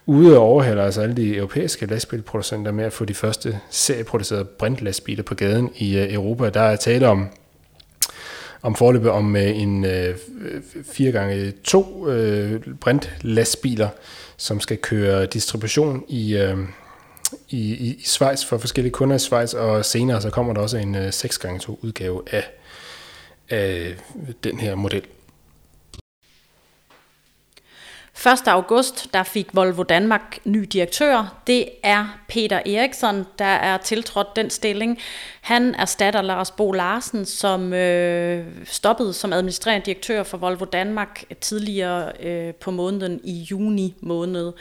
ude 0.06 0.38
og 0.38 0.44
overhaler 0.44 0.84
altså 0.84 1.02
alle 1.02 1.16
de 1.16 1.36
europæiske 1.36 1.86
lastbilproducenter 1.86 2.72
med 2.72 2.86
at 2.86 2.94
få 2.94 3.06
de 3.06 3.14
første 3.14 3.60
serieproducerede 3.70 4.46
brintlastbiler 4.46 5.24
på 5.24 5.36
gaden 5.36 5.70
i 5.76 5.98
øh, 5.98 6.14
Europa. 6.14 6.50
Der 6.50 6.62
er 6.62 6.76
tale 6.76 7.08
om 7.08 7.30
om 8.62 8.76
forløbet 8.76 9.12
om 9.12 9.36
øh, 9.36 9.58
en 9.60 9.86
øh, 9.86 10.16
4 10.92 11.12
gange 11.12 11.52
2 11.64 12.10
øh, 12.10 12.62
brintlastbiler, 12.82 13.90
som 14.38 14.60
skal 14.60 14.78
køre 14.78 15.26
distribution 15.26 16.04
i, 16.08 16.38
øh, 16.38 16.58
i, 17.50 17.74
i, 17.74 17.94
i 17.94 18.04
Schweiz 18.04 18.46
for 18.46 18.58
forskellige 18.58 18.92
kunder 18.92 19.16
i 19.16 19.20
Schweiz, 19.20 19.54
og 19.54 19.86
senere 19.86 20.22
så 20.22 20.30
kommer 20.30 20.54
der 20.54 20.62
også 20.62 20.78
en 20.78 20.96
øh, 20.96 21.08
6x2 21.08 21.76
udgave 21.82 22.24
af, 22.32 22.44
af 23.50 23.96
den 24.44 24.60
her 24.60 24.76
model. 24.76 25.04
1. 28.26 28.48
august 28.48 29.14
der 29.14 29.24
fik 29.24 29.48
Volvo 29.54 29.84
Danmark 29.84 30.40
ny 30.46 30.60
direktør. 30.60 31.42
Det 31.48 31.66
er 31.84 32.20
Peter 32.28 32.60
Eriksson, 32.66 33.26
der 33.40 33.46
er 33.46 33.78
tiltrådt 33.78 34.36
den 34.36 34.50
stilling. 34.50 35.00
Han 35.42 35.76
erstatter 35.76 36.22
Lars 36.22 36.52
Bo 36.52 36.72
Larsen, 36.72 37.26
som 37.26 37.74
øh, 37.74 38.46
stoppede 38.66 39.14
som 39.14 39.34
administrerende 39.34 39.86
direktør 39.86 40.24
for 40.24 40.38
Volvo 40.38 40.66
Danmark 40.66 41.24
tidligere 41.42 42.12
øh, 42.24 42.54
på 42.54 42.72
måneden 42.72 43.22
i 43.24 43.48
juni 43.52 43.96
måned. 44.02 44.54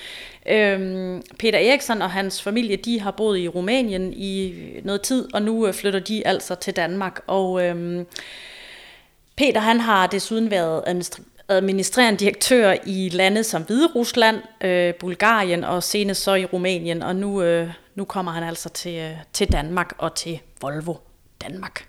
Øhm, 0.47 1.23
Peter 1.39 1.59
Eriksson 1.59 2.03
og 2.03 2.11
hans 2.11 2.43
familie 2.43 2.77
de 2.77 3.01
har 3.01 3.11
boet 3.11 3.39
i 3.39 3.49
Rumænien 3.49 4.13
i 4.13 4.55
noget 4.85 5.03
tid, 5.03 5.35
og 5.35 5.43
nu 5.43 5.67
øh, 5.67 5.75
flytter 5.75 6.01
de 6.01 6.27
altså 6.27 6.55
til 6.55 6.77
Danmark. 6.77 7.21
Og 7.27 7.67
øh, 7.67 8.05
Peter 9.37 9.61
han 9.61 9.81
har 9.81 10.07
desuden 10.07 10.51
været 10.51 10.83
administrativ 10.87 11.30
administrerende 11.51 12.19
direktør 12.19 12.75
i 12.87 13.09
lande 13.13 13.45
som 13.45 13.63
Hvide 13.63 13.87
Rusland, 13.95 14.37
øh, 14.65 14.95
Bulgarien 14.95 15.65
og 15.65 15.83
senest 15.83 16.23
så 16.23 16.35
i 16.35 16.45
Rumænien, 16.45 17.03
og 17.03 17.17
nu, 17.17 17.43
øh, 17.43 17.69
nu 17.95 18.05
kommer 18.05 18.33
han 18.33 18.43
altså 18.43 18.69
til, 18.69 18.95
øh, 18.95 19.11
til 19.33 19.53
Danmark 19.53 19.93
og 19.99 20.15
til 20.15 20.41
Volvo 20.61 20.95
Danmark. 21.43 21.87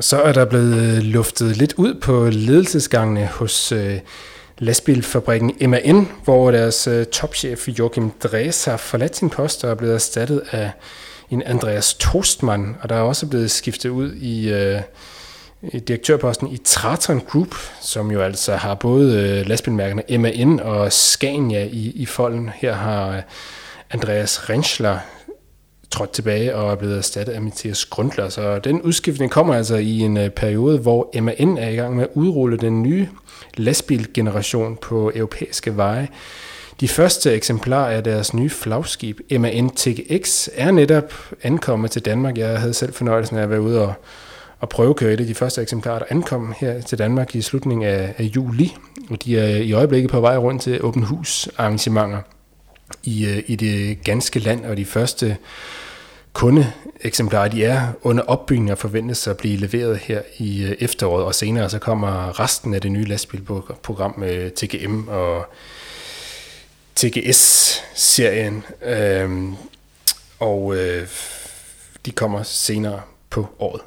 Så 0.00 0.22
er 0.22 0.32
der 0.32 0.44
blevet 0.44 0.96
øh, 0.96 1.02
luftet 1.02 1.56
lidt 1.56 1.74
ud 1.76 2.00
på 2.00 2.28
ledelsesgangene 2.30 3.26
hos 3.26 3.72
øh, 3.72 3.98
lastbilfabrikken 4.58 5.70
MAN, 5.70 6.08
hvor 6.24 6.50
deres 6.50 6.86
øh, 6.86 7.06
topchef 7.06 7.68
Joachim 7.68 8.10
Dres 8.10 8.64
har 8.64 8.76
forladt 8.76 9.16
sin 9.16 9.30
post 9.30 9.64
og 9.64 9.70
er 9.70 9.74
blevet 9.74 9.94
erstattet 9.94 10.42
af 10.50 10.70
en 11.30 11.42
Andreas 11.42 11.94
Tostmann, 11.94 12.76
og 12.80 12.88
der 12.88 12.94
er 12.94 13.00
også 13.00 13.26
blevet 13.26 13.50
skiftet 13.50 13.88
ud 13.88 14.12
i, 14.14 14.48
øh, 14.50 14.80
i 15.62 15.78
direktørposten 15.78 16.48
i 16.48 16.56
Traton 16.56 17.20
Group, 17.20 17.54
som 17.80 18.10
jo 18.10 18.20
altså 18.20 18.56
har 18.56 18.74
både 18.74 19.20
øh, 19.22 19.46
lastbilmærkerne 19.46 20.18
MAN 20.18 20.60
og 20.60 20.92
Scania 20.92 21.64
i, 21.64 21.92
i 21.94 22.06
folden. 22.06 22.50
Her 22.54 22.74
har 22.74 23.16
øh, 23.16 23.22
Andreas 23.90 24.50
Renschler 24.50 24.98
trådt 25.90 26.12
tilbage 26.12 26.56
og 26.56 26.70
er 26.70 26.74
blevet 26.74 26.98
erstattet 26.98 27.32
af 27.32 27.42
Mathias 27.42 27.84
Grundler. 27.84 28.28
Så 28.28 28.58
den 28.58 28.82
udskiftning 28.82 29.30
kommer 29.30 29.54
altså 29.54 29.76
i 29.76 29.98
en 30.00 30.16
øh, 30.16 30.30
periode, 30.30 30.78
hvor 30.78 31.20
MAN 31.20 31.58
er 31.58 31.68
i 31.68 31.76
gang 31.76 31.96
med 31.96 32.04
at 32.04 32.10
udrulle 32.14 32.56
den 32.56 32.82
nye 32.82 33.08
lastbilgeneration 33.56 34.76
på 34.76 35.12
europæiske 35.14 35.76
veje. 35.76 36.08
De 36.80 36.88
første 36.88 37.34
eksemplarer 37.34 37.96
af 37.96 38.04
deres 38.04 38.34
nye 38.34 38.50
flagskib, 38.50 39.20
MAN 39.30 39.70
TGX, 39.70 40.48
er 40.54 40.70
netop 40.70 41.12
ankommet 41.42 41.90
til 41.90 42.04
Danmark. 42.04 42.38
Jeg 42.38 42.60
havde 42.60 42.74
selv 42.74 42.92
fornøjelsen 42.92 43.36
af 43.36 43.42
at 43.42 43.50
være 43.50 43.60
ude 43.60 43.82
og, 43.82 43.94
og 44.60 44.68
prøvekøre 44.68 45.12
et 45.12 45.20
af 45.20 45.26
de 45.26 45.34
første 45.34 45.62
eksemplarer, 45.62 45.98
der 45.98 46.06
ankom 46.10 46.54
her 46.60 46.80
til 46.80 46.98
Danmark 46.98 47.34
i 47.34 47.42
slutningen 47.42 47.86
af, 47.86 48.14
af 48.18 48.24
juli. 48.24 48.76
Og 49.10 49.24
de 49.24 49.38
er 49.38 49.56
i 49.56 49.72
øjeblikket 49.72 50.10
på 50.10 50.20
vej 50.20 50.36
rundt 50.36 50.62
til 50.62 50.84
åben 50.84 51.02
hus 51.02 51.48
arrangementer 51.58 52.18
i, 53.04 53.26
øh, 53.26 53.42
i 53.46 53.56
det 53.56 54.04
ganske 54.04 54.38
land, 54.38 54.64
og 54.64 54.76
de 54.76 54.84
første 54.84 55.36
kundeeksemplarer, 56.32 57.48
de 57.48 57.64
er 57.64 57.88
under 58.02 58.22
opbygning 58.22 58.72
og 58.72 58.78
forventes 58.78 59.26
at 59.26 59.36
blive 59.36 59.56
leveret 59.56 59.98
her 59.98 60.22
i 60.38 60.64
øh, 60.64 60.76
efteråret, 60.80 61.24
og 61.24 61.34
senere 61.34 61.70
så 61.70 61.78
kommer 61.78 62.40
resten 62.40 62.74
af 62.74 62.80
det 62.80 62.92
nye 62.92 63.04
lastbilprogram 63.04 64.14
øh, 64.16 64.20
med 64.20 64.50
TGM 64.50 65.08
og 65.08 65.46
TGS-serien, 66.96 68.64
øh, 68.84 69.52
og 70.40 70.76
øh, 70.76 71.08
de 72.06 72.10
kommer 72.10 72.42
senere 72.42 73.00
på 73.30 73.48
året. 73.58 73.80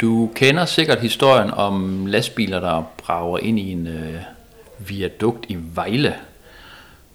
Du 0.00 0.30
kender 0.34 0.64
sikkert 0.64 1.00
historien 1.00 1.50
om 1.50 2.06
lastbiler, 2.06 2.60
der 2.60 2.82
brager 2.96 3.38
ind 3.38 3.58
i 3.58 3.72
en 3.72 3.86
øh, 3.86 4.20
viadukt 4.78 5.46
i 5.48 5.56
Vejle. 5.74 6.14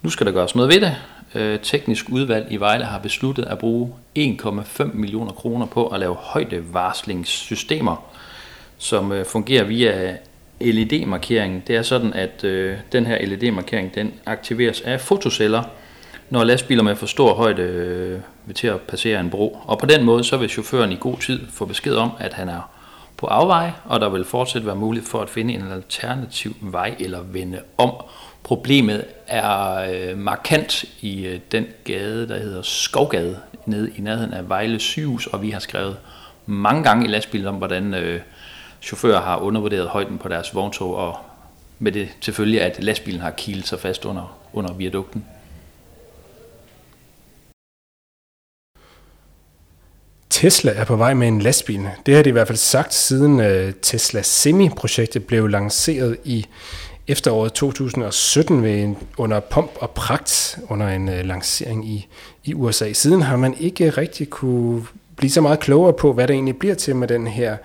Nu 0.02 0.10
skal 0.10 0.26
der 0.26 0.32
gøres 0.32 0.54
noget 0.54 0.70
ved 0.74 0.80
det. 0.80 0.96
Øh, 1.34 1.60
teknisk 1.62 2.06
udvalg 2.08 2.46
i 2.50 2.56
Vejle 2.56 2.84
har 2.84 2.98
besluttet 2.98 3.44
at 3.44 3.58
bruge 3.58 3.94
1,5 4.18 4.84
millioner 4.84 5.32
kroner 5.32 5.66
på 5.66 5.86
at 5.86 6.00
lave 6.00 6.14
højdevarslingssystemer, 6.14 8.10
som 8.78 9.12
øh, 9.12 9.26
fungerer 9.26 9.64
via 9.64 10.16
LED-markering. 10.60 11.66
Det 11.66 11.76
er 11.76 11.82
sådan, 11.82 12.12
at 12.12 12.44
øh, 12.44 12.76
den 12.92 13.06
her 13.06 13.26
LED-markering 13.26 13.94
den 13.94 14.14
aktiveres 14.26 14.80
af 14.80 15.00
fotoceller, 15.00 15.62
når 16.30 16.44
lastbiler 16.44 16.82
med 16.82 16.96
for 16.96 17.06
stor 17.06 17.34
højde 17.34 17.62
øh, 17.62 18.20
vil 18.46 18.54
til 18.54 18.66
at 18.66 18.80
passere 18.80 19.20
en 19.20 19.30
bro. 19.30 19.58
Og 19.64 19.78
på 19.78 19.86
den 19.86 20.04
måde 20.04 20.24
så 20.24 20.36
vil 20.36 20.48
chaufføren 20.48 20.92
i 20.92 20.96
god 21.00 21.18
tid 21.18 21.40
få 21.52 21.64
besked 21.64 21.94
om, 21.94 22.10
at 22.18 22.32
han 22.32 22.48
er 22.48 22.70
på 23.16 23.26
afvej, 23.26 23.70
og 23.84 24.00
der 24.00 24.08
vil 24.08 24.24
fortsat 24.24 24.66
være 24.66 24.76
mulighed 24.76 25.08
for 25.08 25.20
at 25.20 25.28
finde 25.28 25.54
en 25.54 25.72
alternativ 25.72 26.56
vej 26.60 26.94
eller 26.98 27.20
vende 27.22 27.60
om. 27.78 27.92
Problemet 28.42 29.04
er 29.26 29.76
øh, 29.92 30.18
markant 30.18 30.84
i 31.00 31.26
øh, 31.26 31.40
den 31.52 31.66
gade, 31.84 32.28
der 32.28 32.38
hedder 32.38 32.62
Skovgade, 32.62 33.38
nede 33.66 33.90
i 33.96 34.00
nærheden 34.00 34.32
af 34.32 34.48
Vejle 34.48 34.80
sygehus, 34.80 35.26
og 35.26 35.42
vi 35.42 35.50
har 35.50 35.60
skrevet 35.60 35.96
mange 36.46 36.82
gange 36.82 37.04
i 37.04 37.08
lastbilen 37.08 37.46
om, 37.46 37.54
hvordan 37.54 37.94
øh, 37.94 38.20
chauffører 38.82 39.20
har 39.20 39.38
undervurderet 39.38 39.88
højden 39.88 40.18
på 40.18 40.28
deres 40.28 40.54
vogntog, 40.54 40.96
og 40.96 41.16
med 41.78 41.92
det 41.92 42.08
selvfølgelig, 42.20 42.62
at 42.62 42.84
lastbilen 42.84 43.20
har 43.20 43.30
kilet 43.30 43.66
sig 43.66 43.80
fast 43.80 44.04
under, 44.04 44.38
under 44.52 44.72
viadukten. 44.72 45.24
Tesla 50.30 50.72
er 50.72 50.84
på 50.84 50.96
vej 50.96 51.14
med 51.14 51.28
en 51.28 51.40
lastbil. 51.40 51.88
Det 52.06 52.14
har 52.14 52.22
de 52.22 52.28
i 52.28 52.32
hvert 52.32 52.46
fald 52.46 52.58
sagt, 52.58 52.94
siden 52.94 53.40
øh, 53.40 53.72
Tesla 53.82 54.22
Semi-projektet 54.22 55.24
blev 55.24 55.48
lanceret 55.48 56.16
i 56.24 56.46
efteråret 57.08 57.52
2017 57.52 58.62
ved 58.62 58.82
en, 58.82 58.96
under 59.16 59.40
pomp 59.40 59.70
og 59.80 59.90
pragt 59.90 60.58
under 60.68 60.88
en 60.88 61.08
øh, 61.08 61.24
lancering 61.24 61.88
i, 61.88 62.08
i 62.44 62.54
USA. 62.54 62.92
Siden 62.92 63.22
har 63.22 63.36
man 63.36 63.54
ikke 63.60 63.90
rigtig 63.90 64.30
kunne 64.30 64.86
blive 65.16 65.30
så 65.30 65.40
meget 65.40 65.60
klogere 65.60 65.92
på, 65.92 66.12
hvad 66.12 66.28
det 66.28 66.34
egentlig 66.34 66.56
bliver 66.56 66.74
til 66.74 66.96
med 66.96 67.08
den 67.08 67.26
her 67.26 67.56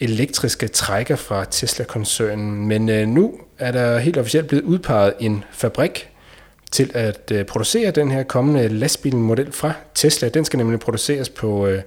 elektriske 0.00 0.68
trækker 0.68 1.16
fra 1.16 1.44
Tesla-koncernen. 1.50 2.66
Men 2.66 2.88
øh, 2.88 3.08
nu 3.08 3.32
er 3.58 3.72
der 3.72 3.98
helt 3.98 4.16
officielt 4.16 4.48
blevet 4.48 4.64
udpeget 4.64 5.14
en 5.20 5.44
fabrik 5.52 6.08
til 6.72 6.90
at 6.94 7.32
øh, 7.32 7.44
producere 7.44 7.90
den 7.90 8.10
her 8.10 8.22
kommende 8.22 8.68
lastbilmodel 8.68 9.52
fra 9.52 9.72
Tesla. 9.94 10.28
Den 10.28 10.44
skal 10.44 10.56
nemlig 10.56 10.80
produceres 10.80 11.28
på 11.28 11.66
øh, 11.66 11.82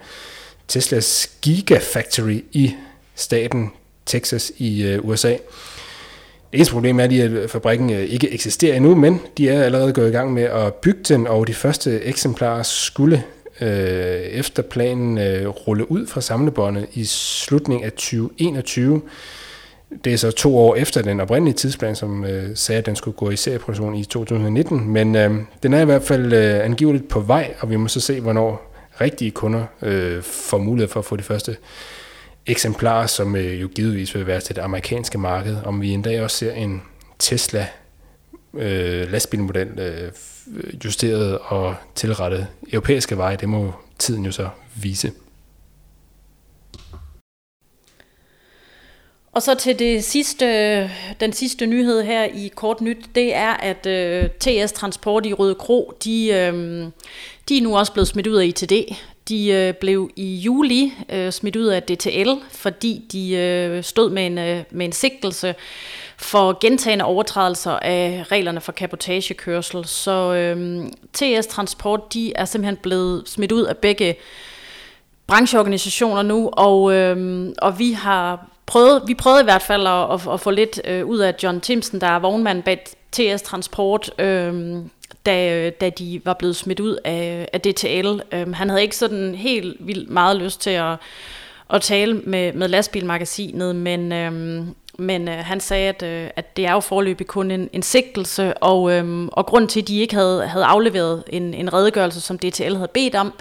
Teslas 0.67 1.29
Gigafactory 1.41 2.43
i 2.51 2.75
staten 3.15 3.71
Texas 4.05 4.51
i 4.57 4.83
øh, 4.83 5.05
USA. 5.05 5.31
Det 5.31 5.39
eneste 6.53 6.73
problem 6.73 6.99
er, 6.99 7.03
at 7.03 7.11
øh, 7.11 7.49
fabrikken 7.49 7.93
øh, 7.93 7.99
ikke 7.99 8.33
eksisterer 8.33 8.75
endnu, 8.75 8.95
men 8.95 9.21
de 9.37 9.49
er 9.49 9.63
allerede 9.63 9.93
gået 9.93 10.09
i 10.09 10.11
gang 10.11 10.33
med 10.33 10.43
at 10.43 10.73
bygge 10.73 11.03
den, 11.03 11.27
og 11.27 11.47
de 11.47 11.53
første 11.53 12.01
eksemplarer 12.01 12.63
skulle 12.63 13.23
øh, 13.61 13.69
efter 14.21 14.63
planen 14.63 15.17
øh, 15.17 15.47
rulle 15.47 15.91
ud 15.91 16.07
fra 16.07 16.21
samlebåndet 16.21 16.87
i 16.93 17.05
slutningen 17.05 17.85
af 17.85 17.91
2021. 17.91 19.01
Det 20.03 20.13
er 20.13 20.17
så 20.17 20.31
to 20.31 20.57
år 20.57 20.75
efter 20.75 21.01
den 21.01 21.19
oprindelige 21.19 21.55
tidsplan, 21.55 21.95
som 21.95 22.25
øh, 22.25 22.55
sagde, 22.55 22.79
at 22.79 22.85
den 22.85 22.95
skulle 22.95 23.17
gå 23.17 23.29
i 23.29 23.35
serieproduktion 23.35 23.95
i 23.95 24.03
2019. 24.03 24.89
Men 24.89 25.15
øh, 25.15 25.35
den 25.63 25.73
er 25.73 25.81
i 25.81 25.85
hvert 25.85 26.03
fald 26.03 26.33
øh, 26.33 26.65
angiveligt 26.65 27.09
på 27.09 27.19
vej, 27.19 27.53
og 27.59 27.69
vi 27.69 27.75
må 27.75 27.87
så 27.87 27.99
se, 27.99 28.19
hvornår 28.19 28.73
rigtige 29.01 29.31
kunder 29.31 29.63
øh, 29.81 30.23
får 30.23 30.57
mulighed 30.57 30.89
for 30.89 30.99
at 30.99 31.05
få 31.05 31.15
de 31.15 31.23
første 31.23 31.57
eksemplarer, 32.45 33.07
som 33.07 33.35
øh, 33.35 33.61
jo 33.61 33.67
givetvis 33.75 34.15
vil 34.15 34.27
være 34.27 34.39
til 34.39 34.55
det 34.55 34.61
amerikanske 34.61 35.17
marked. 35.17 35.57
Om 35.65 35.81
vi 35.81 35.89
en 35.89 36.01
dag 36.01 36.21
også 36.21 36.37
ser 36.37 36.53
en 36.53 36.81
Tesla 37.19 37.67
øh, 38.53 39.11
lastbilmodel 39.11 39.79
øh, 39.79 40.11
justeret 40.85 41.37
og 41.37 41.75
tilrettet 41.95 42.47
europæiske 42.73 43.17
veje, 43.17 43.37
det 43.37 43.49
må 43.49 43.73
tiden 43.99 44.25
jo 44.25 44.31
så 44.31 44.49
vise. 44.75 45.11
Og 49.37 49.43
så 49.43 49.55
til 49.55 49.79
det 49.79 50.03
sidste, 50.03 50.89
den 51.19 51.33
sidste 51.33 51.65
nyhed 51.65 52.03
her 52.03 52.23
i 52.23 52.51
Kort 52.55 52.81
Nyt, 52.81 52.97
det 53.15 53.35
er, 53.35 53.53
at 53.53 53.85
øh, 53.85 54.29
TS 54.39 54.71
Transport 54.71 55.25
i 55.25 55.33
Røde 55.33 55.55
Kro, 55.55 55.93
de, 56.03 56.27
øh, 56.27 56.85
de 57.49 57.57
er 57.57 57.61
nu 57.61 57.77
også 57.77 57.93
blevet 57.93 58.07
smidt 58.07 58.27
ud 58.27 58.35
af 58.35 58.45
ITD. 58.45 58.71
De 59.29 59.47
øh, 59.47 59.73
blev 59.73 60.09
i 60.15 60.35
juli 60.35 60.93
øh, 61.09 61.31
smidt 61.31 61.55
ud 61.55 61.65
af 61.65 61.83
DTL, 61.83 62.29
fordi 62.51 63.05
de 63.11 63.35
øh, 63.35 63.83
stod 63.83 64.09
med 64.09 64.25
en, 64.25 64.37
øh, 64.37 64.63
med 64.71 64.85
en 64.85 64.91
sigtelse 64.91 65.55
for 66.17 66.59
gentagende 66.59 67.05
overtrædelser 67.05 67.71
af 67.71 68.25
reglerne 68.31 68.61
for 68.61 68.71
kapotagekørsel. 68.71 69.85
Så 69.85 70.33
øhm, 70.33 70.79
uh, 70.79 70.89
TS 71.13 71.47
Transport, 71.47 72.13
de 72.13 72.33
er 72.35 72.45
simpelthen 72.45 72.77
blevet 72.77 73.29
smidt 73.29 73.51
ud 73.51 73.63
af 73.63 73.77
begge 73.77 74.15
brancheorganisationer 75.27 76.21
nu, 76.21 76.49
og, 76.53 76.81
uh, 76.81 77.47
og 77.61 77.79
vi 77.79 77.91
har 77.91 78.47
prøvet, 78.65 79.03
vi 79.07 79.13
prøvede 79.13 79.41
i 79.41 79.43
hvert 79.43 79.61
fald 79.61 79.87
at, 79.87 80.13
at, 80.13 80.33
at 80.33 80.39
få 80.39 80.51
lidt 80.51 80.81
øh, 80.85 81.05
ud 81.05 81.17
af 81.17 81.35
John 81.43 81.61
Timsen, 81.61 82.01
der 82.01 82.07
er 82.07 82.19
vognmand 82.19 82.63
bag 82.63 82.85
TS 83.11 83.41
Transport, 83.41 84.11
øhm, 84.19 84.77
øh, 84.77 84.81
da, 85.25 85.69
da 85.69 85.89
de 85.89 86.21
var 86.25 86.33
blevet 86.33 86.55
smidt 86.55 86.79
ud 86.79 86.97
af, 87.05 87.49
af 87.53 87.61
DTL. 87.61 88.19
Øh, 88.31 88.53
han 88.53 88.69
havde 88.69 88.81
ikke 88.81 88.97
sådan 88.97 89.35
helt 89.35 89.77
vildt 89.79 90.09
meget 90.09 90.37
lyst 90.37 90.61
til 90.61 90.69
at, 90.69 90.95
at 91.69 91.81
tale 91.81 92.13
med, 92.13 92.53
med 92.53 92.67
lastbilmagasinet, 92.67 93.75
men, 93.75 94.11
øh, 94.11 94.65
men 94.97 95.27
øh, 95.27 95.37
han 95.37 95.59
sagde, 95.59 95.89
at, 95.89 96.03
øh, 96.03 96.29
at 96.35 96.57
det 96.57 96.65
er 96.65 96.73
jo 96.73 96.79
forløbig 96.79 97.27
kun 97.27 97.51
en, 97.51 97.69
en 97.73 97.81
sigtelse, 97.81 98.57
og, 98.57 98.91
øh, 98.91 99.27
og 99.31 99.45
grund 99.45 99.67
til, 99.67 99.81
at 99.81 99.87
de 99.87 99.99
ikke 99.99 100.15
havde, 100.15 100.47
havde 100.47 100.65
afleveret 100.65 101.23
en, 101.29 101.53
en 101.53 101.73
redegørelse, 101.73 102.21
som 102.21 102.37
DTL 102.37 102.75
havde 102.75 102.91
bedt 102.93 103.15
om, 103.15 103.33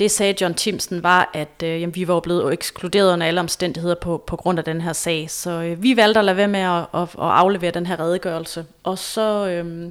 det 0.00 0.10
sagde 0.10 0.34
John 0.40 0.54
Timsen 0.54 1.02
var, 1.02 1.30
at 1.34 1.62
øh, 1.64 1.80
jamen, 1.80 1.94
vi 1.94 2.08
var 2.08 2.20
blevet 2.20 2.52
ekskluderet 2.52 3.12
under 3.12 3.26
alle 3.26 3.40
omstændigheder 3.40 3.94
på, 3.94 4.24
på 4.26 4.36
grund 4.36 4.58
af 4.58 4.64
den 4.64 4.80
her 4.80 4.92
sag. 4.92 5.30
Så 5.30 5.50
øh, 5.50 5.82
vi 5.82 5.96
valgte 5.96 6.18
at 6.18 6.24
lade 6.24 6.36
være 6.36 6.48
med 6.48 6.60
at, 6.60 6.86
at, 6.94 7.02
at 7.02 7.08
aflevere 7.14 7.70
den 7.70 7.86
her 7.86 8.00
redegørelse. 8.00 8.64
Og 8.82 8.98
så 8.98 9.48
øh, 9.48 9.90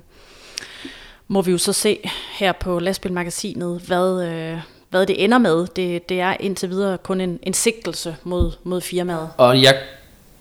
må 1.27 1.41
vi 1.41 1.51
jo 1.51 1.57
så 1.57 1.73
se 1.73 2.09
her 2.31 2.51
på 2.51 2.79
Lastbilmagasinet, 2.79 3.81
hvad, 3.87 4.23
øh, 4.23 4.57
hvad 4.89 5.05
det 5.05 5.23
ender 5.23 5.37
med. 5.37 5.67
Det, 5.67 6.09
det 6.09 6.21
er 6.21 6.35
indtil 6.39 6.69
videre 6.69 6.97
kun 6.97 7.21
en, 7.21 7.39
en 7.43 7.53
sigtelse 7.53 8.15
mod, 8.23 8.51
mod 8.63 8.81
firmaet. 8.81 9.29
Og 9.37 9.61
jeg 9.61 9.77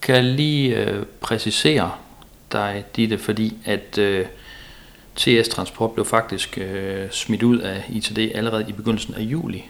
kan 0.02 0.24
lige 0.24 0.76
øh, 0.76 1.04
præcisere 1.20 1.92
dig, 2.52 2.84
Ditte, 2.96 3.18
fordi 3.18 3.56
at... 3.64 3.98
Øh, 3.98 4.26
TS 5.18 5.48
Transport 5.48 5.92
blev 5.92 6.04
faktisk 6.06 6.58
øh, 6.58 7.10
smidt 7.10 7.42
ud 7.42 7.58
af 7.58 7.84
ITD 7.88 8.18
allerede 8.34 8.64
i 8.68 8.72
begyndelsen 8.72 9.14
af 9.14 9.20
juli. 9.20 9.64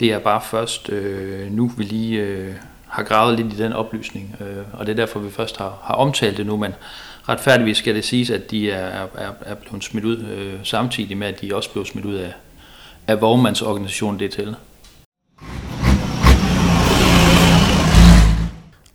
Det 0.00 0.12
er 0.12 0.18
bare 0.18 0.40
først 0.40 0.88
øh, 0.88 1.52
nu, 1.52 1.72
vi 1.76 1.84
lige 1.84 2.20
øh, 2.20 2.54
har 2.88 3.02
gravet 3.02 3.38
lidt 3.38 3.52
i 3.52 3.56
den 3.56 3.72
oplysning, 3.72 4.36
øh, 4.40 4.64
og 4.72 4.86
det 4.86 4.92
er 4.92 4.96
derfor, 4.96 5.20
vi 5.20 5.30
først 5.30 5.56
har, 5.56 5.78
har 5.82 5.94
omtalt 5.94 6.36
det 6.36 6.46
nu, 6.46 6.56
men 6.56 6.74
retfærdigvis 7.28 7.76
skal 7.76 7.94
det 7.94 8.04
siges, 8.04 8.30
at 8.30 8.50
de 8.50 8.70
er, 8.70 9.06
er, 9.16 9.32
er 9.40 9.54
blevet 9.54 9.84
smidt 9.84 10.04
ud 10.04 10.18
øh, 10.18 10.54
samtidig 10.62 11.16
med, 11.16 11.26
at 11.26 11.40
de 11.40 11.56
også 11.56 11.70
blev 11.70 11.84
smidt 11.84 12.06
ud 12.06 12.14
af, 12.14 12.32
af 13.06 13.20
vognmandsorganisationen 13.20 14.20
det 14.20 14.30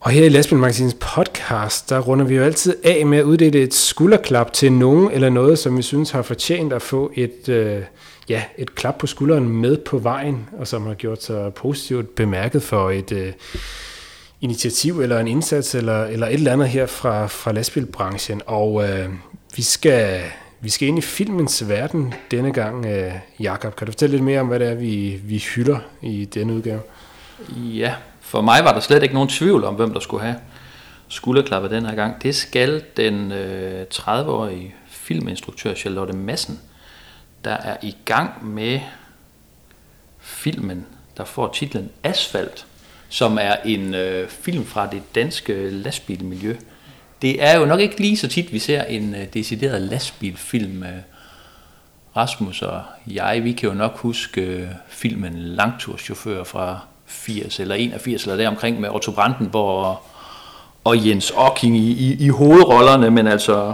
Og 0.05 0.11
her 0.11 0.25
i 0.25 0.29
Lastbilmagasinets 0.29 0.97
podcast, 0.99 1.89
der 1.89 1.99
runder 1.99 2.25
vi 2.25 2.35
jo 2.35 2.43
altid 2.43 2.75
af 2.83 3.05
med 3.05 3.17
at 3.17 3.23
uddele 3.23 3.61
et 3.61 3.73
skulderklap 3.73 4.53
til 4.53 4.71
nogen 4.71 5.11
eller 5.11 5.29
noget, 5.29 5.59
som 5.59 5.77
vi 5.77 5.81
synes 5.81 6.11
har 6.11 6.21
fortjent 6.21 6.73
at 6.73 6.81
få 6.81 7.11
et, 7.15 7.49
øh, 7.49 7.81
ja, 8.29 8.43
et 8.57 8.75
klap 8.75 8.97
på 8.97 9.07
skulderen 9.07 9.49
med 9.49 9.77
på 9.77 9.97
vejen, 9.97 10.49
og 10.57 10.67
som 10.67 10.85
har 10.85 10.93
gjort 10.93 11.23
sig 11.23 11.53
positivt 11.53 12.15
bemærket 12.15 12.63
for 12.63 12.91
et, 12.91 13.11
øh, 13.11 13.33
initiativ 14.41 15.01
eller 15.01 15.19
en 15.19 15.27
indsats 15.27 15.75
eller, 15.75 16.03
eller 16.03 16.27
et 16.27 16.33
eller 16.33 16.53
andet 16.53 16.69
her 16.69 16.85
fra, 16.85 17.27
fra 17.27 17.51
lastbilbranchen. 17.51 18.41
Og 18.45 18.89
øh, 18.89 19.09
vi, 19.55 19.61
skal, 19.61 20.21
vi 20.61 20.69
skal 20.69 20.87
ind 20.87 20.97
i 20.97 21.01
filmens 21.01 21.69
verden 21.69 22.13
denne 22.31 22.53
gang. 22.53 22.85
Øh, 22.85 23.11
Jakob, 23.39 23.75
kan 23.75 23.87
du 23.87 23.91
fortælle 23.91 24.15
lidt 24.15 24.23
mere 24.23 24.39
om, 24.39 24.47
hvad 24.47 24.59
det 24.59 24.67
er, 24.67 24.75
vi, 24.75 25.21
vi 25.23 25.37
hylder 25.55 25.77
i 26.01 26.25
denne 26.25 26.53
udgave? 26.53 26.81
Ja, 27.57 27.93
for 28.25 28.41
mig 28.41 28.63
var 28.63 28.73
der 28.73 28.79
slet 28.79 29.03
ikke 29.03 29.13
nogen 29.13 29.29
tvivl 29.29 29.63
om, 29.63 29.75
hvem 29.75 29.93
der 29.93 29.99
skulle 29.99 30.23
have 30.23 30.35
skulderklapper 31.07 31.69
den 31.69 31.85
her 31.85 31.95
gang. 31.95 32.23
Det 32.23 32.35
skal 32.35 32.83
den 32.97 33.31
øh, 33.31 33.85
30-årige 33.93 34.75
filminstruktør 34.87 35.73
Charlotte 35.73 36.13
Madsen, 36.13 36.59
der 37.43 37.51
er 37.51 37.77
i 37.81 37.95
gang 38.05 38.47
med 38.47 38.79
filmen, 40.19 40.85
der 41.17 41.25
får 41.25 41.53
titlen 41.53 41.89
Asfalt, 42.03 42.65
som 43.09 43.37
er 43.41 43.55
en 43.65 43.93
øh, 43.93 44.29
film 44.29 44.65
fra 44.65 44.87
det 44.91 45.15
danske 45.15 45.69
lastbilmiljø. 45.69 46.55
Det 47.21 47.43
er 47.43 47.59
jo 47.59 47.65
nok 47.65 47.79
ikke 47.79 47.99
lige 47.99 48.17
så 48.17 48.27
tit, 48.27 48.53
vi 48.53 48.59
ser 48.59 48.83
en 48.83 49.15
øh, 49.15 49.33
decideret 49.33 49.81
lastbilfilm. 49.81 50.83
Øh, 50.83 50.89
Rasmus 52.17 52.61
og 52.61 52.83
jeg, 53.07 53.43
vi 53.43 53.51
kan 53.51 53.69
jo 53.69 53.75
nok 53.75 53.97
huske 53.97 54.41
øh, 54.41 54.67
filmen 54.87 55.33
Langturschauffør 55.35 56.43
fra 56.43 56.79
80 57.15 57.59
eller 57.59 57.75
81 57.75 58.23
eller 58.23 58.37
deromkring 58.37 58.81
med 58.81 58.89
Otto 58.89 59.11
Brandenborg 59.11 59.97
og 60.83 61.07
Jens 61.07 61.33
Ocking 61.35 61.77
i, 61.77 61.91
i, 61.91 62.25
i 62.25 62.29
hovedrollerne, 62.29 63.11
men 63.11 63.27
altså 63.27 63.73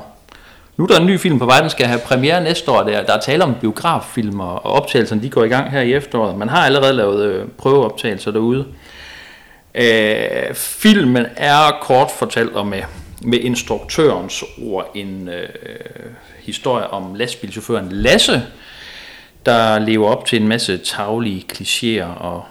nu 0.78 0.84
er 0.84 0.88
der 0.88 1.00
en 1.00 1.06
ny 1.06 1.20
film 1.20 1.40
på 1.40 1.46
vej, 1.46 1.62
den 1.62 1.70
skal 1.70 1.86
have 1.86 2.00
premiere 2.00 2.44
næste 2.44 2.72
år. 2.72 2.84
Der, 2.84 3.04
der 3.04 3.14
er 3.14 3.20
tale 3.20 3.44
om 3.44 3.56
biograffilm, 3.62 4.40
og 4.40 4.66
optagelserne 4.66 5.22
de 5.22 5.30
går 5.30 5.44
i 5.44 5.48
gang 5.48 5.72
her 5.72 5.82
i 5.82 5.94
efteråret. 5.94 6.38
Man 6.38 6.50
har 6.50 6.66
allerede 6.66 6.94
lavet 6.94 7.26
øh, 7.26 7.48
prøveoptagelser 7.58 8.32
derude. 8.32 8.66
Øh, 9.76 10.54
filmen 10.54 11.26
er 11.36 11.80
kort 11.82 12.12
fortalt 12.12 12.56
og 12.56 12.68
med, 12.68 12.82
med 13.22 13.40
instruktørens 13.40 14.44
ord 14.64 14.92
en 14.96 15.30
øh, 15.30 15.50
historie 16.40 16.88
om 16.88 17.16
lastbilchaufføren 17.16 17.92
Lasse, 17.92 18.44
der 19.46 19.80
lever 19.80 20.08
op 20.08 20.26
til 20.26 20.42
en 20.42 20.48
masse 20.48 20.78
taglige 20.78 21.46
klichéer 21.54 22.20
og, 22.20 22.46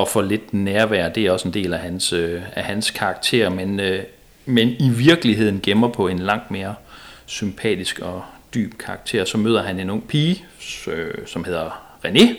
og 0.00 0.08
får 0.08 0.22
lidt 0.22 0.54
nærvær. 0.54 1.08
Det 1.08 1.26
er 1.26 1.30
også 1.30 1.48
en 1.48 1.54
del 1.54 1.74
af 1.74 1.80
hans, 1.80 2.12
øh, 2.12 2.42
af 2.52 2.64
hans 2.64 2.90
karakter, 2.90 3.50
men, 3.50 3.80
øh, 3.80 4.02
men 4.46 4.68
i 4.68 4.90
virkeligheden 4.90 5.60
gemmer 5.62 5.88
på 5.88 6.08
en 6.08 6.18
langt 6.18 6.50
mere 6.50 6.74
sympatisk 7.26 7.98
og 7.98 8.22
dyb 8.54 8.78
karakter. 8.78 9.24
Så 9.24 9.38
møder 9.38 9.62
han 9.62 9.80
en 9.80 9.90
ung 9.90 10.08
pige, 10.08 10.44
øh, 10.86 11.14
som 11.26 11.44
hedder 11.44 11.96
René, 12.06 12.36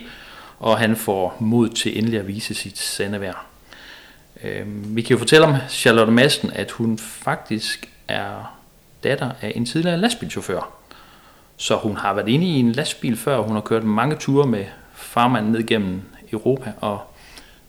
og 0.59 0.77
han 0.77 0.95
får 0.95 1.37
mod 1.39 1.69
til 1.69 1.97
endelig 1.97 2.19
at 2.19 2.27
vise 2.27 2.53
sit 2.53 2.77
sande 2.77 3.21
værd. 3.21 3.45
Øh, 4.43 4.95
vi 4.95 5.01
kan 5.01 5.13
jo 5.13 5.17
fortælle 5.17 5.47
om 5.47 5.55
Charlotte 5.69 6.11
Madsen, 6.11 6.51
at 6.53 6.71
hun 6.71 6.97
faktisk 6.97 7.89
er 8.07 8.57
datter 9.03 9.31
af 9.41 9.53
en 9.55 9.65
tidligere 9.65 9.97
lastbilchauffør. 9.97 10.71
Så 11.57 11.75
hun 11.75 11.97
har 11.97 12.13
været 12.13 12.27
inde 12.27 12.45
i 12.45 12.59
en 12.59 12.71
lastbil 12.71 13.17
før, 13.17 13.41
hun 13.41 13.53
har 13.53 13.61
kørt 13.61 13.83
mange 13.83 14.15
ture 14.15 14.47
med 14.47 14.65
farmanden 14.93 15.51
ned 15.51 15.67
gennem 15.67 16.01
Europa, 16.31 16.71
og 16.81 16.99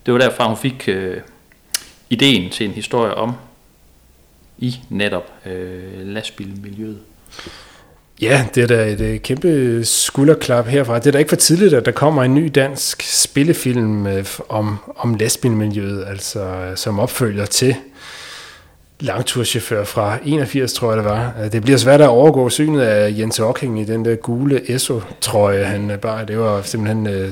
det 0.07 0.14
var 0.14 0.20
derfra, 0.20 0.48
hun 0.48 0.57
fik 0.57 0.88
øh, 0.88 1.16
ideen 2.11 2.51
til 2.51 2.66
en 2.66 2.72
historie 2.72 3.14
om 3.14 3.32
i 4.59 4.76
netop 4.88 5.32
øh, 5.46 6.07
lastbilmiljøet. 6.07 6.98
Ja, 8.20 8.46
det 8.55 8.62
er 8.62 8.66
da 8.66 8.86
et 8.86 9.01
øh, 9.01 9.20
kæmpe 9.20 9.84
skulderklap 9.84 10.66
herfra. 10.66 10.98
Det 10.98 11.07
er 11.07 11.11
da 11.11 11.18
ikke 11.18 11.28
for 11.28 11.36
tidligt, 11.36 11.74
at 11.74 11.86
der 11.86 11.92
kommer 11.92 12.22
en 12.22 12.34
ny 12.34 12.51
dansk 12.55 13.03
spillefilm 13.03 14.07
øh, 14.07 14.26
om, 14.48 14.76
om 14.96 15.14
lastbilmiljøet, 15.14 16.05
altså 16.09 16.40
øh, 16.40 16.76
som 16.76 16.98
opfølger 16.98 17.46
til 17.46 17.76
langturschauffør 19.01 19.84
fra 19.84 20.18
81, 20.24 20.72
tror 20.72 20.90
jeg 20.90 20.96
det 20.96 21.05
var. 21.05 21.34
Øh, 21.44 21.53
det 21.53 21.62
bliver 21.62 21.78
svært 21.78 22.01
at 22.01 22.09
overgå 22.09 22.48
synet 22.48 22.80
af 22.80 23.14
Jens 23.18 23.38
Ocking 23.38 23.80
i 23.80 23.84
den 23.84 24.05
der 24.05 24.16
gule 24.16 24.70
ESO-trøje, 24.70 25.64
han 25.64 25.90
øh, 25.90 25.98
bare. 25.98 26.26
Det 26.26 26.38
var 26.38 26.62
simpelthen 26.62 27.07
øh, 27.07 27.30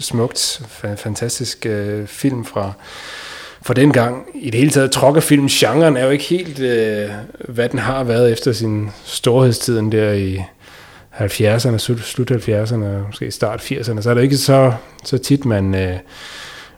smukt, 0.00 0.62
fantastisk 0.96 1.66
øh, 1.66 2.06
film 2.06 2.44
fra, 2.44 2.72
for 3.62 3.74
den 3.74 3.92
gang. 3.92 4.26
I 4.34 4.50
det 4.50 4.60
hele 4.60 4.70
taget, 4.70 4.90
trokkerfilm, 4.90 5.46
genren 5.48 5.96
er 5.96 6.04
jo 6.04 6.10
ikke 6.10 6.24
helt, 6.24 6.60
øh, 6.60 7.10
hvad 7.48 7.68
den 7.68 7.78
har 7.78 8.04
været 8.04 8.32
efter 8.32 8.52
sin 8.52 8.90
storhedstiden 9.04 9.92
der 9.92 10.12
i 10.12 10.42
70'erne, 11.20 11.78
slut 11.78 12.30
70'erne, 12.30 13.06
måske 13.06 13.30
start 13.30 13.60
80'erne. 13.60 14.02
Så 14.02 14.10
er 14.10 14.14
det 14.14 14.22
ikke 14.22 14.36
så, 14.36 14.72
så 15.04 15.18
tit, 15.18 15.44
man, 15.44 15.74
øh, 15.74 15.96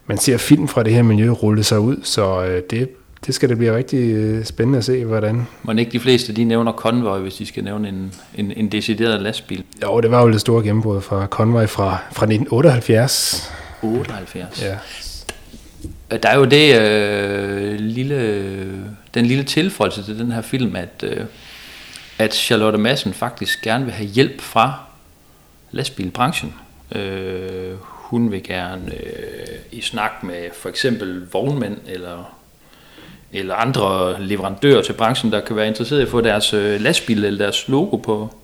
man 0.07 0.19
ser 0.19 0.37
film 0.37 0.69
fra 0.69 0.83
det 0.83 0.95
her 0.95 1.03
miljø 1.03 1.31
rulle 1.31 1.65
sig 1.65 1.79
ud, 1.81 1.97
så 2.03 2.45
øh, 2.45 2.63
det, 2.71 2.89
det 3.27 3.35
skal 3.35 3.49
det 3.49 3.59
blive 3.59 3.77
rigtig 3.77 4.15
øh, 4.15 4.45
spændende 4.45 4.79
at 4.79 4.85
se, 4.85 5.05
hvordan. 5.05 5.47
Må 5.63 5.73
ikke 5.73 5.93
de 5.93 6.01
fleste, 6.01 6.33
de 6.33 6.45
nævner 6.45 6.73
Convoy, 6.73 7.19
hvis 7.19 7.35
de 7.35 7.47
skal 7.47 7.65
nævne 7.65 7.89
en, 7.89 8.15
en, 8.35 8.53
en 8.57 8.69
decideret 8.69 9.23
lastbil? 9.23 9.65
Jo, 9.83 10.01
det 10.01 10.11
var 10.11 10.23
jo 10.23 10.33
det 10.33 10.41
store 10.41 10.63
gennembrud 10.63 11.01
fra 11.01 11.27
Convoy 11.27 11.67
fra, 11.67 11.91
fra 12.13 12.27
1978. 12.27 13.53
78? 13.83 14.63
Ja. 14.63 14.77
Øh, 16.11 16.23
der 16.23 16.29
er 16.29 16.37
jo 16.39 16.45
det 16.45 16.81
øh, 16.81 17.81
lille, 17.81 18.97
den 19.15 19.27
lille 19.27 19.45
tilføjelse 19.45 20.03
til 20.03 20.19
den 20.19 20.33
her 20.33 20.43
film, 20.43 20.77
at, 20.77 21.05
øh, 21.07 21.25
at 22.19 22.35
Charlotte 22.35 22.79
Madsen 22.79 23.13
faktisk 23.15 23.63
gerne 23.63 23.85
vil 23.85 23.95
have 23.95 24.09
hjælp 24.09 24.41
fra 24.41 24.75
lastbilbranchen. 25.71 26.55
Øh, 26.93 27.73
hun 27.83 28.31
vil 28.31 28.43
gerne 28.43 28.93
øh, 28.95 29.57
i 29.73 29.81
snak 29.81 30.11
med 30.23 30.49
for 30.55 30.69
eksempel 30.69 31.27
vognmænd 31.33 31.77
eller, 31.87 32.36
eller 33.39 33.55
andre 33.55 34.17
leverandører 34.23 34.83
til 34.83 34.93
branchen, 34.93 35.33
der 35.33 35.41
kan 35.41 35.57
være 35.57 35.69
interesseret 35.69 36.01
i 36.01 36.03
at 36.03 36.09
få 36.09 36.21
deres 36.21 36.55
øh, 36.55 36.81
lastbil 36.81 37.25
eller 37.25 37.39
deres 37.39 37.69
logo 37.69 37.97
på, 37.97 38.35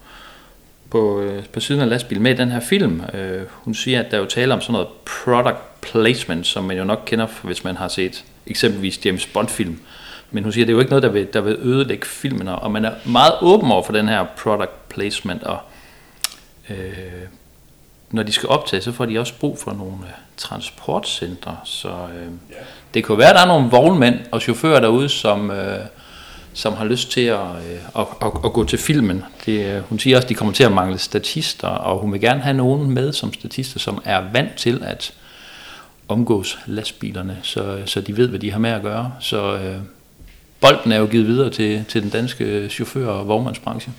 på, 0.91 1.21
øh, 1.21 1.45
på 1.53 1.61
siden 1.61 1.81
af 1.81 1.89
lastbil 1.89 2.21
med 2.21 2.35
i 2.35 2.37
den 2.37 2.51
her 2.51 2.61
film. 2.61 3.03
Øh, 3.15 3.43
hun 3.51 3.75
siger, 3.75 4.01
at 4.01 4.11
der 4.11 4.17
er 4.17 4.21
jo 4.21 4.27
tale 4.27 4.55
om 4.55 4.61
sådan 4.61 4.73
noget 4.73 4.89
product 5.05 5.81
placement, 5.81 6.47
som 6.47 6.65
man 6.65 6.79
jo 6.79 6.85
nok 6.85 7.03
kender, 7.07 7.27
hvis 7.43 7.65
man 7.65 7.77
har 7.77 7.89
set 7.89 8.25
eksempelvis 8.47 9.07
James 9.07 9.27
Bond-film. 9.27 9.81
Men 10.31 10.43
hun 10.43 10.53
siger, 10.53 10.65
at 10.65 10.67
det 10.67 10.73
er 10.73 10.77
jo 10.77 10.81
ikke 10.81 10.91
noget, 10.91 11.03
der 11.03 11.09
vil, 11.09 11.29
der 11.33 11.41
vil 11.41 11.59
ødelægge 11.63 12.07
filmen, 12.07 12.49
og 12.49 12.71
man 12.71 12.85
er 12.85 12.93
meget 13.05 13.33
åben 13.41 13.73
over 13.73 13.83
for 13.83 13.93
den 13.93 14.09
her 14.09 14.27
product 14.43 14.89
placement, 14.89 15.43
og 15.43 15.59
øh, 16.71 16.77
når 18.11 18.23
de 18.23 18.33
skal 18.33 18.49
optage, 18.49 18.83
så 18.83 18.93
får 18.93 19.07
de 19.07 19.19
også 19.19 19.35
brug 19.41 19.59
for 19.59 19.73
nogle 19.73 19.97
øh, 20.03 20.13
transportcentre, 20.37 21.57
så 21.65 21.89
øh, 21.89 22.23
yeah 22.23 22.67
det 22.95 23.05
kunne 23.05 23.19
være, 23.19 23.29
at 23.29 23.35
der 23.35 23.43
er 23.43 23.47
nogle 23.47 23.71
vognmænd 23.71 24.15
og 24.31 24.41
chauffører 24.41 24.81
derude, 24.81 25.09
som... 25.09 25.51
Øh, 25.51 25.79
som 26.55 26.73
har 26.73 26.85
lyst 26.85 27.11
til 27.11 27.21
at, 27.21 27.39
øh, 27.39 27.99
at, 27.99 28.07
at, 28.23 28.31
at 28.45 28.53
gå 28.53 28.65
til 28.65 28.79
filmen. 28.79 29.25
Det, 29.47 29.67
øh, 29.67 29.83
hun 29.89 29.99
siger 29.99 30.17
også, 30.17 30.27
at 30.27 30.29
de 30.29 30.35
kommer 30.35 30.55
til 30.55 30.65
at 30.65 30.73
mangle 30.73 30.99
statister, 30.99 31.69
og 31.69 31.99
hun 31.99 32.13
vil 32.13 32.21
gerne 32.21 32.41
have 32.41 32.57
nogen 32.57 32.91
med 32.91 33.13
som 33.13 33.33
statister, 33.35 33.81
som 33.81 34.03
er 34.05 34.21
vant 34.33 34.57
til 34.57 34.83
at 34.85 35.13
omgås 36.09 36.59
lastbilerne, 36.67 37.39
så, 37.43 37.79
så 37.87 38.01
de 38.01 38.17
ved, 38.17 38.29
hvad 38.29 38.39
de 38.39 38.53
har 38.53 38.59
med 38.59 38.71
at 38.71 38.83
gøre. 38.83 39.13
Så 39.21 39.55
øh, 39.55 39.77
bolden 40.61 40.93
er 40.93 40.99
jo 40.99 41.07
givet 41.07 41.27
videre 41.27 41.51
til, 41.51 41.85
til 41.89 42.03
den 42.03 42.11
danske 42.11 42.69
chauffør- 42.71 43.07
og 43.07 43.29
vognmandsbranche. 43.29 43.93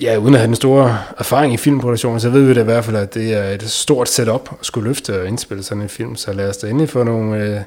Ja, 0.00 0.16
uden 0.16 0.34
at 0.34 0.40
have 0.40 0.46
den 0.46 0.56
store 0.56 0.98
erfaring 1.18 1.54
i 1.54 1.56
filmproduktion, 1.56 2.20
så 2.20 2.30
ved 2.30 2.42
vi 2.46 2.54
da 2.54 2.60
i 2.60 2.64
hvert 2.64 2.84
fald, 2.84 2.96
at 2.96 3.14
det 3.14 3.34
er 3.34 3.44
et 3.44 3.70
stort 3.70 4.08
setup 4.08 4.50
at 4.60 4.66
skulle 4.66 4.88
løfte 4.88 5.20
og 5.20 5.28
indspille 5.28 5.62
sådan 5.62 5.82
en 5.82 5.88
film. 5.88 6.16
Så 6.16 6.32
lad 6.32 6.48
os 6.48 6.56
da 6.56 6.66
endelig 6.66 6.88
få 6.88 7.04
nogle 7.04 7.36
øh, 7.36 7.60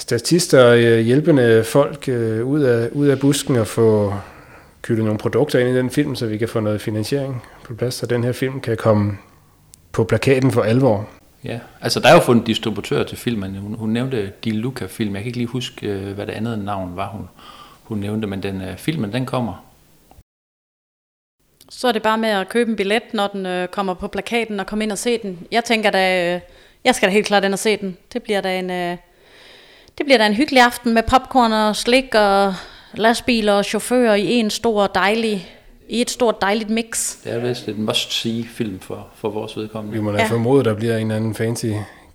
statister 0.00 0.64
og 0.64 0.78
øh, 0.78 1.00
hjælpende 1.00 1.64
folk 1.64 2.08
øh, 2.08 2.46
ud, 2.46 2.60
af, 2.60 2.88
ud 2.92 3.06
af 3.06 3.18
busken 3.18 3.56
og 3.56 3.66
få 3.66 4.14
kyldet 4.82 5.04
nogle 5.04 5.18
produkter 5.18 5.58
ind 5.58 5.68
i 5.68 5.76
den 5.76 5.90
film, 5.90 6.14
så 6.14 6.26
vi 6.26 6.38
kan 6.38 6.48
få 6.48 6.60
noget 6.60 6.80
finansiering 6.80 7.42
på 7.64 7.74
plads, 7.74 7.94
så 7.94 8.06
den 8.06 8.24
her 8.24 8.32
film 8.32 8.60
kan 8.60 8.76
komme 8.76 9.18
på 9.92 10.04
plakaten 10.04 10.50
for 10.50 10.62
alvor. 10.62 11.08
Ja, 11.44 11.58
altså 11.80 12.00
der 12.00 12.08
er 12.08 12.14
jo 12.14 12.20
fundet 12.20 12.46
distributør 12.46 13.02
til 13.02 13.18
filmen. 13.18 13.56
Hun, 13.56 13.74
hun 13.74 13.90
nævnte 13.90 14.32
Di 14.44 14.50
Luca-film. 14.50 15.14
Jeg 15.14 15.22
kan 15.22 15.26
ikke 15.26 15.38
lige 15.38 15.46
huske, 15.48 15.86
øh, 15.86 16.12
hvad 16.12 16.26
det 16.26 16.32
andet 16.32 16.58
navn 16.58 16.96
var, 16.96 17.08
hun, 17.08 17.28
hun 17.82 17.98
nævnte, 17.98 18.26
men 18.26 18.42
den 18.42 18.56
uh, 18.56 18.76
filmen, 18.76 19.12
den 19.12 19.26
kommer. 19.26 19.64
Så 21.70 21.88
er 21.88 21.92
det 21.92 22.02
bare 22.02 22.18
med 22.18 22.28
at 22.28 22.48
købe 22.48 22.70
en 22.70 22.76
billet, 22.76 23.02
når 23.12 23.26
den 23.26 23.46
øh, 23.46 23.68
kommer 23.68 23.94
på 23.94 24.08
plakaten 24.08 24.60
og 24.60 24.66
komme 24.66 24.84
ind 24.84 24.92
og 24.92 24.98
se 24.98 25.18
den. 25.18 25.38
Jeg 25.50 25.64
tænker 25.64 25.90
da, 25.90 26.34
øh, 26.34 26.40
jeg 26.84 26.94
skal 26.94 27.08
da 27.08 27.12
helt 27.12 27.26
klart 27.26 27.44
ind 27.44 27.52
og 27.52 27.58
se 27.58 27.76
den. 27.76 27.96
Det 28.12 28.22
bliver 28.22 28.40
da 28.40 28.58
en, 28.58 28.70
øh, 28.70 28.96
det 30.00 30.06
bliver 30.06 30.18
da 30.18 30.26
en 30.26 30.34
hyggelig 30.34 30.62
aften 30.62 30.94
med 30.94 31.02
popcorn 31.02 31.52
og 31.52 31.76
slik 31.76 32.14
og 32.14 32.54
lastbiler 32.94 33.52
og 33.52 33.64
chauffører 33.64 34.14
i 34.14 34.32
en 34.32 34.50
stor 34.50 34.86
dejlig 34.86 35.48
i 35.88 36.00
et 36.00 36.10
stort 36.10 36.40
dejligt 36.40 36.70
mix. 36.70 37.16
Det 37.24 37.32
er 37.32 37.38
vist 37.38 37.68
et 37.68 37.78
must-see 37.78 38.44
film 38.54 38.80
for, 38.80 39.06
for 39.14 39.30
vores 39.30 39.56
vedkommende. 39.56 39.98
Vi 39.98 40.02
må 40.02 40.12
da 40.12 40.18
ja. 40.18 40.26
formode, 40.26 40.64
der 40.64 40.74
bliver 40.74 40.96
en 40.96 41.00
eller 41.00 41.16
anden 41.16 41.34
fancy 41.34 41.66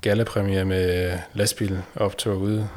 gallapremiere 0.01 0.65
med 0.65 1.13
lastbiloptog 1.33 2.37
ude. 2.37 2.67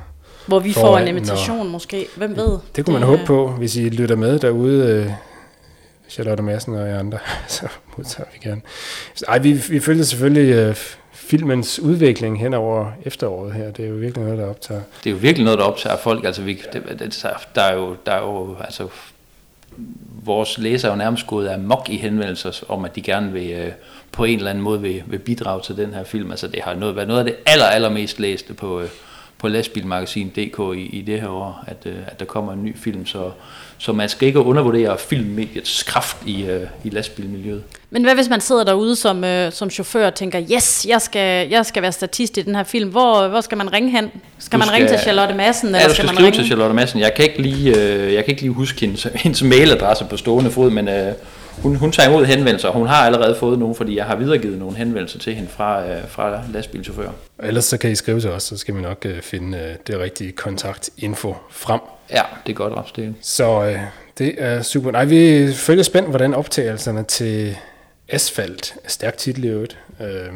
Hvor 0.46 0.58
vi 0.58 0.72
får 0.72 0.98
en 0.98 1.08
invitation 1.08 1.56
når... 1.56 1.64
måske, 1.64 2.06
hvem 2.16 2.36
ved? 2.36 2.58
Det 2.76 2.84
kunne 2.84 2.92
man 2.92 3.02
det, 3.02 3.08
håbe 3.08 3.24
på, 3.26 3.48
hvis 3.48 3.76
I 3.76 3.88
lytter 3.88 4.16
med 4.16 4.38
derude, 4.38 4.86
øh, 4.86 5.12
Charlotte 6.08 6.42
Madsen 6.42 6.74
og 6.74 6.88
jeg 6.88 6.98
andre, 6.98 7.18
så 7.48 7.68
modtager 7.96 8.28
vi 8.32 8.48
gerne. 8.48 8.60
Ej, 9.28 9.38
vi, 9.38 9.52
vi 9.52 9.80
følger 9.80 10.04
selvfølgelig 10.04 10.54
øh, 10.54 10.76
filmens 11.28 11.80
udvikling 11.80 12.40
hen 12.40 12.54
over 12.54 12.92
efteråret 13.04 13.52
her. 13.52 13.70
Det 13.70 13.84
er 13.84 13.88
jo 13.88 13.94
virkelig 13.94 14.24
noget, 14.24 14.38
der 14.38 14.46
optager. 14.46 14.80
Det 15.04 15.10
er 15.10 15.14
jo 15.14 15.20
virkelig 15.20 15.44
noget, 15.44 15.58
der 15.58 15.64
optager 15.64 15.96
folk. 15.96 16.24
Altså, 16.24 16.42
vi, 16.42 16.62
det, 16.72 16.82
det, 16.98 17.26
der, 17.54 17.62
er 17.62 17.74
jo, 17.74 17.96
der 18.06 18.12
er 18.12 18.22
jo, 18.22 18.56
altså, 18.60 18.88
vores 20.24 20.58
læsere 20.58 20.90
er 20.90 20.94
jo 20.94 20.98
nærmest 20.98 21.26
gået 21.26 21.46
af 21.46 21.58
mok 21.58 21.88
i 21.90 21.96
henvendelser 21.96 22.64
om, 22.68 22.84
at 22.84 22.96
de 22.96 23.02
gerne 23.02 23.32
vil 23.32 23.50
øh, 23.50 23.72
på 24.12 24.24
en 24.24 24.38
eller 24.38 24.50
anden 24.50 24.64
måde 24.64 24.80
vil, 24.80 25.02
vil 25.06 25.18
bidrage 25.18 25.62
til 25.62 25.76
den 25.76 25.94
her 25.94 26.04
film. 26.04 26.30
Altså, 26.30 26.48
det 26.48 26.62
har 26.62 26.74
noget, 26.74 26.96
været 26.96 27.08
noget 27.08 27.20
af 27.20 27.24
det 27.24 27.36
aller, 27.46 27.66
allermest 27.66 28.20
læste 28.20 28.54
på, 28.54 28.80
øh, 28.80 28.88
på 29.38 29.48
lastbilmagasin.dk 29.48 30.76
i, 30.76 30.98
i 30.98 31.02
det 31.02 31.20
her 31.20 31.28
år, 31.28 31.64
at, 31.66 31.86
øh, 31.86 31.96
at 32.06 32.20
der 32.20 32.26
kommer 32.26 32.52
en 32.52 32.64
ny 32.64 32.76
film, 32.76 33.06
så, 33.06 33.30
så 33.78 33.92
man 33.92 34.08
skal 34.08 34.28
ikke 34.28 34.40
undervurdere 34.40 34.98
filmmediets 34.98 35.82
kraft 35.82 36.16
i, 36.26 36.42
øh, 36.42 36.60
i 36.84 36.90
lastbilmiljøet. 36.90 37.62
Men 37.90 38.04
hvad 38.04 38.14
hvis 38.14 38.28
man 38.28 38.40
sidder 38.40 38.64
derude 38.64 38.96
som, 38.96 39.24
øh, 39.24 39.52
som 39.52 39.70
chauffør 39.70 40.06
og 40.06 40.14
tænker, 40.14 40.42
yes, 40.52 40.86
jeg 40.88 41.02
skal, 41.02 41.48
jeg 41.48 41.66
skal 41.66 41.82
være 41.82 41.92
statist 41.92 42.36
i 42.36 42.42
den 42.42 42.54
her 42.54 42.64
film. 42.64 42.90
Hvor, 42.90 43.28
hvor 43.28 43.40
skal 43.40 43.58
man 43.58 43.72
ringe 43.72 43.90
hen? 43.90 44.10
Skal 44.38 44.56
du 44.56 44.58
man 44.58 44.68
skal, 44.68 44.74
ringe 44.74 44.88
til 44.88 44.98
Charlotte 44.98 45.34
Madsen? 45.34 45.68
Ja, 45.68 45.76
eller 45.76 45.88
skal, 45.88 45.94
skal 45.94 46.06
man 46.06 46.14
skrive 46.14 46.26
ringe? 46.26 46.38
til 46.38 46.46
Charlotte 46.46 46.74
Madsen. 46.74 47.00
Jeg 47.00 47.14
kan 47.14 47.24
ikke 47.24 47.42
lige, 47.42 47.76
øh, 47.76 48.14
jeg 48.14 48.24
kan 48.24 48.32
ikke 48.32 48.42
lige 48.42 48.52
huske 48.52 48.80
hendes, 48.80 49.06
hendes 49.14 49.42
mailadresse 49.42 50.04
på 50.04 50.16
stående 50.16 50.50
fod, 50.50 50.70
men 50.70 50.88
øh, 50.88 51.12
hun, 51.62 51.76
hun 51.76 51.92
tager 51.92 52.08
imod 52.08 52.24
henvendelser. 52.24 52.70
Hun 52.70 52.86
har 52.86 53.06
allerede 53.06 53.36
fået 53.40 53.58
nogle, 53.58 53.74
fordi 53.74 53.96
jeg 53.96 54.04
har 54.04 54.16
videregivet 54.16 54.58
nogle 54.58 54.76
henvendelser 54.76 55.18
til 55.18 55.34
hende 55.34 55.48
fra, 55.48 55.88
øh, 55.88 56.08
fra 56.08 56.40
lastbilchauffører. 56.52 57.12
Ellers 57.42 57.64
så 57.64 57.78
kan 57.78 57.90
I 57.90 57.94
skrive 57.94 58.20
til 58.20 58.30
os, 58.30 58.42
så 58.42 58.56
skal 58.56 58.76
vi 58.76 58.80
nok 58.80 59.06
øh, 59.06 59.20
finde 59.20 59.58
øh, 59.58 59.74
det 59.86 59.98
rigtige 59.98 60.32
kontaktinfo 60.32 61.34
frem. 61.50 61.80
Ja, 62.10 62.22
det 62.46 62.52
er 62.52 62.56
godt, 62.56 62.72
Rapsdale. 62.72 63.14
Så 63.20 63.64
øh, 63.64 63.78
det 64.18 64.34
er 64.38 64.62
super. 64.62 64.90
Nej, 64.90 65.04
vi 65.04 65.52
følger 65.52 65.82
spændt, 65.82 66.08
hvordan 66.08 66.34
optagelserne 66.34 67.04
til 67.04 67.56
Asfalt 68.08 68.74
stærkt 68.86 69.18
titel 69.18 69.44
i 69.44 69.48
øvrigt. 69.48 69.78
Øh, 70.00 70.32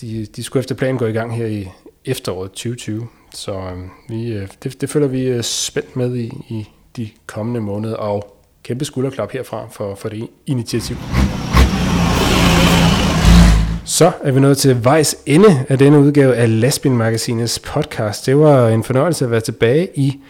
de, 0.00 0.26
de 0.36 0.42
skulle 0.42 0.60
efter 0.60 0.74
planen 0.74 0.98
gå 0.98 1.06
i 1.06 1.12
gang 1.12 1.36
her 1.36 1.46
i 1.46 1.68
efteråret 2.04 2.50
2020. 2.50 3.08
Så 3.34 3.52
øh, 3.52 3.78
vi, 4.08 4.32
øh, 4.32 4.48
det, 4.62 4.80
det 4.80 4.90
følger 4.90 5.08
vi 5.08 5.22
øh, 5.22 5.42
spændt 5.42 5.96
med 5.96 6.16
i, 6.16 6.32
i 6.48 6.68
de 6.96 7.08
kommende 7.26 7.60
måneder, 7.60 7.96
og 7.96 8.39
kæmpe 8.62 8.84
skulderklap 8.84 9.32
herfra 9.32 9.68
for, 9.70 9.94
for 9.94 10.08
det 10.08 10.28
initiativ. 10.46 10.96
Så 13.84 14.12
er 14.22 14.32
vi 14.32 14.40
nået 14.40 14.58
til 14.58 14.84
vejs 14.84 15.16
ende 15.26 15.64
af 15.68 15.78
denne 15.78 15.98
udgave 15.98 16.36
af 16.36 16.60
Lastbilmagasinets 16.60 17.58
podcast. 17.58 18.26
Det 18.26 18.38
var 18.38 18.68
en 18.68 18.84
fornøjelse 18.84 19.24
at 19.24 19.30
være 19.30 19.40
tilbage 19.40 19.88
i 19.94 20.20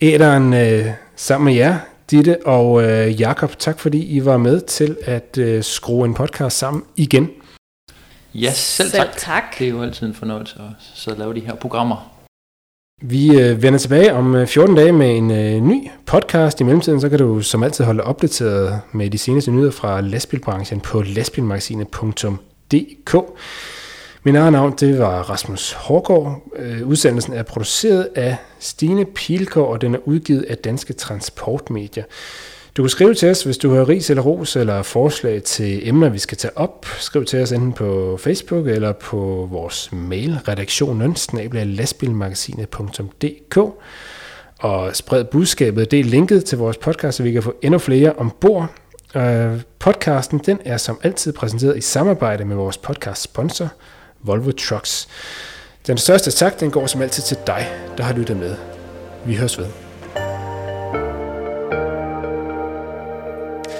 æderen 0.00 0.54
øh, 0.54 0.86
sammen 1.16 1.44
med 1.44 1.54
jer, 1.54 1.78
Ditte 2.10 2.46
og 2.46 2.82
øh, 2.82 3.20
Jakob. 3.20 3.58
Tak 3.58 3.78
fordi 3.78 4.16
I 4.16 4.24
var 4.24 4.36
med 4.36 4.60
til 4.60 4.96
at 5.04 5.38
øh, 5.38 5.62
skrue 5.62 6.06
en 6.06 6.14
podcast 6.14 6.58
sammen 6.58 6.82
igen. 6.96 7.30
Ja, 8.34 8.52
selv, 8.52 8.90
selv 8.90 9.02
tak. 9.02 9.16
tak. 9.16 9.42
Det 9.58 9.66
er 9.66 9.70
jo 9.70 9.82
altid 9.82 10.06
en 10.06 10.14
fornøjelse 10.14 10.54
at 10.58 10.84
så 10.94 11.14
lave 11.14 11.34
de 11.34 11.40
her 11.40 11.54
programmer. 11.54 12.19
Vi 13.02 13.40
øh, 13.40 13.62
vender 13.62 13.78
tilbage 13.78 14.14
om 14.14 14.34
øh, 14.34 14.46
14 14.46 14.76
dage 14.76 14.92
med 14.92 15.16
en 15.16 15.30
øh, 15.30 15.62
ny 15.62 15.90
podcast. 16.06 16.60
I 16.60 16.64
mellemtiden 16.64 17.00
så 17.00 17.08
kan 17.08 17.18
du 17.18 17.42
som 17.42 17.62
altid 17.62 17.84
holde 17.84 18.02
opdateret 18.02 18.80
med 18.92 19.10
de 19.10 19.18
seneste 19.18 19.50
nyheder 19.50 19.70
fra 19.70 20.00
lastbilbranchen 20.00 20.80
på 20.80 21.02
lastbilmagasinet.dk. 21.02 23.16
Min 24.22 24.36
eget 24.36 24.52
navn 24.52 24.74
det 24.80 24.98
var 24.98 25.22
Rasmus 25.22 25.72
Hårgaard. 25.72 26.42
Øh, 26.56 26.86
udsendelsen 26.86 27.32
er 27.32 27.42
produceret 27.42 28.08
af 28.14 28.36
Stine 28.58 29.04
Pilgaard, 29.04 29.68
og 29.68 29.80
den 29.80 29.94
er 29.94 29.98
udgivet 30.04 30.42
af 30.42 30.56
Danske 30.56 30.92
Transportmedier. 30.92 32.04
Du 32.76 32.82
kan 32.82 32.90
skrive 32.90 33.14
til 33.14 33.30
os, 33.30 33.42
hvis 33.42 33.58
du 33.58 33.74
har 33.74 33.88
ris 33.88 34.10
eller 34.10 34.22
ros 34.22 34.56
eller 34.56 34.82
forslag 34.82 35.42
til 35.42 35.88
emner, 35.88 36.08
vi 36.08 36.18
skal 36.18 36.38
tage 36.38 36.58
op. 36.58 36.86
Skriv 36.98 37.24
til 37.24 37.42
os 37.42 37.52
enten 37.52 37.72
på 37.72 38.18
Facebook 38.22 38.66
eller 38.66 38.92
på 38.92 39.48
vores 39.50 39.88
mail, 39.92 40.38
redaktionen 40.48 41.16
lastbilmagasinet.dk 41.52 43.56
og 44.58 44.96
spred 44.96 45.24
budskabet. 45.24 45.90
Det 45.90 46.00
er 46.00 46.04
linket 46.04 46.44
til 46.44 46.58
vores 46.58 46.76
podcast, 46.76 47.16
så 47.16 47.22
vi 47.22 47.32
kan 47.32 47.42
få 47.42 47.54
endnu 47.62 47.78
flere 47.78 48.12
ombord. 48.12 48.68
Øh, 49.14 49.60
podcasten 49.78 50.38
den 50.38 50.58
er 50.64 50.76
som 50.76 50.98
altid 51.02 51.32
præsenteret 51.32 51.76
i 51.76 51.80
samarbejde 51.80 52.44
med 52.44 52.56
vores 52.56 52.78
podcast 52.78 53.22
sponsor, 53.22 53.68
Volvo 54.22 54.50
Trucks. 54.50 55.08
Den 55.86 55.98
største 55.98 56.30
tak, 56.30 56.60
den 56.60 56.70
går 56.70 56.86
som 56.86 57.02
altid 57.02 57.22
til 57.22 57.36
dig, 57.46 57.68
der 57.96 58.04
har 58.04 58.14
lyttet 58.14 58.36
med. 58.36 58.56
Vi 59.24 59.34
høres 59.34 59.58
ved. 59.58 59.89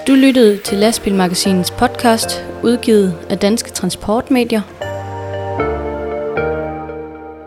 Du 0.06 0.14
lyttede 0.14 0.56
til 0.56 0.78
Lastbilmagasinets 0.78 1.70
podcast, 1.70 2.44
udgivet 2.62 3.14
af 3.30 3.38
Danske 3.38 3.70
Transportmedier. 3.70 4.60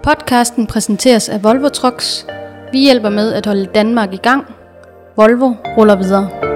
Podcasten 0.03 0.67
præsenteres 0.67 1.29
af 1.29 1.43
Volvo 1.43 1.67
Trucks. 1.67 2.25
Vi 2.71 2.79
hjælper 2.79 3.09
med 3.09 3.33
at 3.33 3.45
holde 3.45 3.65
Danmark 3.65 4.13
i 4.13 4.17
gang. 4.17 4.45
Volvo 5.15 5.53
ruller 5.77 5.95
videre. 5.95 6.52